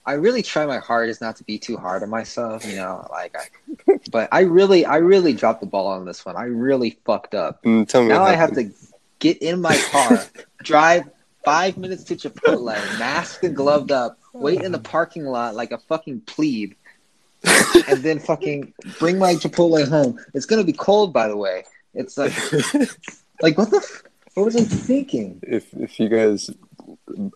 I 0.06 0.14
really 0.14 0.42
try 0.42 0.66
my 0.66 0.78
hardest 0.78 1.20
not 1.20 1.36
to 1.36 1.44
be 1.44 1.56
too 1.56 1.76
hard 1.76 2.02
on 2.02 2.10
myself, 2.10 2.66
you 2.66 2.74
know, 2.74 3.06
like 3.12 3.36
I, 3.36 4.00
but 4.10 4.28
I 4.32 4.40
really, 4.40 4.84
I 4.84 4.96
really 4.96 5.34
dropped 5.34 5.60
the 5.60 5.68
ball 5.68 5.86
on 5.86 6.04
this 6.04 6.26
one. 6.26 6.34
I 6.34 6.46
really 6.46 6.98
fucked 7.04 7.36
up. 7.36 7.62
Mm, 7.62 7.86
tell 7.86 8.02
me 8.02 8.08
Now 8.08 8.24
I 8.24 8.32
have 8.32 8.54
to 8.54 8.72
get 9.20 9.38
in 9.38 9.60
my 9.60 9.80
car, 9.92 10.24
drive 10.64 11.04
five 11.44 11.78
minutes 11.78 12.02
to 12.04 12.16
Chipotle, 12.16 12.74
masked 12.98 13.44
and 13.44 13.54
gloved 13.54 13.92
up, 13.92 14.18
wait 14.32 14.62
in 14.62 14.72
the 14.72 14.80
parking 14.80 15.26
lot 15.26 15.54
like 15.54 15.70
a 15.70 15.78
fucking 15.78 16.22
plebe, 16.22 16.72
and 17.88 18.02
then 18.02 18.18
fucking 18.18 18.72
bring 18.98 19.18
my 19.18 19.34
Chipotle 19.34 19.88
home. 19.88 20.18
It's 20.34 20.46
gonna 20.46 20.64
be 20.64 20.72
cold, 20.72 21.12
by 21.12 21.28
the 21.28 21.36
way. 21.36 21.64
It's 21.94 22.16
like, 22.18 22.32
like 23.42 23.56
what 23.58 23.70
the, 23.70 23.78
f- 23.78 24.02
what 24.34 24.44
was 24.46 24.56
I 24.56 24.62
thinking? 24.62 25.40
if 25.42 25.72
if 25.74 25.98
you 25.98 26.08
guys 26.08 26.50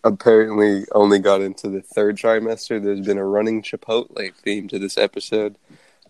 apparently 0.05 0.85
only 0.93 1.19
got 1.19 1.41
into 1.41 1.69
the 1.69 1.81
third 1.83 2.17
trimester, 2.17 2.83
there's 2.83 3.01
been 3.01 3.19
a 3.19 3.25
running 3.25 3.63
Chipotle 3.63 4.35
theme 4.45 4.69
to 4.69 4.79
this 4.79 4.97
episode 4.99 5.57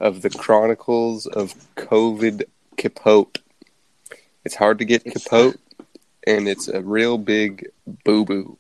of 0.00 0.22
the 0.22 0.30
Chronicles 0.30 1.26
of 1.26 1.54
COVID 1.76 2.44
Capote. 2.76 3.38
It's 4.44 4.56
hard 4.56 4.78
to 4.78 4.84
get 4.84 5.06
It's- 5.06 5.24
Capote, 5.24 5.58
and 6.26 6.48
it's 6.48 6.68
a 6.68 6.80
real 6.82 7.18
big 7.18 7.68
boo 8.04 8.24
boo. 8.24 8.58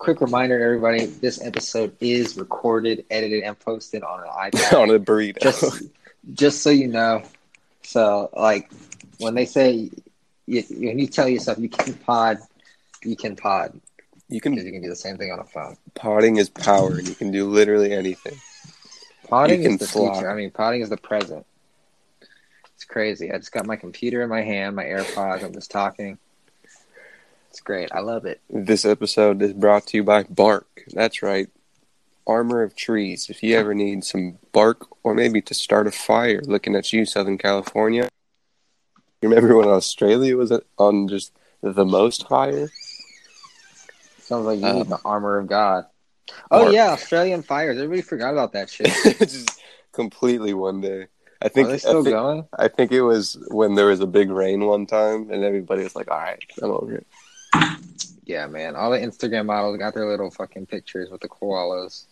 Quick 0.00 0.22
reminder, 0.22 0.58
everybody: 0.58 1.04
this 1.04 1.44
episode 1.44 1.94
is 2.00 2.38
recorded, 2.38 3.04
edited, 3.10 3.44
and 3.44 3.58
posted 3.58 4.02
on 4.02 4.20
an 4.20 4.28
iPad. 4.50 4.80
on 4.80 4.88
a 4.88 4.98
burrito. 4.98 5.42
just 5.42 5.82
just 6.32 6.62
so 6.62 6.70
you 6.70 6.88
know. 6.88 7.22
So 7.82 8.30
like 8.34 8.72
when 9.18 9.34
they 9.34 9.44
say 9.44 9.90
you, 10.46 10.62
when 10.70 10.98
you 10.98 11.06
tell 11.06 11.28
yourself 11.28 11.58
you 11.58 11.68
can 11.68 11.92
pod 11.92 12.38
you 13.04 13.14
can 13.14 13.36
pod. 13.36 13.78
You 14.30 14.40
can 14.40 14.54
you 14.54 14.72
can 14.72 14.80
do 14.80 14.88
the 14.88 14.96
same 14.96 15.18
thing 15.18 15.32
on 15.32 15.38
a 15.38 15.44
phone. 15.44 15.76
Potting 15.94 16.38
is 16.38 16.48
power, 16.48 16.96
and 16.96 17.06
you 17.06 17.14
can 17.14 17.30
do 17.30 17.46
literally 17.50 17.92
anything. 17.92 18.38
podding 19.28 19.64
is 19.64 19.76
the 19.76 19.86
future. 19.86 20.30
I 20.30 20.34
mean 20.34 20.50
podding 20.50 20.80
is 20.80 20.88
the 20.88 20.96
present. 20.96 21.44
It's 22.74 22.86
crazy. 22.86 23.30
I 23.30 23.36
just 23.36 23.52
got 23.52 23.66
my 23.66 23.76
computer 23.76 24.22
in 24.22 24.30
my 24.30 24.40
hand 24.40 24.76
my 24.76 24.84
airpods 24.84 25.44
i'm 25.44 25.52
just 25.52 25.70
talking 25.70 26.16
it's 27.50 27.60
great 27.60 27.90
i 27.92 28.00
love 28.00 28.24
it 28.24 28.40
This 28.48 28.84
episode 28.84 29.42
is 29.42 29.52
brought 29.52 29.86
to 29.88 29.96
you 29.98 30.04
by 30.04 30.22
Bark. 30.24 30.66
That's 30.92 31.22
right. 31.22 31.48
Armor 32.26 32.62
of 32.62 32.76
trees. 32.76 33.28
If 33.28 33.42
you 33.42 33.56
ever 33.58 33.74
need 33.74 34.04
some 34.04 34.38
bark 34.52 34.86
or 35.02 35.14
maybe 35.14 35.40
to 35.42 35.54
start 35.54 35.86
a 35.86 35.90
fire, 35.90 36.40
looking 36.44 36.76
at 36.76 36.92
you, 36.92 37.04
Southern 37.04 37.38
California. 37.38 38.08
You 39.20 39.28
remember 39.28 39.56
when 39.56 39.68
Australia 39.68 40.36
was 40.36 40.52
on 40.78 41.08
just 41.08 41.32
the 41.62 41.84
most 41.84 42.28
fire? 42.28 42.70
sounds 44.20 44.46
like 44.46 44.60
you 44.60 44.66
Um, 44.66 44.76
need 44.76 44.88
the 44.88 44.98
armor 45.04 45.38
of 45.38 45.46
god 45.48 45.86
oh 46.52 46.62
Bark. 46.64 46.72
yeah 46.72 46.90
australian 46.92 47.42
fires 47.42 47.76
everybody 47.76 48.02
forgot 48.02 48.32
about 48.32 48.52
that 48.52 48.70
shit 48.70 48.86
just 49.18 49.60
completely 49.92 50.54
one 50.54 50.80
day. 50.80 51.06
I 51.42 51.48
think 51.48 51.68
are 51.68 51.70
they 51.72 51.78
still 51.78 52.00
I 52.00 52.02
think, 52.02 52.14
going 52.14 52.48
I 52.56 52.68
think 52.68 52.92
it 52.92 53.02
was 53.02 53.38
when 53.50 53.74
there 53.74 53.86
was 53.86 54.00
a 54.00 54.06
big 54.06 54.30
rain 54.30 54.66
one 54.66 54.86
time, 54.86 55.30
and 55.30 55.42
everybody 55.42 55.82
was 55.82 55.96
like, 55.96 56.10
"All 56.10 56.18
right, 56.18 56.38
I'm 56.62 56.70
over 56.70 56.96
it." 56.96 57.06
Yeah 58.30 58.46
man 58.46 58.76
all 58.76 58.90
the 58.90 58.98
instagram 58.98 59.46
models 59.46 59.76
got 59.78 59.92
their 59.94 60.08
little 60.08 60.30
fucking 60.30 60.66
pictures 60.66 61.10
with 61.10 61.20
the 61.20 61.28
koalas 61.28 62.04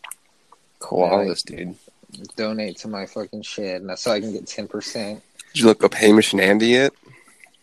Koalas, 0.80 1.44
dude. 1.44 1.74
donate 2.36 2.76
to 2.78 2.88
my 2.88 3.04
fucking 3.04 3.42
shit, 3.42 3.80
and 3.80 3.90
that's 3.90 4.02
so 4.02 4.12
I 4.12 4.20
can 4.20 4.32
get 4.32 4.46
ten 4.46 4.68
percent. 4.68 5.20
Did 5.52 5.60
you 5.62 5.66
look 5.66 5.82
up 5.82 5.92
Hamish 5.94 6.32
and 6.32 6.40
Andy 6.40 6.68
yet? 6.68 6.92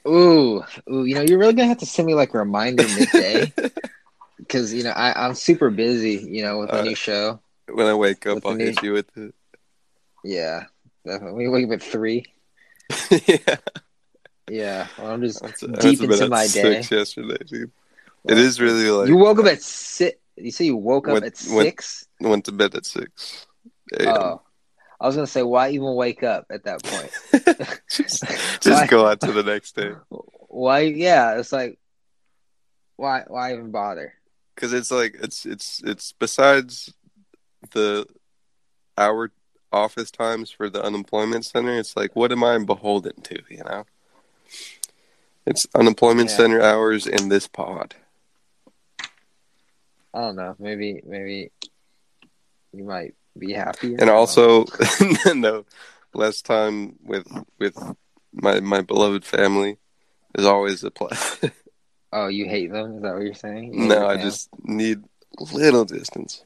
Ooh, 0.05 0.61
ooh, 0.91 1.05
you 1.05 1.15
know, 1.15 1.21
you're 1.21 1.39
really 1.39 1.53
gonna 1.53 1.69
have 1.69 1.77
to 1.79 1.85
send 1.85 2.07
me 2.07 2.13
like 2.13 2.33
a 2.33 2.39
reminder 2.39 2.83
midday 2.83 3.53
because 4.37 4.73
you 4.73 4.83
know 4.83 4.89
I, 4.91 5.25
I'm 5.25 5.33
super 5.33 5.69
busy, 5.69 6.15
you 6.29 6.43
know, 6.43 6.59
with 6.59 6.69
a 6.71 6.79
Uh, 6.81 6.83
new 6.83 6.95
show. 6.95 7.39
when 7.71 7.87
I 7.87 7.93
wake 7.93 8.27
up, 8.27 8.45
I'll 8.45 8.53
new- 8.53 8.65
hit 8.65 8.83
you 8.83 8.91
with 8.91 9.07
it. 9.17 9.33
Yeah, 10.25 10.65
definitely. 11.05 11.47
We 11.47 11.49
wake 11.49 11.67
up 11.67 11.71
at 11.79 11.81
three. 11.83 12.25
yeah. 13.27 13.55
Yeah, 14.49 14.87
well, 14.97 15.11
I'm 15.11 15.21
just 15.21 15.41
That's, 15.41 15.61
deep 15.61 15.99
that's 15.99 16.19
into 16.19 16.27
my 16.27 16.43
day. 16.47 16.81
six 16.81 16.91
yesterday, 16.91 17.37
dude. 17.47 17.71
It 18.27 18.37
is 18.37 18.59
really 18.59 18.89
like 18.89 19.07
you 19.07 19.17
woke 19.17 19.39
up 19.39 19.45
at 19.45 19.61
six. 19.61 20.17
You 20.37 20.51
say 20.51 20.65
you 20.65 20.75
woke 20.77 21.07
up 21.07 21.13
When- 21.13 21.23
at 21.23 21.37
six? 21.37 22.07
went 22.19 22.45
to 22.45 22.51
bed 22.51 22.75
at 22.75 22.85
six. 22.85 23.45
Oh, 24.01 24.41
I 24.99 25.05
was 25.07 25.15
gonna 25.15 25.27
say, 25.27 25.43
why 25.43 25.69
even 25.69 25.95
wake 25.95 26.23
up 26.23 26.45
at 26.49 26.63
that 26.63 26.83
point? 26.83 27.11
just 27.89 28.23
just 28.61 28.89
go 28.89 29.05
out 29.07 29.21
to 29.21 29.31
the 29.31 29.43
next 29.43 29.75
day 29.75 29.91
Why? 30.09 30.79
Yeah, 30.81 31.37
it's 31.39 31.51
like, 31.51 31.77
why? 32.95 33.23
Why 33.27 33.53
even 33.53 33.71
bother? 33.71 34.13
because 34.55 34.71
it's 34.71 34.89
like 34.91 35.17
it's 35.21 35.45
it's 35.45 35.81
it's 35.85 36.13
besides 36.13 36.93
the 37.71 38.07
hour 38.97 39.31
office 39.71 40.09
times 40.09 40.49
for 40.49 40.69
the 40.69 40.81
unemployment 40.81 41.45
center. 41.45 41.77
It's 41.77 41.95
like 41.97 42.15
what 42.15 42.31
am 42.31 42.43
I 42.43 42.57
beholden 42.59 43.21
to? 43.23 43.41
You 43.49 43.63
know, 43.65 43.85
it's 45.45 45.67
unemployment 45.75 46.29
Yeah. 46.29 46.37
center 46.37 46.61
hours 46.61 47.05
in 47.05 47.27
this 47.29 47.47
pod. 47.47 47.95
I 50.15 50.21
don't 50.21 50.35
know. 50.37 50.55
Maybe, 50.57 51.01
maybe 51.05 51.51
you 52.73 52.83
might 52.85 53.13
be 53.37 53.51
happy. 53.53 53.95
and 53.95 54.09
also 54.09 54.65
no 55.35 55.65
less 56.13 56.41
time 56.41 56.95
with 57.03 57.27
with 57.59 57.77
my 58.33 58.61
my 58.61 58.81
beloved 58.81 59.25
family 59.25 59.77
is 60.37 60.45
always 60.45 60.83
a 60.83 60.91
plus. 60.91 61.39
Oh, 62.13 62.27
you 62.27 62.45
hate 62.47 62.71
them? 62.71 62.95
Is 62.95 63.01
that 63.01 63.13
what 63.13 63.23
you're 63.23 63.33
saying? 63.33 63.73
You 63.73 63.87
no, 63.89 64.07
I 64.07 64.15
just 64.15 64.47
need 64.63 65.03
little 65.51 65.83
distance. 65.83 66.45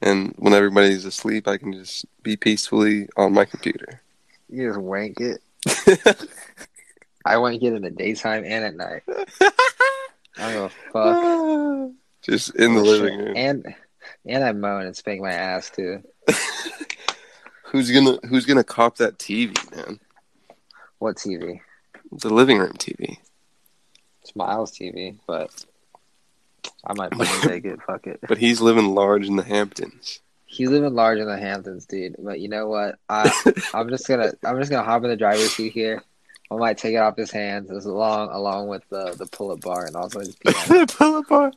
And 0.00 0.32
when 0.38 0.54
everybody's 0.54 1.04
asleep, 1.04 1.48
I 1.48 1.56
can 1.56 1.72
just 1.72 2.06
be 2.22 2.36
peacefully 2.36 3.08
on 3.16 3.32
my 3.32 3.44
computer. 3.44 4.00
you 4.48 4.68
just 4.68 4.78
wank 4.78 5.16
it. 5.20 5.40
I 7.24 7.38
wank 7.38 7.64
it 7.64 7.72
in 7.72 7.82
the 7.82 7.90
daytime 7.90 8.44
and 8.44 8.64
at 8.64 8.76
night. 8.76 9.02
I 9.10 9.50
don't 10.38 10.52
give 10.52 10.62
a 10.62 10.70
fuck. 10.92 11.92
Just 12.22 12.54
in 12.56 12.74
the 12.74 12.80
Oh, 12.80 12.84
living 12.84 13.18
room. 13.18 13.32
And 13.36 13.74
and 14.26 14.44
I 14.44 14.52
moan 14.52 14.86
and 14.86 14.96
spank 14.96 15.20
my 15.20 15.32
ass 15.32 15.70
too. 15.70 16.02
who's 17.64 17.90
gonna 17.90 18.18
Who's 18.28 18.46
gonna 18.46 18.64
cop 18.64 18.96
that 18.96 19.18
TV, 19.18 19.54
man? 19.74 20.00
What 20.98 21.16
TV? 21.16 21.60
The 22.12 22.30
living 22.30 22.58
room 22.58 22.72
TV. 22.72 23.18
It's 24.22 24.34
Miles 24.34 24.72
TV, 24.72 25.16
but 25.26 25.64
I 26.84 26.94
might 26.94 27.14
fucking 27.14 27.48
take 27.48 27.64
it. 27.64 27.80
Fuck 27.86 28.06
it. 28.06 28.20
But 28.26 28.38
he's 28.38 28.60
living 28.60 28.94
large 28.94 29.26
in 29.26 29.36
the 29.36 29.42
Hamptons. 29.42 30.20
He's 30.46 30.70
living 30.70 30.94
large 30.94 31.18
in 31.18 31.26
the 31.26 31.38
Hamptons, 31.38 31.84
dude. 31.86 32.16
But 32.18 32.40
you 32.40 32.48
know 32.48 32.66
what? 32.68 32.96
I 33.08 33.30
I'm 33.74 33.88
just 33.90 34.08
gonna 34.08 34.32
I'm 34.44 34.58
just 34.58 34.70
gonna 34.70 34.84
hop 34.84 35.04
in 35.04 35.10
the 35.10 35.16
driver's 35.16 35.52
seat 35.52 35.72
here. 35.72 36.02
I 36.50 36.56
might 36.56 36.78
take 36.78 36.94
it 36.94 36.98
off 36.98 37.16
his 37.16 37.30
hands 37.30 37.70
as 37.70 37.84
long 37.84 38.30
along 38.30 38.68
with 38.68 38.82
the 38.88 39.14
the 39.18 39.26
pull 39.26 39.50
up 39.52 39.60
bar 39.60 39.84
and 39.86 39.96
also 39.96 40.20
his 40.20 40.34
piano. 40.36 40.86
the 40.86 40.94
pull-up 40.96 41.28
bar. 41.28 41.52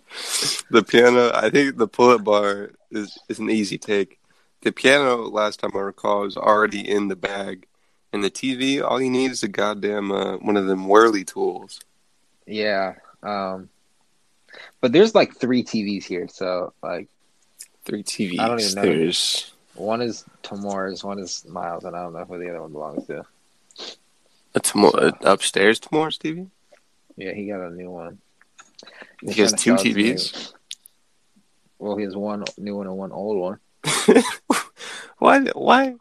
The 0.69 0.83
piano. 0.83 1.31
I 1.33 1.49
think 1.49 1.77
the 1.77 1.87
pull-up 1.87 2.23
bar 2.23 2.71
is 2.91 3.17
is 3.29 3.39
an 3.39 3.49
easy 3.49 3.77
take. 3.77 4.19
The 4.61 4.71
piano, 4.71 5.15
last 5.27 5.59
time 5.59 5.71
I 5.73 5.79
recall, 5.79 6.25
is 6.25 6.37
already 6.37 6.87
in 6.87 7.07
the 7.07 7.15
bag, 7.15 7.65
and 8.13 8.23
the 8.23 8.29
TV. 8.29 8.83
All 8.83 9.01
you 9.01 9.09
need 9.09 9.31
is 9.31 9.43
a 9.43 9.47
goddamn 9.47 10.11
uh, 10.11 10.37
one 10.37 10.57
of 10.57 10.67
them 10.67 10.87
whirly 10.87 11.23
tools. 11.23 11.79
yeah. 12.45 12.95
Um. 13.23 13.69
But 14.81 14.91
there's 14.91 15.15
like 15.15 15.35
three 15.37 15.63
TVs 15.63 16.03
here, 16.03 16.27
so 16.27 16.73
like 16.83 17.07
Three 17.85 18.03
TVs. 18.03 18.39
I 18.39 18.47
don't 18.47 18.59
even 18.59 18.75
know. 18.75 18.81
There's 18.81 19.53
one 19.73 20.01
is 20.01 20.23
Tamor's, 20.43 21.03
one 21.03 21.17
is 21.19 21.45
Miles, 21.47 21.83
and 21.85 21.95
I 21.95 22.03
don't 22.03 22.13
know 22.13 22.25
who 22.25 22.37
the 22.37 22.49
other 22.49 22.61
one 22.61 22.71
belongs 22.73 23.07
to. 23.07 23.25
A 24.55 24.59
Tamo- 24.59 24.91
a 24.91 25.13
upstairs 25.23 25.79
Tamor's 25.79 26.17
TV. 26.17 26.49
Yeah, 27.17 27.33
he 27.33 27.47
got 27.47 27.61
a 27.61 27.69
new 27.71 27.89
one. 27.91 28.19
He's 29.21 29.35
He 29.35 29.41
has 29.41 29.51
two 29.53 29.57
to 29.73 29.77
sell 29.77 29.85
it 29.87 29.93
to 29.93 29.95
me. 29.95 30.03
TVs. 30.13 30.53
Well, 31.79 31.97
he 31.97 32.03
has 32.03 32.15
one 32.15 32.43
new 32.57 32.75
one 32.77 32.87
and 32.87 32.97
one 32.97 33.11
old 33.11 33.37
one. 33.37 33.59
why? 35.17 35.39
Why? 35.53 35.95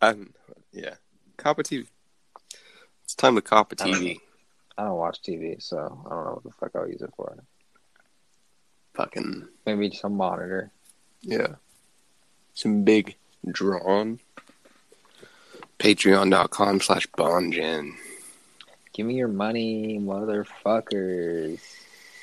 Um, 0.00 0.32
yeah, 0.72 0.94
cop 1.36 1.58
a 1.58 1.62
TV. 1.62 1.86
It's 3.04 3.14
time 3.14 3.34
to 3.36 3.42
cop 3.42 3.72
a 3.72 3.82
I 3.82 3.90
don't 3.90 4.00
TV. 4.00 4.20
I 4.78 4.84
don't 4.84 4.96
watch 4.96 5.22
TV, 5.22 5.62
so 5.62 5.76
I 5.78 6.08
don't 6.10 6.24
know 6.24 6.32
what 6.34 6.44
the 6.44 6.50
fuck 6.52 6.70
I'll 6.74 6.88
use 6.88 7.02
it 7.02 7.12
for. 7.16 7.36
Fucking 8.94 9.48
Maybe 9.66 9.90
some 9.94 10.16
monitor. 10.16 10.70
yeah. 11.22 11.54
Some 12.54 12.84
big 12.84 13.16
drawn. 13.50 14.18
Patreon.com 15.78 16.80
slash 16.80 17.06
Bongen. 17.18 17.92
Give 18.92 19.06
me 19.06 19.14
your 19.14 19.28
money, 19.28 19.98
motherfuckers. 20.00 21.58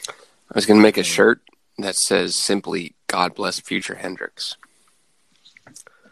I 0.08 0.54
was 0.56 0.66
gonna 0.66 0.82
make 0.82 0.98
a 0.98 1.04
shirt 1.04 1.42
that 1.78 1.96
says 1.96 2.36
simply 2.36 2.96
"God 3.08 3.36
bless 3.36 3.60
future 3.60 3.96
Hendrix." 3.96 4.56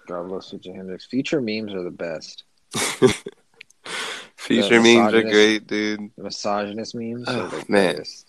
God 0.07 0.29
bless 0.29 0.49
Future 0.51 0.73
Hendrix. 0.73 1.05
Future 1.05 1.41
memes 1.41 1.73
are 1.73 1.83
the 1.83 1.91
best. 1.91 2.43
Future 4.37 4.79
The 4.81 4.95
memes 4.95 5.13
are 5.13 5.21
great, 5.21 5.67
dude. 5.67 6.11
The 6.17 6.23
misogynist 6.23 6.95
memes 6.95 7.25
Oh, 7.27 7.41
are 7.41 7.47
the 7.49 7.65
man. 7.67 7.95
greatest. 7.95 8.25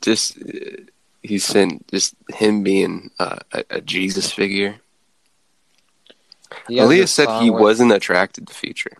Just 0.00 0.38
uh, 0.38 0.82
he's 1.22 1.44
sent 1.44 1.88
just 1.88 2.14
him 2.32 2.62
being 2.62 3.10
uh, 3.18 3.38
a, 3.52 3.64
a 3.70 3.80
Jesus 3.80 4.30
figure. 4.30 4.76
He 6.68 6.76
Aaliyah 6.76 7.08
said 7.08 7.42
he 7.42 7.50
wasn't 7.50 7.92
attracted 7.92 8.46
to 8.46 8.54
Future. 8.54 8.96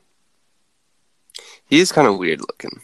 He 1.66 1.80
is 1.80 1.92
kind 1.92 2.06
of 2.06 2.18
weird 2.18 2.40
looking. 2.40 2.80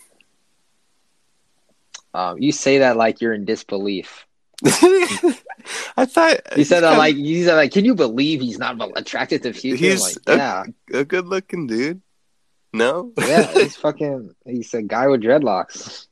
Um, 2.14 2.38
you 2.40 2.52
say 2.52 2.78
that 2.78 2.96
like 2.96 3.20
you're 3.20 3.34
in 3.34 3.44
disbelief. 3.44 4.26
I 5.96 6.04
thought 6.04 6.40
You 6.56 6.64
said 6.64 6.80
that 6.80 6.98
like 6.98 7.14
you 7.16 7.44
said 7.44 7.54
like, 7.54 7.72
can 7.72 7.84
you 7.84 7.94
believe 7.94 8.40
he's 8.40 8.58
not 8.58 8.76
attracted 8.96 9.42
to 9.44 9.52
Future? 9.52 9.76
He's 9.76 10.02
like, 10.02 10.16
a- 10.26 10.36
yeah, 10.36 10.64
a 11.00 11.04
good 11.04 11.26
looking 11.26 11.66
dude. 11.66 12.00
No, 12.72 13.12
yeah. 13.18 13.52
He's 13.54 13.76
fucking. 13.76 14.34
He's 14.44 14.74
a 14.74 14.82
guy 14.82 15.06
with 15.08 15.22
dreadlocks. 15.22 16.06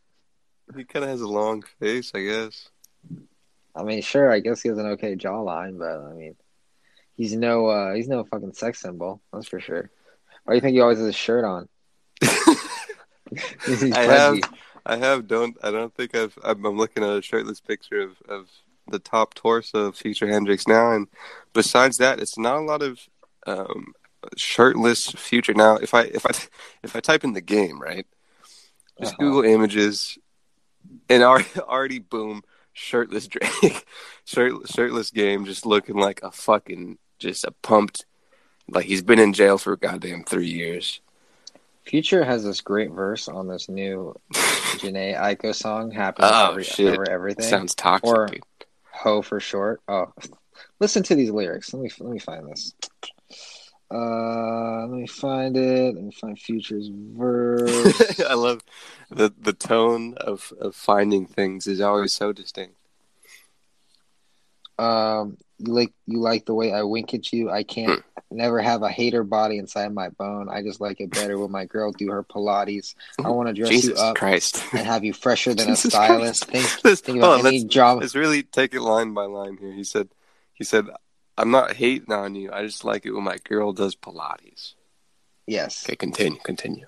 he 0.74 0.84
kind 0.84 1.04
of 1.04 1.10
has 1.10 1.20
a 1.20 1.28
long 1.28 1.62
face, 1.80 2.12
I 2.14 2.22
guess. 2.22 2.70
I 3.74 3.82
mean, 3.82 4.00
sure. 4.00 4.32
I 4.32 4.40
guess 4.40 4.62
he 4.62 4.70
has 4.70 4.78
an 4.78 4.86
okay 4.92 5.16
jawline, 5.16 5.78
but 5.78 6.00
I 6.00 6.14
mean, 6.14 6.34
he's 7.16 7.34
no 7.34 7.66
uh 7.66 7.94
he's 7.94 8.08
no 8.08 8.24
fucking 8.24 8.52
sex 8.52 8.80
symbol. 8.80 9.20
That's 9.32 9.48
for 9.48 9.60
sure. 9.60 9.90
Why 10.44 10.52
do 10.52 10.56
you 10.56 10.60
think 10.60 10.74
he 10.74 10.80
always 10.80 10.98
has 10.98 11.08
a 11.08 11.12
shirt 11.12 11.44
on? 11.44 11.68
I 12.22 14.02
have. 14.02 14.38
I 14.84 14.96
have. 14.96 15.26
Don't 15.26 15.56
I 15.62 15.70
don't 15.70 15.94
think 15.94 16.14
I've. 16.14 16.38
I'm, 16.44 16.64
I'm 16.64 16.76
looking 16.76 17.02
at 17.02 17.16
a 17.16 17.22
shirtless 17.22 17.60
picture 17.60 18.00
of 18.00 18.22
of 18.28 18.48
the 18.88 18.98
top 19.00 19.34
torso 19.34 19.86
of 19.86 19.96
Future 19.96 20.28
Hendrix 20.28 20.68
now, 20.68 20.92
and 20.92 21.08
besides 21.52 21.96
that, 21.98 22.20
it's 22.20 22.38
not 22.38 22.58
a 22.58 22.60
lot 22.60 22.82
of 22.82 23.00
um, 23.46 23.92
shirtless 24.36 25.10
Future. 25.10 25.54
Now, 25.54 25.76
if 25.76 25.92
I 25.94 26.02
if 26.02 26.24
I 26.24 26.30
if 26.84 26.94
I 26.94 27.00
type 27.00 27.24
in 27.24 27.32
the 27.32 27.40
game 27.40 27.80
right, 27.82 28.06
just 29.00 29.14
Uh-huh. 29.14 29.24
Google 29.24 29.44
images, 29.50 30.18
and 31.08 31.22
already, 31.24 31.48
already 31.58 31.98
boom, 31.98 32.42
shirtless 32.72 33.26
Drake, 33.26 33.84
shirt, 34.24 34.52
shirtless 34.68 35.10
game, 35.10 35.44
just 35.46 35.66
looking 35.66 35.96
like 35.96 36.22
a 36.22 36.30
fucking 36.30 36.98
just 37.18 37.44
a 37.44 37.50
pumped, 37.62 38.04
like 38.68 38.86
he's 38.86 39.02
been 39.02 39.18
in 39.18 39.32
jail 39.32 39.58
for 39.58 39.76
goddamn 39.76 40.24
three 40.24 40.48
years. 40.48 41.00
Future 41.84 42.24
has 42.24 42.42
this 42.44 42.60
great 42.60 42.90
verse 42.90 43.28
on 43.28 43.46
this 43.46 43.68
new 43.68 44.14
Jhené 44.32 45.16
Aiko 45.16 45.54
song, 45.54 45.90
"Happiness 45.92 46.30
Oh, 46.34 46.50
Every, 46.50 46.64
shit. 46.64 46.92
Over 46.94 47.08
Everything." 47.08 47.44
Sounds 47.48 47.74
toxic. 47.74 48.08
Or- 48.08 48.26
dude. 48.26 48.42
Ho 48.92 49.20
for 49.22 49.38
short. 49.40 49.80
Oh, 49.88 50.12
listen 50.80 51.02
to 51.04 51.14
these 51.14 51.30
lyrics. 51.30 51.72
Let 51.74 51.82
me 51.82 51.90
let 52.00 52.10
me 52.10 52.18
find 52.18 52.48
this. 52.50 52.72
Uh, 53.88 54.80
let 54.86 54.90
me 54.98 55.06
find 55.06 55.56
it. 55.56 55.94
Let 55.94 56.02
me 56.02 56.10
find 56.10 56.36
Future's 56.38 56.88
verse. 56.92 58.20
I 58.28 58.34
love 58.34 58.62
the 59.10 59.32
the 59.38 59.52
tone 59.52 60.14
of, 60.16 60.52
of 60.60 60.74
finding 60.74 61.26
things 61.26 61.66
is 61.68 61.80
always 61.80 62.12
so 62.14 62.32
distinct. 62.32 62.74
um, 64.78 65.36
you 65.58 65.72
like 65.72 65.92
you 66.06 66.20
like 66.20 66.44
the 66.46 66.54
way 66.54 66.72
I 66.72 66.82
wink 66.82 67.14
at 67.14 67.32
you. 67.32 67.50
I 67.50 67.62
can't 67.62 68.02
Hmm. 68.30 68.36
never 68.36 68.60
have 68.60 68.82
a 68.82 68.88
hater 68.90 69.22
body 69.24 69.58
inside 69.58 69.92
my 69.94 70.08
bone. 70.10 70.48
I 70.50 70.62
just 70.62 70.80
like 70.80 71.00
it 71.00 71.10
better 71.10 71.38
when 71.38 71.50
my 71.50 71.64
girl 71.64 71.92
do 71.92 72.10
her 72.10 72.22
Pilates. 72.24 72.94
I 73.24 73.28
want 73.30 73.48
to 73.48 73.54
dress 73.54 73.70
Jesus 73.70 73.98
you 73.98 74.04
up 74.04 74.16
Christ! 74.16 74.62
and 74.72 74.86
have 74.86 75.04
you 75.04 75.12
fresher 75.12 75.54
than 75.54 75.68
Jesus 75.68 75.86
a 75.86 75.90
stylist. 75.90 76.44
Think, 76.46 76.66
Let's- 76.84 77.00
think 77.00 77.18
about 77.18 77.40
on, 77.40 77.46
any 77.46 77.60
let's, 77.60 77.72
drama. 77.72 78.00
let's 78.00 78.14
really 78.14 78.42
take 78.42 78.74
it 78.74 78.80
line 78.82 79.14
by 79.14 79.24
line 79.24 79.56
here. 79.58 79.72
He 79.72 79.84
said, 79.84 80.08
he 80.54 80.64
said, 80.64 80.86
I'm 81.38 81.50
not 81.50 81.74
hating 81.74 82.12
on 82.12 82.34
you. 82.34 82.50
I 82.52 82.64
just 82.64 82.84
like 82.84 83.04
it 83.06 83.12
when 83.12 83.24
my 83.24 83.36
girl 83.44 83.72
does 83.72 83.94
Pilates. 83.94 84.74
Yes, 85.46 85.84
Okay, 85.86 85.96
continue, 85.96 86.40
continue. 86.40 86.86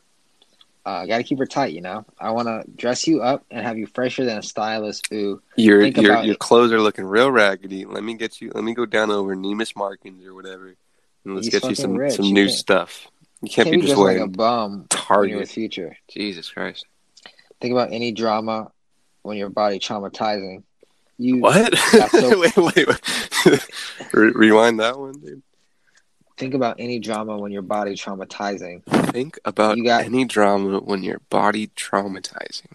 Uh, 0.89 1.07
got 1.07 1.19
to 1.19 1.23
keep 1.25 1.39
her 1.39 1.47
tight. 1.47 1.73
You 1.75 1.81
know, 1.83 2.05
I 2.19 2.31
want 2.31 2.49
to 2.49 2.65
dress 2.77 3.07
you 3.07 3.21
up 3.23 3.45
and 3.51 3.65
have 3.67 3.77
you 3.79 3.87
fresher 3.87 4.25
than 4.25 4.39
a 4.39 4.43
stylist. 4.43 5.07
Ooh, 5.13 5.43
Your 5.57 5.83
Think 5.83 5.97
your 5.99 6.23
your 6.23 6.33
it. 6.35 6.39
clothes 6.39 6.73
are 6.73 6.81
looking 6.81 7.05
real 7.05 7.31
raggedy. 7.31 7.85
Let 7.85 8.03
me 8.03 8.15
get 8.15 8.41
you. 8.41 8.51
Let 8.55 8.65
me 8.65 8.75
go 8.75 8.87
down 8.87 9.11
over 9.11 9.35
Nemus 9.35 9.77
Markins 9.77 10.25
or 10.27 10.35
whatever, 10.35 10.75
and 11.25 11.35
let's 11.35 11.47
He's 11.49 11.61
get 11.61 11.69
you 11.69 11.75
some 11.75 11.95
rich. 11.95 12.15
some 12.15 12.33
new 12.33 12.47
can't- 12.47 12.57
stuff. 12.59 13.07
You 13.43 13.49
can't 13.49 13.67
can't, 13.67 13.71
be 13.73 13.77
be 13.77 13.81
just 13.83 13.91
just 13.93 14.01
like 14.03 14.17
a 14.19 14.27
bum 14.27 14.71
when 14.73 14.79
you're 14.81 14.89
Target. 14.89 15.39
with 15.41 15.51
Future. 15.51 15.97
Jesus 16.09 16.51
Christ! 16.51 16.87
Think 17.61 17.73
about 17.73 17.93
any 17.93 18.11
drama 18.13 18.73
when 19.23 19.37
your 19.37 19.49
body 19.51 19.79
traumatizing. 19.79 20.63
You 21.19 21.39
What? 21.39 21.77
So- 21.77 22.39
wait, 22.41 22.57
wait, 22.57 22.87
wait. 22.89 23.67
Rewind 24.13 24.81
that 24.81 24.99
one, 24.99 25.21
dude. 25.21 25.43
Think 26.39 26.55
about 26.55 26.77
any 26.79 26.99
drama 26.99 27.37
when 27.39 27.53
your 27.53 27.63
body 27.63 27.95
traumatizing. 27.95 28.83
Think 29.13 29.39
about 29.45 29.77
You 29.77 29.85
got- 29.85 30.05
any 30.05 30.25
drama 30.25 30.79
when 30.81 31.03
your 31.03 31.21
body 31.31 31.69
traumatizing. 31.69 32.73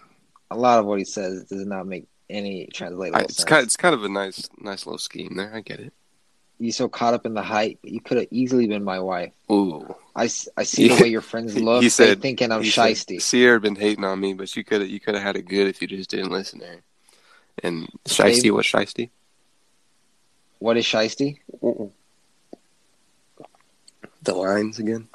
A 0.50 0.56
lot 0.56 0.78
of 0.78 0.86
what 0.86 0.98
he 0.98 1.04
says 1.04 1.44
does 1.44 1.66
not 1.66 1.86
make 1.86 2.06
any 2.30 2.66
translatable 2.72 3.16
I, 3.16 3.20
sense. 3.22 3.32
it's 3.32 3.44
kind, 3.44 3.62
it's 3.64 3.76
kind 3.76 3.94
of 3.94 4.04
a 4.04 4.08
nice, 4.08 4.48
nice 4.58 4.86
little 4.86 4.98
scheme 4.98 5.34
there. 5.36 5.52
I 5.54 5.60
get 5.60 5.80
it. 5.80 5.92
you 6.58 6.70
so 6.72 6.88
caught 6.88 7.14
up 7.14 7.26
in 7.26 7.34
the 7.34 7.42
hype, 7.42 7.78
you 7.82 8.00
could 8.00 8.18
have 8.18 8.28
easily 8.30 8.66
been 8.66 8.84
my 8.84 9.00
wife. 9.00 9.32
Ooh, 9.50 9.94
I, 10.14 10.24
I 10.56 10.62
see 10.62 10.88
the 10.88 10.94
way 11.02 11.08
your 11.08 11.20
friends 11.22 11.58
look. 11.58 11.82
he 11.82 11.88
said- 11.88 12.20
thinking 12.22 12.52
I'm 12.52 12.62
shisty. 12.62 13.20
Sierra 13.20 13.58
been 13.60 13.74
hating 13.76 14.04
on 14.04 14.20
me, 14.20 14.34
but 14.34 14.54
you 14.54 14.62
could, 14.64 14.82
have 14.82 14.90
you 14.90 15.00
could 15.00 15.14
have 15.14 15.22
had 15.24 15.36
it 15.36 15.46
good 15.48 15.66
if 15.66 15.82
you 15.82 15.88
just 15.88 16.10
didn't 16.10 16.30
listen 16.30 16.60
to 16.60 16.66
her. 16.66 16.82
And 17.62 17.88
shisty, 18.04 18.50
what 18.52 18.64
shisty? 18.64 19.10
What 20.58 20.76
is 20.76 20.84
shisty? 20.84 21.38
The 24.24 24.34
lines 24.34 24.78
again. 24.78 25.08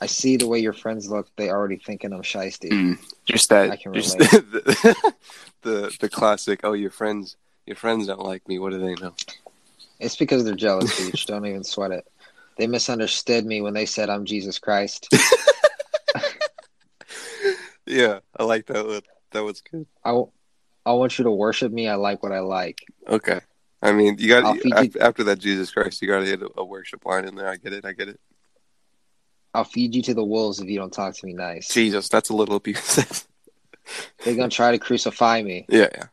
I 0.00 0.06
see 0.06 0.36
the 0.36 0.46
way 0.46 0.60
your 0.60 0.72
friends 0.72 1.10
look. 1.10 1.28
They 1.36 1.50
already 1.50 1.76
thinking 1.76 2.12
I'm 2.12 2.22
shisty. 2.22 2.70
Mm, 2.70 2.98
just 3.26 3.50
that. 3.50 3.70
I 3.70 3.76
can 3.76 3.92
just 3.92 4.18
relate. 4.18 4.30
the, 4.30 5.12
the 5.62 5.96
the 6.00 6.08
classic. 6.08 6.60
Oh, 6.64 6.72
your 6.72 6.90
friends, 6.90 7.36
your 7.66 7.76
friends 7.76 8.06
don't 8.06 8.20
like 8.22 8.46
me. 8.48 8.58
What 8.58 8.70
do 8.72 8.78
they 8.78 8.94
know? 8.94 9.14
It's 9.98 10.16
because 10.16 10.44
they're 10.44 10.54
jealous, 10.54 10.96
Beach. 10.98 11.26
Don't 11.26 11.44
even 11.44 11.64
sweat 11.64 11.90
it. 11.90 12.06
They 12.56 12.66
misunderstood 12.66 13.44
me 13.44 13.60
when 13.60 13.74
they 13.74 13.84
said 13.86 14.08
I'm 14.08 14.24
Jesus 14.24 14.58
Christ. 14.58 15.08
Yeah, 17.86 18.20
I 18.38 18.44
like 18.44 18.66
that 18.66 18.86
one. 18.86 19.00
That 19.32 19.42
was 19.42 19.62
good. 19.62 19.84
I, 20.04 20.10
w- 20.10 20.30
I 20.86 20.92
want 20.92 21.18
you 21.18 21.24
to 21.24 21.30
worship 21.30 21.72
me. 21.72 21.88
I 21.88 21.96
like 21.96 22.22
what 22.22 22.30
I 22.30 22.38
like. 22.38 22.78
Okay. 23.08 23.40
I 23.82 23.92
mean, 23.92 24.16
you 24.18 24.28
got 24.28 24.44
I'll 24.44 24.54
feed 24.54 24.64
you- 24.66 24.72
after, 24.74 25.02
after 25.02 25.24
that 25.24 25.38
Jesus 25.38 25.70
Christ, 25.70 26.02
you 26.02 26.08
got 26.08 26.20
to 26.20 26.26
hit 26.26 26.42
a, 26.42 26.50
a 26.58 26.64
worship 26.64 27.04
line 27.06 27.24
in 27.26 27.34
there. 27.34 27.48
I 27.48 27.56
get 27.56 27.72
it. 27.72 27.84
I 27.84 27.92
get 27.92 28.08
it. 28.08 28.20
I'll 29.54 29.64
feed 29.64 29.94
you 29.94 30.02
to 30.02 30.14
the 30.14 30.24
wolves 30.24 30.60
if 30.60 30.68
you 30.68 30.78
don't 30.78 30.92
talk 30.92 31.14
to 31.14 31.26
me 31.26 31.32
nice. 31.32 31.68
Jesus, 31.68 32.08
that's 32.08 32.28
a 32.28 32.34
little 32.36 32.56
abusive. 32.56 33.26
They're 34.24 34.36
gonna 34.36 34.48
try 34.48 34.70
to 34.72 34.78
crucify 34.78 35.42
me. 35.42 35.66
yeah, 35.68 35.88
yeah. 35.94 36.04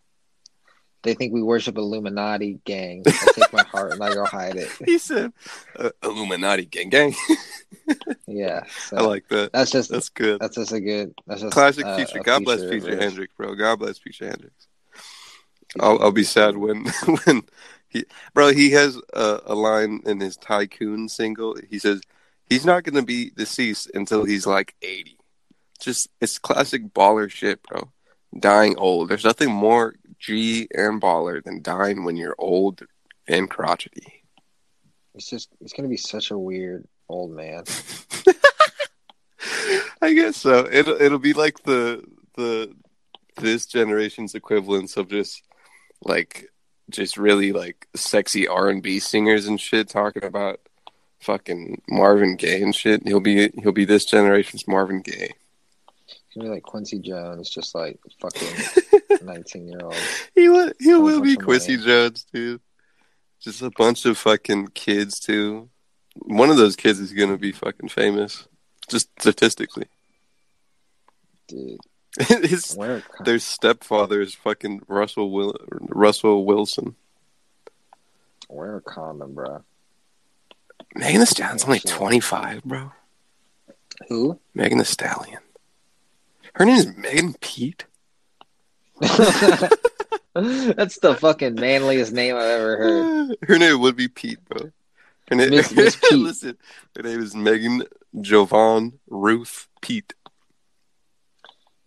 They 1.03 1.13
think 1.13 1.31
we 1.33 1.41
worship 1.43 1.77
Illuminati 1.77 2.59
gang. 2.65 3.03
I 3.05 3.11
take 3.35 3.53
my 3.53 3.61
heart 3.63 3.93
and 3.93 4.03
I 4.03 4.13
go 4.13 4.25
hide 4.25 4.55
it. 4.55 4.71
He 4.85 4.97
said, 4.97 5.31
uh, 5.77 5.91
"Illuminati 6.03 6.65
gang, 6.65 6.89
gang." 6.89 7.15
Yeah, 8.29 8.63
so 8.89 8.97
I 8.97 9.01
like 9.01 9.27
that. 9.29 9.53
that's 9.53 9.71
just 9.71 9.89
That's 9.89 10.09
good. 10.09 10.41
that's 10.41 10.55
just 10.55 10.73
a 10.73 10.81
good 10.81 11.13
that's 11.25 11.41
just 11.41 11.53
Classic 11.53 11.85
uh, 11.85 11.95
future. 11.95 12.19
a 12.19 12.23
God 12.23 12.43
bless 12.43 12.61
feature. 12.61 12.97
Hendrix, 12.97 13.33
bro. 13.37 13.55
God 13.55 13.79
bless 13.79 13.97
future 13.97 14.27
Hendrix. 14.27 14.67
I'll, 15.79 16.01
I'll 16.01 16.11
be 16.11 16.23
sad 16.23 16.57
when 16.57 16.85
when 17.25 17.43
he, 17.89 18.05
bro. 18.33 18.51
He 18.51 18.71
has 18.71 18.99
a, 19.13 19.41
a 19.45 19.55
line 19.55 20.01
in 20.05 20.19
his 20.19 20.37
Tycoon 20.37 21.09
single. 21.09 21.57
He 21.69 21.79
says 21.79 22.01
he's 22.45 22.65
not 22.65 22.83
going 22.83 22.95
to 22.95 23.01
be 23.01 23.31
deceased 23.31 23.91
until 23.93 24.23
he's 24.23 24.45
like 24.45 24.75
eighty. 24.81 25.17
Just 25.79 26.09
it's 26.21 26.39
classic 26.39 26.93
baller 26.93 27.29
shit, 27.29 27.61
bro. 27.63 27.91
Dying 28.37 28.77
old. 28.77 29.09
There's 29.09 29.23
nothing 29.23 29.51
more 29.51 29.95
G 30.19 30.67
and 30.73 31.01
baller 31.01 31.43
than 31.43 31.61
dying 31.61 32.03
when 32.03 32.17
you're 32.17 32.35
old 32.37 32.83
and 33.27 33.49
crotchety. 33.49 34.23
It's 35.13 35.29
just 35.29 35.49
it's 35.61 35.73
gonna 35.73 35.87
be 35.87 35.97
such 35.97 36.31
a 36.31 36.37
weird 36.37 36.87
old 37.09 37.31
man. 37.31 37.63
I 40.01 40.13
guess 40.13 40.37
so. 40.37 40.67
It'll 40.71 40.99
it'll 41.01 41.19
be 41.19 41.33
like 41.33 41.63
the 41.63 42.03
the 42.35 42.73
this 43.37 43.65
generation's 43.65 44.35
equivalence 44.35 44.97
of 44.97 45.09
just 45.09 45.43
like 46.03 46.49
just 46.89 47.17
really 47.17 47.51
like 47.51 47.87
sexy 47.95 48.47
R 48.47 48.69
and 48.69 48.81
B 48.81 48.99
singers 48.99 49.47
and 49.47 49.59
shit 49.59 49.89
talking 49.89 50.23
about 50.23 50.59
fucking 51.19 51.81
Marvin 51.89 52.35
Gaye 52.35 52.61
and 52.61 52.75
shit. 52.75 53.05
He'll 53.07 53.19
be 53.19 53.49
he'll 53.61 53.71
be 53.71 53.85
this 53.85 54.05
generation's 54.05 54.67
Marvin 54.67 55.01
Gaye. 55.01 55.33
Gonna 56.35 56.49
be 56.49 56.55
like 56.55 56.63
Quincy 56.63 56.99
Jones, 56.99 57.49
just 57.49 57.73
like 57.73 57.99
fucking 58.21 59.23
nineteen 59.23 59.67
year 59.67 59.81
old. 59.81 59.95
He 60.35 60.49
will 60.49 60.71
he 60.79 60.93
will 60.93 61.21
be 61.21 61.35
money. 61.35 61.37
Quincy 61.37 61.77
Jones, 61.77 62.25
dude. 62.31 62.61
Just 63.39 63.61
a 63.61 63.71
bunch 63.71 64.05
of 64.05 64.17
fucking 64.17 64.67
kids 64.69 65.19
too. 65.19 65.69
One 66.15 66.49
of 66.49 66.57
those 66.57 66.75
kids 66.75 66.99
is 66.99 67.13
gonna 67.13 67.37
be 67.37 67.51
fucking 67.51 67.89
famous, 67.89 68.47
just 68.87 69.09
statistically. 69.19 69.87
Dude, 71.47 71.79
His 72.27 72.73
where 72.75 73.03
their 73.25 73.39
stepfather 73.39 74.21
is 74.21 74.33
fucking 74.33 74.81
Russell 74.87 75.31
Will- 75.31 75.57
Russell 75.69 76.45
Wilson. 76.45 76.95
wear 78.49 78.77
a 78.77 78.81
condom, 78.81 79.33
bro. 79.35 79.63
Megan 80.95 81.19
Thee 81.19 81.25
Stallion's 81.27 81.63
only 81.65 81.79
Sure. 81.79 81.91
25, 81.97 82.63
bro. 82.63 82.91
Who? 84.09 84.39
Megan 84.55 84.77
Thee 84.79 84.83
Stallion. 84.85 85.39
Her 86.55 86.65
name 86.65 86.77
is 86.77 86.87
Megan 86.95 87.35
Pete. 87.39 87.85
That's 90.33 90.99
the 90.99 91.15
fucking 91.19 91.55
manliest 91.55 92.13
name 92.13 92.35
I've 92.35 92.41
ever 92.43 92.77
heard. 92.77 93.37
Her 93.47 93.57
name 93.59 93.79
would 93.81 93.95
be 93.95 94.07
Pete, 94.07 94.43
bro. 94.47 94.71
Her 95.29 95.35
name, 95.35 95.49
Miss- 95.49 95.71
Miss 95.71 95.95
Pete. 95.95 96.13
listen, 96.19 96.57
her 96.95 97.03
name 97.03 97.21
is 97.21 97.35
Megan 97.35 97.83
Jovon 98.15 98.93
Ruth 99.07 99.67
Pete. 99.81 100.13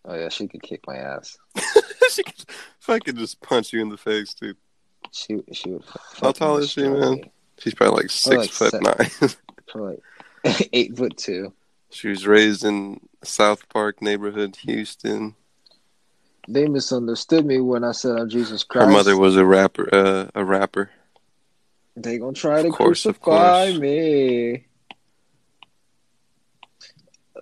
Oh 0.05 0.15
yeah, 0.15 0.29
she 0.29 0.49
could 0.49 0.63
kick 0.63 0.81
my 0.87 0.97
ass. 0.97 1.37
she 2.11 2.23
could 2.23 2.45
fucking 2.79 3.17
just 3.17 3.41
punch 3.43 3.73
you 3.73 3.81
in 3.83 3.89
the 3.91 3.97
face, 3.99 4.35
dude. 4.35 4.57
She 5.13 5.43
she 5.53 5.71
would. 5.71 5.85
How 6.21 6.33
tall 6.33 6.57
is 6.59 6.71
she, 6.71 6.89
man? 6.89 7.31
She's 7.59 7.75
probably 7.75 8.03
like 8.03 8.11
six 8.11 8.37
like 8.37 8.51
foot 8.51 8.71
se- 8.73 8.81
nine. 8.81 9.31
Probably 9.69 9.99
like 10.45 10.69
eight 10.73 10.97
foot 10.97 11.17
two. 11.17 11.53
she 11.91 12.09
was 12.09 12.27
raised 12.27 12.65
in 12.65 13.01
South 13.23 13.69
Park 13.69 14.01
neighborhood, 14.03 14.57
Houston. 14.65 15.35
They 16.49 16.67
misunderstood 16.67 17.45
me 17.45 17.61
when 17.61 17.85
I 17.85 17.93
said 17.93 18.17
I'm 18.17 18.29
Jesus 18.31 18.65
Christ. 18.65 18.87
Her 18.87 18.91
mother 18.93 19.17
was 19.17 19.37
a 19.37 19.45
rapper. 19.45 19.89
Uh, 19.95 20.27
a 20.35 20.45
rapper. 20.45 20.91
They 21.97 22.19
gonna 22.19 22.33
try 22.33 22.63
to 22.63 22.69
Of 22.69 22.75
course, 22.75 23.05
of 23.05 23.21
crucify 23.21 23.67
course. 23.73 23.79
me. 23.81 24.65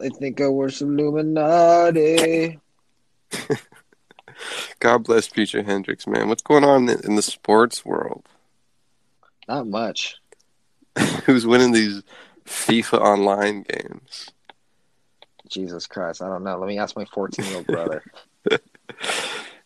They 0.00 0.10
think 0.10 0.40
I 0.40 0.48
worship 0.48 0.88
Illuminati. 0.88 2.58
God 4.78 5.04
bless 5.04 5.26
Future 5.26 5.62
Hendrix, 5.62 6.06
man. 6.06 6.28
What's 6.28 6.42
going 6.42 6.64
on 6.64 6.88
in 6.88 7.16
the 7.16 7.22
sports 7.22 7.84
world? 7.84 8.24
Not 9.48 9.66
much. 9.66 10.16
Who's 11.24 11.46
winning 11.46 11.72
these 11.72 12.02
FIFA 12.46 13.00
online 13.00 13.62
games? 13.62 14.30
Jesus 15.48 15.86
Christ, 15.86 16.22
I 16.22 16.28
don't 16.28 16.44
know. 16.44 16.58
Let 16.58 16.68
me 16.68 16.78
ask 16.78 16.96
my 16.96 17.06
14 17.06 17.44
year 17.44 17.56
old 17.56 17.66
brother. 17.66 18.02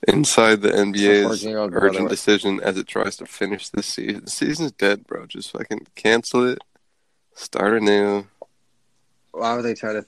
Inside 0.08 0.62
the 0.62 0.70
NBA's 0.70 1.42
14-year-old 1.42 1.70
brother. 1.70 1.86
urgent 1.86 2.08
decision 2.08 2.60
as 2.60 2.76
it 2.76 2.88
tries 2.88 3.16
to 3.18 3.26
finish 3.26 3.68
this 3.68 3.86
season. 3.86 4.24
The 4.24 4.30
season's 4.30 4.72
dead, 4.72 5.06
bro. 5.06 5.26
Just 5.26 5.52
fucking 5.52 5.86
cancel 5.94 6.48
it. 6.48 6.58
Start 7.34 7.74
anew. 7.74 8.26
Why 9.30 9.54
would 9.54 9.64
they 9.64 9.74
try 9.74 9.92
to 9.92 10.04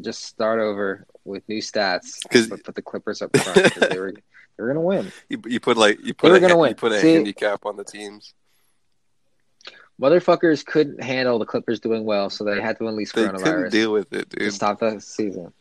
just 0.00 0.24
start 0.24 0.60
over 0.60 1.06
with 1.24 1.42
new 1.48 1.60
stats? 1.60 2.20
'Cause- 2.30 2.48
but 2.48 2.62
put 2.64 2.74
the 2.74 2.82
Clippers 2.82 3.22
up 3.22 3.36
front 3.36 3.74
they 3.90 3.98
were 3.98 4.12
they 4.56 4.62
were 4.62 4.68
gonna 4.68 4.80
win. 4.80 5.12
You, 5.28 5.40
you 5.46 5.60
put 5.60 5.76
like 5.76 5.98
you 6.04 6.14
put 6.14 6.30
were 6.30 6.36
a, 6.36 6.40
gonna 6.40 6.56
win. 6.56 6.70
you 6.70 6.74
put 6.76 6.92
a 6.92 7.00
See- 7.00 7.14
handicap 7.14 7.66
on 7.66 7.76
the 7.76 7.84
teams. 7.84 8.34
Motherfuckers 10.00 10.64
couldn't 10.64 11.02
handle 11.02 11.38
the 11.38 11.46
Clippers 11.46 11.80
doing 11.80 12.04
well, 12.04 12.28
so 12.28 12.44
they 12.44 12.60
had 12.60 12.76
to 12.78 12.86
unleash 12.86 13.12
They 13.12 13.26
couldn't 13.26 13.40
coronavirus 13.40 13.70
deal 13.70 13.92
with 13.92 14.12
it, 14.12 14.28
to 14.30 14.50
stop 14.50 14.78
the 14.80 15.00
season. 15.00 15.54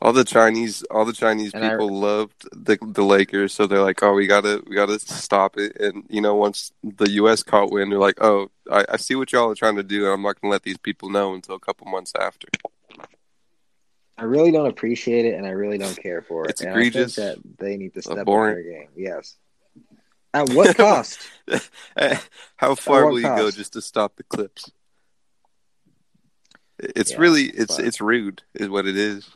All 0.00 0.12
the 0.12 0.22
Chinese, 0.24 0.84
all 0.84 1.04
the 1.04 1.12
Chinese 1.12 1.52
And 1.54 1.64
I- 1.64 1.70
people 1.70 1.88
loved 1.92 2.46
the 2.52 2.78
the 2.80 3.02
Lakers, 3.02 3.52
so 3.52 3.66
they're 3.66 3.82
like, 3.82 4.00
"Oh, 4.02 4.12
we 4.14 4.28
gotta, 4.28 4.62
we 4.66 4.76
gotta 4.76 4.98
stop 5.00 5.56
it." 5.58 5.76
And 5.80 6.04
you 6.08 6.20
know, 6.20 6.36
once 6.36 6.70
the 6.84 7.10
U.S. 7.12 7.42
caught 7.42 7.72
wind, 7.72 7.90
they're 7.90 7.98
like, 7.98 8.22
"Oh, 8.22 8.50
I, 8.70 8.84
I 8.90 8.96
see 8.96 9.16
what 9.16 9.32
y'all 9.32 9.50
are 9.50 9.56
trying 9.56 9.74
to 9.76 9.82
do, 9.82 10.04
and 10.04 10.14
I'm 10.14 10.22
not 10.22 10.40
gonna 10.40 10.52
let 10.52 10.62
these 10.62 10.78
people 10.78 11.10
know 11.10 11.34
until 11.34 11.56
a 11.56 11.60
couple 11.60 11.88
months 11.88 12.12
after." 12.18 12.46
I 14.16 14.22
really 14.24 14.50
don't 14.52 14.66
appreciate 14.68 15.24
it, 15.26 15.34
and 15.34 15.46
I 15.46 15.50
really 15.50 15.78
don't 15.78 15.96
care 16.00 16.22
for 16.22 16.44
it. 16.44 16.50
It's 16.50 16.60
and 16.60 16.70
egregious. 16.70 17.18
I 17.18 17.22
think 17.34 17.42
that 17.42 17.58
they 17.58 17.76
need 17.76 17.94
to 17.94 18.00
uh, 18.00 18.02
step 18.02 18.18
up 18.18 18.26
their 18.26 18.62
game. 18.62 18.88
Yes. 18.96 19.36
At 20.34 20.50
what 20.50 20.76
cost? 20.76 21.18
Eh, 21.96 22.18
how 22.56 22.74
far 22.76 23.04
what 23.04 23.12
will 23.14 23.20
you 23.20 23.26
go 23.28 23.50
just 23.50 23.72
to 23.74 23.80
stop 23.80 24.14
the 24.16 24.22
clips? 24.24 24.70
It's 26.78 27.12
Yeah, 27.12 27.18
really, 27.18 27.44
it's 27.44 27.76
but- 27.76 27.84
it's 27.86 28.00
rude, 28.00 28.42
is 28.54 28.68
what 28.68 28.86
it 28.86 28.96
is. 28.96 29.28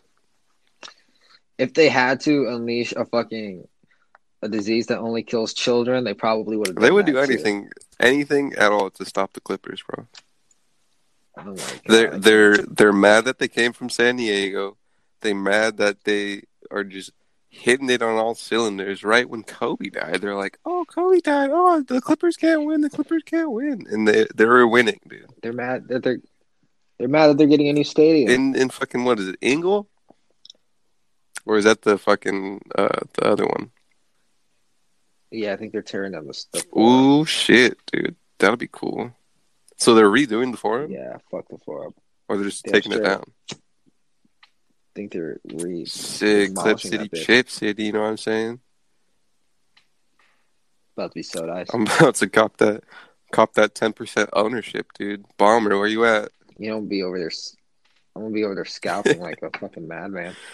If 1.59 1.75
they 1.75 1.89
had 1.89 2.21
to 2.21 2.49
unleash 2.49 2.93
a 2.93 3.05
fucking 3.05 3.67
a 4.43 4.49
disease 4.49 4.89
that 4.89 4.99
only 4.99 5.23
kills 5.23 5.55
children, 5.55 6.05
they 6.05 6.15
probably 6.15 6.57
would 6.57 6.69
have. 6.69 6.77
They 6.77 6.91
would 6.91 7.07
do 7.07 7.19
anything, 7.19 7.71
anything 8.01 8.55
at 8.55 8.73
all 8.73 8.91
to 8.91 9.05
stop 9.05 9.33
the 9.33 9.41
Clippers, 9.41 9.83
bro. 9.89 10.07
Oh. 11.39 11.57
They're 11.87 12.19
they're 12.19 12.57
they're 12.59 12.93
mad 12.93 13.25
that 13.25 13.39
they 13.39 13.49
came 13.49 13.73
from 13.73 13.89
San 13.89 14.17
Diego. 14.17 14.77
They're 15.21 15.35
mad 15.35 15.79
that 15.79 16.05
they 16.05 16.43
are 16.71 16.85
just 16.85 17.13
hitting 17.49 17.89
it 17.89 18.03
on 18.03 18.17
all 18.17 18.35
cylinders. 18.35 19.05
Right 19.05 19.29
when 19.29 19.45
Kobe 19.45 19.89
died, 19.89 20.21
they're 20.21 20.37
like, 20.37 20.59
"Oh, 20.67 20.85
Kobe 20.85 21.21
died. 21.21 21.51
Oh, 21.53 21.83
the 21.87 22.01
Clippers 22.01 22.37
can't 22.37 22.65
win. 22.65 22.81
The 22.81 22.91
Clippers 22.91 23.23
can't 23.25 23.51
win." 23.51 23.87
And 23.91 24.07
they 24.07 24.27
they 24.35 24.45
were 24.45 24.67
winning, 24.67 25.01
dude. 25.09 25.33
They're 25.43 25.53
mad 25.53 25.89
that 25.89 26.03
they're 26.03 26.21
they're 26.99 27.09
mad 27.09 27.29
that 27.29 27.39
they're 27.39 27.47
getting 27.47 27.69
a 27.69 27.73
new 27.73 27.85
stadium. 27.85 28.29
In 28.31 28.55
in 28.55 28.69
fucking 28.69 29.05
what 29.05 29.19
is 29.19 29.29
it, 29.29 29.37
Ingle? 29.41 29.89
Or 31.45 31.57
is 31.59 31.65
that 31.65 31.83
the 31.83 31.99
fucking 31.99 32.61
uh 32.77 33.01
the 33.15 33.25
other 33.27 33.47
one? 33.47 33.71
yeah, 35.31 35.53
I 35.53 35.57
think 35.57 35.73
they're 35.73 35.83
tearing 35.83 36.13
down 36.13 36.27
the 36.27 36.35
stuff. 36.35 36.63
Ooh 36.77 37.25
shit, 37.25 37.79
dude. 37.91 38.17
That'll 38.39 38.57
be 38.57 38.69
cool. 38.71 39.13
So 39.79 39.95
they're 39.95 40.11
redoing 40.11 40.51
the 40.53 40.59
forum, 40.59 40.91
Yeah, 40.91 41.17
fuck 41.31 41.49
the 41.49 41.59
forum. 41.65 41.95
or 42.29 42.37
they're 42.37 42.47
just 42.47 42.67
Yeah, 42.67 42.73
taking 42.73 42.93
it 42.93 43.03
down. 43.03 43.25
I 43.51 43.57
think 44.95 45.13
they're 45.13 45.41
re 45.55 45.85
Sick, 45.87 46.55
Clip 46.55 46.79
City. 46.79 47.09
Chip 47.09 47.49
City. 47.49 47.85
You 47.85 47.93
know 47.93 48.03
what 48.03 48.09
I'm 48.11 48.17
saying? 48.19 48.61
about 50.95 51.13
to 51.13 51.15
be 51.15 51.23
so 51.23 51.47
nice. 51.47 51.69
I'm 51.73 51.83
about 51.87 52.17
to 52.17 52.29
cop 52.29 52.59
that, 52.59 52.85
cop 53.33 53.55
that 53.55 53.75
ten 53.75 53.95
percent 53.95 54.29
ownership, 54.35 54.93
dude. 54.93 55.25
Ballmer, 55.39 55.79
where 55.79 55.87
you 55.89 56.05
at? 56.05 56.31
You 56.59 56.69
don't 56.71 56.89
be 56.89 57.03
over 57.03 57.19
there. 57.19 57.31
I'm 58.15 58.23
gonna 58.23 58.35
be 58.35 58.45
over 58.45 58.55
there 58.55 58.67
scalping 58.67 59.19
like 59.21 59.41
a 59.43 59.59
fucking 59.59 59.89
madman. 59.89 60.37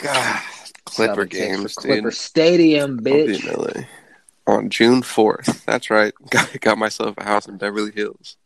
God, 0.00 0.40
Clipper 0.84 1.14
Selling 1.14 1.28
games, 1.28 1.74
for 1.74 1.82
dude. 1.82 1.90
Clipper 1.90 2.10
Stadium, 2.10 2.92
I'll 2.92 2.96
be 2.96 3.10
bitch. 3.10 3.46
in 3.46 3.52
LA 3.52 4.54
on 4.54 4.70
June 4.70 5.02
fourth. 5.02 5.64
That's 5.66 5.90
right. 5.90 6.14
Got 6.30 6.60
got 6.60 6.78
myself 6.78 7.14
a 7.18 7.24
house 7.24 7.46
in 7.46 7.58
Beverly 7.58 7.92
Hills. 7.92 8.36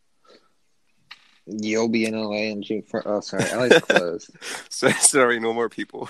You'll 1.46 1.88
be 1.88 2.06
in 2.06 2.18
LA 2.20 2.50
in 2.50 2.62
June. 2.62 2.82
For, 2.82 3.06
oh, 3.06 3.20
sorry, 3.20 3.44
LA's 3.44 3.80
closed. 3.82 4.30
So 4.70 4.90
sorry, 4.90 5.38
no 5.38 5.52
more 5.52 5.68
people. 5.68 6.08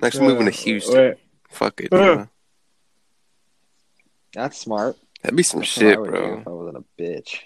Next, 0.00 0.18
moving 0.18 0.46
to 0.46 0.50
Houston. 0.50 1.16
Fuck 1.50 1.80
it. 1.80 1.92
Uh. 1.92 2.26
That's 4.32 4.56
smart. 4.56 4.96
That'd 5.22 5.36
be 5.36 5.42
some 5.42 5.60
That's 5.60 5.76
what 5.76 5.82
shit, 5.82 5.96
bro. 5.96 6.38
If 6.40 6.46
I 6.46 6.50
wasn't 6.50 6.78
a 6.78 7.02
bitch. 7.02 7.40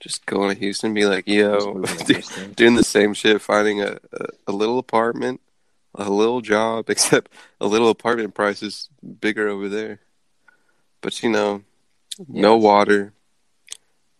Just 0.00 0.24
going 0.26 0.52
to 0.54 0.58
Houston, 0.58 0.88
and 0.88 0.94
be 0.94 1.04
like, 1.04 1.28
yo, 1.28 1.74
moving 1.74 1.96
to 1.98 2.04
do- 2.04 2.12
Houston. 2.14 2.52
doing 2.54 2.74
the 2.74 2.82
same 2.84 3.12
shit, 3.14 3.40
finding 3.42 3.82
a, 3.82 3.98
a, 4.12 4.26
a 4.48 4.52
little 4.52 4.78
apartment, 4.78 5.40
a 5.94 6.08
little 6.10 6.40
job, 6.40 6.88
except 6.90 7.30
a 7.60 7.66
little 7.66 7.90
apartment 7.90 8.34
price 8.34 8.62
is 8.62 8.88
bigger 9.20 9.48
over 9.48 9.68
there. 9.68 10.00
But 11.02 11.22
you 11.22 11.30
know, 11.30 11.62
no 12.28 12.56
water, 12.56 13.12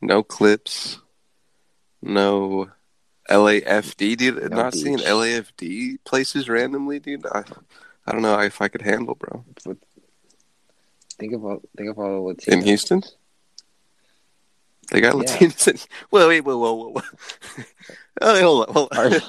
no 0.01 0.23
clips, 0.23 0.99
no 2.03 2.71
LAFD, 3.29 4.17
dude. 4.17 4.51
No 4.51 4.57
Not 4.57 4.75
seeing. 4.75 4.99
LAFD 4.99 5.99
places 6.05 6.49
randomly, 6.49 6.99
dude. 6.99 7.27
I, 7.27 7.45
I 8.07 8.13
don't 8.13 8.23
know 8.23 8.39
if 8.41 8.61
I 8.61 8.69
could 8.69 8.83
handle, 8.83 9.15
bro. 9.15 9.45
Think 11.19 11.33
of 11.35 11.45
all. 11.45 11.63
Think 11.77 11.91
of 11.91 11.99
all 11.99 12.27
the 12.27 12.35
Latinos. 12.35 12.49
In 12.53 12.63
Houston, 12.63 13.03
they 14.91 15.01
got 15.01 15.15
Yeah. 15.17 15.23
Latinos. 15.25 15.69
In, 15.69 15.79
well, 16.11 16.29
wait, 16.29 16.41
whoa, 16.43 16.57
whoa, 16.59 16.73
whoa, 16.75 16.89
whoa. 16.91 17.03
oh, 18.23 18.41
hold 18.43 18.69
on, 18.69 18.75
hold 18.75 18.89
Are 18.97 19.07
on. 19.07 19.13
you, 19.13 19.21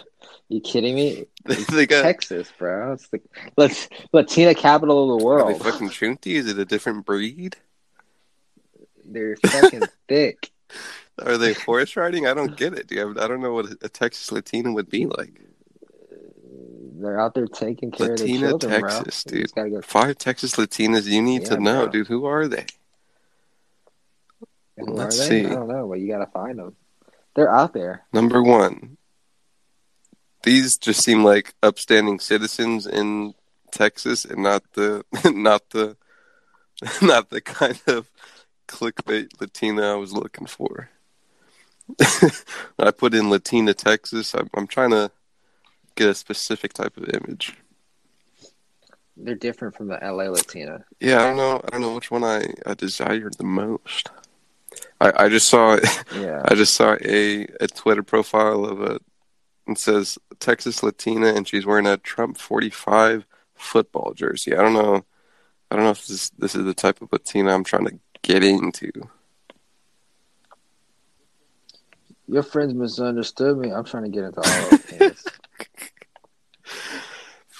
you 0.49 0.61
kidding 0.61 0.95
me? 0.95 1.25
they 1.71 1.85
got 1.85 2.03
Texas, 2.03 2.51
bro. 2.57 2.93
It's 2.93 3.07
the 3.09 3.21
let's 3.57 3.87
Latina 4.13 4.53
capital 4.55 5.15
of 5.15 5.19
the 5.21 5.25
Are 5.27 5.37
they 5.39 5.53
world. 5.53 5.63
fucking 5.63 5.89
chunty? 5.91 6.35
Is 6.35 6.47
it 6.47 6.59
a 6.59 6.65
different 6.65 7.05
breed? 7.05 7.55
They're 9.05 9.35
fucking 9.37 9.81
thick. 10.07 10.51
Are 11.21 11.37
they 11.37 11.53
horse 11.53 11.95
riding? 11.95 12.27
I 12.27 12.33
don't 12.33 12.55
get 12.55 12.73
it, 12.73 12.87
dude. 12.87 13.19
I 13.19 13.27
don't 13.27 13.41
know 13.41 13.53
what 13.53 13.65
a 13.81 13.89
Texas 13.89 14.31
Latina 14.31 14.71
would 14.71 14.89
be 14.89 15.05
like. 15.05 15.41
They're 16.93 17.19
out 17.19 17.33
there 17.33 17.47
taking 17.47 17.91
care 17.91 18.09
Latina, 18.09 18.53
of 18.55 18.61
their 18.61 18.79
children, 18.79 19.03
Texas, 19.03 19.23
bro. 19.23 19.63
Dude. 19.65 19.73
go. 19.73 19.81
Five 19.81 20.17
Texas 20.19 20.55
Latinas 20.55 21.05
you 21.07 21.21
need 21.21 21.45
to 21.45 21.59
know, 21.59 21.83
bro. 21.83 21.91
dude. 21.91 22.07
Who 22.07 22.25
are 22.25 22.47
they? 22.47 22.65
Let's 24.87 25.19
see. 25.19 25.45
I 25.45 25.49
don't 25.49 25.67
know, 25.67 25.87
but 25.87 25.99
you 25.99 26.07
gotta 26.07 26.27
find 26.27 26.59
them. 26.59 26.75
They're 27.35 27.53
out 27.53 27.73
there. 27.73 28.05
Number 28.13 28.41
one. 28.41 28.97
These 30.43 30.77
just 30.77 31.03
seem 31.03 31.23
like 31.23 31.53
upstanding 31.61 32.19
citizens 32.19 32.87
in 32.87 33.35
Texas 33.71 34.25
and 34.25 34.43
not 34.43 34.63
the 34.73 35.05
not 35.33 35.69
the 35.69 35.95
not 37.01 37.29
the 37.29 37.41
kind 37.41 37.79
of 37.87 38.09
clickbait 38.67 39.29
Latina 39.39 39.93
I 39.93 39.95
was 39.95 40.13
looking 40.13 40.47
for. 40.47 40.89
I 42.79 42.91
put 42.91 43.13
in 43.13 43.29
Latina 43.29 43.73
Texas, 43.73 44.33
I'm, 44.33 44.49
I'm 44.53 44.67
trying 44.67 44.91
to 44.91 45.11
get 45.95 46.09
a 46.09 46.15
specific 46.15 46.73
type 46.73 46.95
of 46.97 47.09
image. 47.09 47.57
They're 49.17 49.35
different 49.35 49.75
from 49.75 49.87
the 49.87 49.99
LA 50.01 50.29
Latina. 50.29 50.85
Yeah, 50.99 51.21
I 51.21 51.27
don't 51.27 51.37
know. 51.37 51.61
I 51.63 51.69
don't 51.69 51.81
know 51.81 51.93
which 51.93 52.09
one 52.09 52.23
I, 52.23 52.45
I 52.65 52.73
desired 52.73 53.35
the 53.37 53.43
most. 53.43 54.09
I, 54.99 55.25
I 55.25 55.29
just 55.29 55.47
saw 55.49 55.77
Yeah. 56.15 56.41
I 56.45 56.55
just 56.55 56.73
saw 56.73 56.95
a, 57.03 57.47
a 57.59 57.67
Twitter 57.67 58.03
profile 58.03 58.65
of 58.65 58.81
a 58.81 58.99
it 59.67 59.77
says 59.77 60.17
Texas 60.39 60.83
Latina 60.83 61.27
and 61.27 61.47
she's 61.47 61.65
wearing 61.65 61.87
a 61.87 61.97
Trump 61.97 62.37
forty 62.37 62.69
five 62.69 63.25
football 63.55 64.13
jersey. 64.13 64.55
I 64.55 64.61
don't 64.61 64.73
know 64.73 65.05
I 65.69 65.75
don't 65.75 65.85
know 65.85 65.91
if 65.91 66.07
this 66.07 66.29
this 66.31 66.55
is 66.55 66.65
the 66.65 66.73
type 66.73 67.01
of 67.01 67.11
Latina 67.11 67.53
I'm 67.53 67.63
trying 67.63 67.85
to 67.85 67.99
get 68.21 68.43
into. 68.43 68.91
Your 72.27 72.43
friends 72.43 72.73
misunderstood 72.73 73.57
me. 73.57 73.71
I'm 73.71 73.83
trying 73.83 74.03
to 74.03 74.09
get 74.09 74.23
into 74.23 74.39
all 74.39 74.73
of 74.73 74.81
things. 74.83 75.25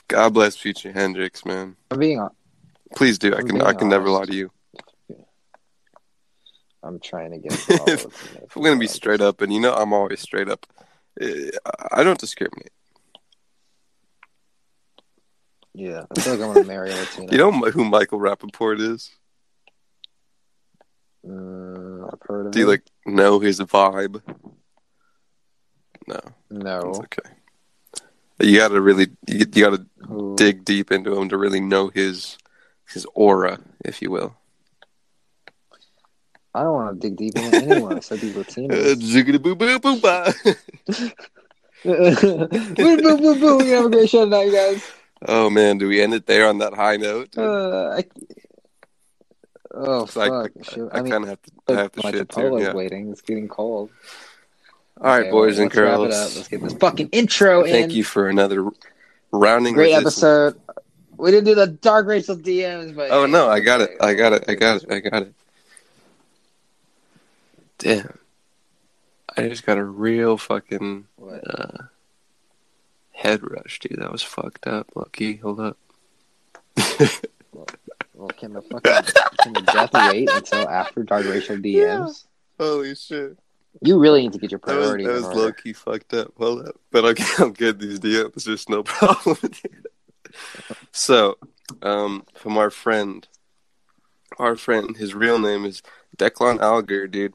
God 0.08 0.34
bless 0.34 0.56
Future 0.56 0.92
Hendrix, 0.92 1.46
man. 1.46 1.76
I'm 1.90 2.00
being. 2.00 2.26
Please 2.96 3.18
do. 3.18 3.34
I 3.34 3.40
I'm 3.40 3.48
can 3.48 3.62
I 3.62 3.74
can 3.74 3.90
never 3.90 4.10
lie 4.10 4.26
to 4.26 4.34
you. 4.34 4.52
I'm 6.84 7.00
trying 7.00 7.32
to 7.32 7.38
get 7.38 7.52
all. 7.80 7.88
If 7.90 8.56
I'm 8.56 8.64
gonna 8.64 8.78
be 8.80 8.88
straight 8.88 9.22
up, 9.22 9.42
and 9.42 9.54
you 9.54 9.60
know 9.60 9.74
I'm 9.74 9.94
always 9.94 10.20
straight 10.22 10.50
up. 10.50 10.66
eh, 11.20 11.50
I 11.92 12.04
don't 12.04 12.20
discriminate. 12.20 12.72
Yeah, 15.74 16.04
I 16.16 16.20
feel 16.22 16.34
like 16.34 16.42
I'm 16.42 16.54
gonna 16.54 16.64
marry 16.66 16.92
a 16.92 16.96
Latina. 16.98 17.32
You 17.32 17.38
know 17.38 17.52
who 17.52 17.86
Michael 17.86 18.20
Rapaport 18.20 18.80
is? 18.82 19.12
Mm, 21.26 22.10
I've 22.12 22.20
heard 22.24 22.48
of 22.48 22.52
Do 22.52 22.60
you 22.60 22.66
it. 22.66 22.70
like 22.70 22.84
know 23.06 23.40
his 23.40 23.60
vibe? 23.60 24.22
No, 26.08 26.16
it's 26.16 26.26
No. 26.50 26.80
okay. 27.04 27.30
You 28.42 28.58
gotta 28.58 28.82
really, 28.82 29.08
you, 29.28 29.38
you 29.40 29.46
gotta 29.46 29.86
Who- 30.08 30.36
dig 30.36 30.66
deep 30.66 30.92
into 30.92 31.16
him 31.18 31.30
to 31.30 31.38
really 31.38 31.60
know 31.62 31.90
his 31.90 32.38
his 32.92 33.06
aura, 33.14 33.60
if 33.86 34.02
you 34.02 34.10
will. 34.12 34.36
I 36.54 36.64
don't 36.64 36.74
want 36.74 37.02
to 37.02 37.08
dig 37.08 37.18
deep 37.18 37.38
into 37.38 37.56
anyone 37.58 37.98
except 37.98 38.22
these 38.22 38.34
Latinos. 38.34 38.96
ziggity-boo-boo-boo-ba. 38.96 40.34
boo, 42.76 42.98
boo, 43.02 43.18
boo, 43.18 43.40
boo. 43.40 43.58
We 43.60 43.70
have 43.70 43.86
a 43.86 43.90
great 43.90 44.10
show 44.10 44.26
tonight, 44.26 44.52
guys. 44.52 44.92
oh 45.28 45.50
man, 45.50 45.78
do 45.78 45.88
we 45.88 46.02
end 46.02 46.14
it 46.14 46.26
there 46.26 46.48
on 46.48 46.58
that 46.58 46.74
high 46.74 46.98
note? 46.98 47.38
Uh, 47.38 47.92
I, 47.92 48.04
oh 49.74 50.04
I, 50.04 50.06
fuck! 50.08 50.32
I, 50.32 50.36
I, 50.36 51.00
I, 51.00 51.02
mean, 51.02 51.12
kind 51.12 51.24
of 51.24 51.30
have 51.30 51.42
to, 51.42 51.52
I 51.70 51.74
have 51.74 51.92
to 51.94 52.04
my 52.04 52.12
shit 52.12 52.30
too. 52.30 52.58
Yeah. 52.60 52.74
waiting. 52.74 53.12
It's 53.12 53.22
getting 53.22 53.48
cold. 53.48 53.90
All 55.00 55.08
right, 55.08 55.22
Okay, 55.22 55.32
boys 55.32 55.58
well, 55.58 55.64
and 55.64 55.76
let's 55.76 55.76
girls. 55.76 56.14
up. 56.14 56.36
Let's 56.36 56.48
get 56.50 56.62
this 56.62 56.74
fucking 56.74 57.10
intro 57.12 57.64
in. 57.64 57.72
Thank 57.72 57.94
you 57.94 58.04
for 58.04 58.28
another 58.30 58.68
rounding. 59.32 59.74
Great 59.74 59.94
episode. 59.94 60.60
We 61.18 61.32
didn't 61.32 61.46
do 61.46 61.56
the 61.56 61.68
dark 61.68 62.08
racial 62.08 62.36
DMs, 62.36 62.96
but 62.96 63.10
Oh 63.12 63.26
no, 63.26 63.50
I 63.50 63.62
got 63.62 63.82
it. 63.82 63.92
I 64.02 64.14
got 64.14 64.34
it. 64.34 64.46
I 64.48 64.56
got 64.56 64.84
it. 64.84 64.92
I 64.92 65.00
got 65.00 65.22
it. 65.24 65.34
Damn. 67.82 68.18
I 69.38 69.48
just 69.48 69.66
got 69.66 69.78
a 69.78 69.84
real 69.84 70.38
fucking 70.38 71.06
What? 71.16 71.42
uh, 71.50 71.84
head 73.12 73.40
rush, 73.50 73.80
dude. 73.80 74.00
That 74.00 74.12
was 74.12 74.22
fucked 74.24 74.68
up. 74.68 74.90
Lucky, 74.96 75.38
hold 75.38 75.60
up. 75.60 75.78
Well, 78.14 78.28
can 78.30 78.54
the 78.54 78.62
fucking 78.62 79.14
can 79.42 79.54
the 79.54 79.62
death 79.62 79.90
wait 79.94 80.30
until 80.32 80.68
after 80.70 81.04
dark 81.04 81.26
racial 81.26 81.56
DMs? 81.58 82.26
Holy 82.60 82.94
shit. 82.96 83.38
You 83.82 83.98
really 84.00 84.22
need 84.24 84.34
to 84.34 84.40
get 84.40 84.52
your 84.52 84.60
That 84.66 84.76
was, 84.78 84.86
priorities 84.90 85.08
that 85.08 85.14
was 85.14 85.24
order. 85.26 85.40
low 85.40 85.52
key 85.54 85.74
fucked 85.74 86.14
up. 86.14 86.34
Hold 86.38 86.68
up. 86.68 86.76
But 86.92 87.06
I'll 87.06 87.14
get, 87.14 87.40
I'll 87.40 87.50
get 87.50 87.80
these 87.80 88.00
DMs. 88.00 88.44
There's 88.44 88.68
no 88.70 88.84
problem. 88.84 89.38
so, 90.92 91.38
um, 91.82 92.26
from 92.36 92.58
our 92.58 92.70
friend, 92.70 93.28
our 94.38 94.56
friend, 94.58 94.96
his 94.98 95.16
real 95.16 95.40
name 95.40 95.66
is 95.66 95.82
Declan 96.18 96.60
Alger, 96.60 97.08
dude. 97.08 97.34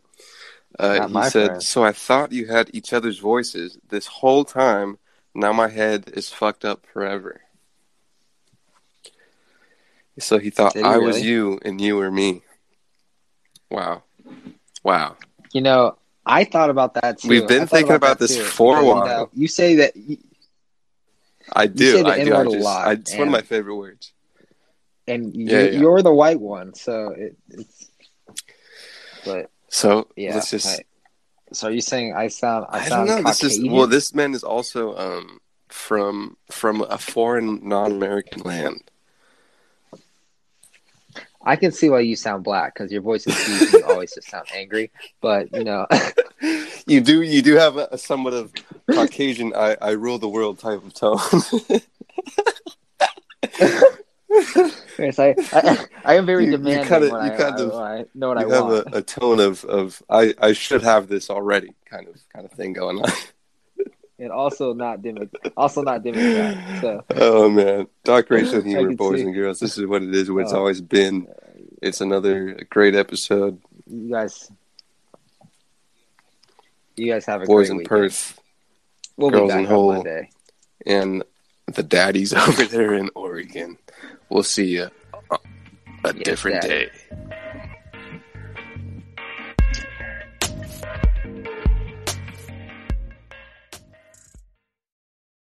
Uh, 0.79 1.09
he 1.09 1.31
said, 1.31 1.47
friend. 1.47 1.62
So 1.62 1.85
I 1.85 1.93
thought 1.93 2.33
you 2.33 2.47
had 2.47 2.70
each 2.74 2.93
other's 2.93 3.18
voices 3.18 3.79
this 3.89 4.07
whole 4.07 4.45
time. 4.45 4.99
Now 5.35 5.53
my 5.53 5.68
head 5.68 6.11
is 6.14 6.31
fucked 6.31 6.64
up 6.64 6.87
forever. 6.93 7.41
So 10.18 10.39
he 10.39 10.51
thought 10.51 10.74
he 10.74 10.83
I 10.83 10.97
was 10.99 11.22
you 11.22 11.59
and 11.62 11.81
you 11.81 11.97
were 11.97 12.11
me. 12.11 12.43
Wow. 13.70 14.03
Wow. 14.83 15.16
You 15.53 15.61
know, 15.61 15.97
I 16.24 16.45
thought 16.45 16.70
about 16.70 16.95
that 16.95 17.18
too. 17.18 17.29
We've 17.29 17.47
been 17.47 17.66
thinking 17.66 17.95
about 17.95 18.18
that 18.18 18.27
this 18.27 18.37
too, 18.37 18.43
for 18.43 18.79
a 18.79 18.85
while. 18.85 19.07
know, 19.07 19.31
You 19.35 19.49
say 19.49 19.77
that 19.77 19.97
you- 19.97 20.18
I 21.53 21.66
do. 21.66 22.05
I 22.07 22.24
do. 22.24 22.35
I 22.35 22.45
just, 22.45 22.57
lot, 22.59 22.89
I, 22.89 22.93
it's 22.93 23.14
one 23.14 23.29
of 23.29 23.33
my 23.33 23.43
favorite 23.43 23.77
words. 23.77 24.12
and 25.07 25.35
you're, 25.35 25.70
yeah. 25.70 25.79
you're 25.79 26.03
the 26.03 26.12
white 26.12 26.41
one, 26.41 26.74
so 26.74 27.11
it, 27.11 27.37
it's. 27.51 27.89
But 29.24 29.51
So 29.68 30.08
yeah, 30.16 30.34
let's 30.34 30.50
just. 30.50 30.66
I- 30.66 30.84
so 31.52 31.68
are 31.68 31.70
you 31.70 31.80
saying 31.80 32.12
I 32.12 32.26
sound 32.26 32.66
I, 32.70 32.78
I, 32.78 32.88
don't 32.88 33.06
sound 33.06 33.08
know. 33.08 33.22
This 33.22 33.44
is 33.44 33.64
well. 33.64 33.86
This 33.86 34.12
man 34.12 34.34
is 34.34 34.42
also 34.42 34.96
um 34.96 35.38
from 35.68 36.36
from 36.50 36.82
a 36.82 36.98
foreign 36.98 37.68
non-American 37.68 38.42
land. 38.42 38.82
I 41.44 41.54
can 41.54 41.70
see 41.70 41.88
why 41.88 42.00
you 42.00 42.16
sound 42.16 42.42
black 42.42 42.74
because 42.74 42.90
your 42.90 43.02
voice 43.02 43.28
is 43.28 43.36
deep 43.46 43.72
you 43.72 43.84
always 43.84 44.12
just 44.12 44.28
sound 44.28 44.48
angry. 44.52 44.90
But 45.20 45.52
you 45.52 45.62
know, 45.62 45.86
You 46.86 47.00
do. 47.00 47.22
You 47.22 47.42
do 47.42 47.54
have 47.54 47.76
a, 47.76 47.88
a 47.90 47.98
somewhat 47.98 48.32
of 48.32 48.52
Caucasian. 48.92 49.52
I, 49.54 49.76
I 49.82 49.90
rule 49.90 50.18
the 50.18 50.28
world 50.28 50.60
type 50.60 50.84
of 50.84 50.94
tone. 50.94 51.18
yes, 54.99 55.18
I, 55.18 55.35
I 55.53 55.79
I 56.05 56.14
am 56.16 56.27
very 56.27 56.45
You- 56.47 56.53
you 56.53 56.57
demanding 56.59 56.87
kinda- 56.89 57.07
you 57.09 57.14
I, 57.16 57.29
kind 57.31 57.55
I- 57.57 57.62
of- 57.62 57.74
I 57.74 58.05
know 58.14 58.29
what 58.29 58.41
you 58.41 58.53
I 58.53 58.55
have 58.57 58.64
want. 58.66 58.95
a, 58.95 58.99
a 58.99 59.03
tone 59.03 59.41
of, 59.41 59.64
of 59.64 60.03
I, 60.11 60.35
I 60.41 60.53
should 60.53 60.83
have 60.83 61.09
this 61.09 61.31
already 61.31 61.74
kind 61.89 62.09
of 62.09 62.16
kind 62.33 62.45
of 62.45 62.53
thing 62.53 62.72
going 62.72 62.99
on. 62.99 63.11
and 64.18 64.33
also 64.33 64.72
not 64.72 65.03
Demi, 65.03 65.29
also 65.57 65.83
not 65.83 66.03
Democrat. 66.03 66.81
So 66.81 67.05
Oh 67.14 67.49
man, 67.49 67.87
Dark 68.05 68.31
Racial 68.31 68.62
Humor, 68.62 68.95
boys 68.95 69.20
see. 69.20 69.27
and 69.27 69.35
girls. 69.35 69.61
This 69.61 69.79
is 69.79 69.87
what 69.87 70.03
it 70.03 70.14
is. 70.14 70.31
What 70.31 70.43
it's 70.43 70.53
Oh. 70.53 70.59
always 70.59 70.81
been. 70.81 71.29
Uh, 71.29 71.33
it's 71.83 72.01
another 72.01 72.55
great 72.70 72.95
episode. 72.95 73.61
you 73.87 74.11
guys, 74.11 74.51
you 76.97 77.12
guys 77.12 77.27
have 77.27 77.43
a 77.43 77.47
Boys 77.47 77.68
great 77.68 77.70
in 77.70 77.77
weekend. 77.79 77.89
Perth 77.89 78.41
We'll 79.18 79.31
girls 79.31 79.53
be 79.53 79.62
back 79.62 79.70
in. 79.70 79.87
Monday. 79.97 80.31
and 80.87 81.22
the 81.72 81.83
daddies 81.83 82.33
over 82.49 82.64
there 82.64 82.95
in 82.95 83.11
Oregon. 83.14 83.77
We'll 84.29 84.43
see 84.43 84.66
you 84.66 84.91
uh, 85.31 85.37
a 86.05 86.14
Yes, 86.14 86.24
different 86.24 86.62
day. 86.62 86.91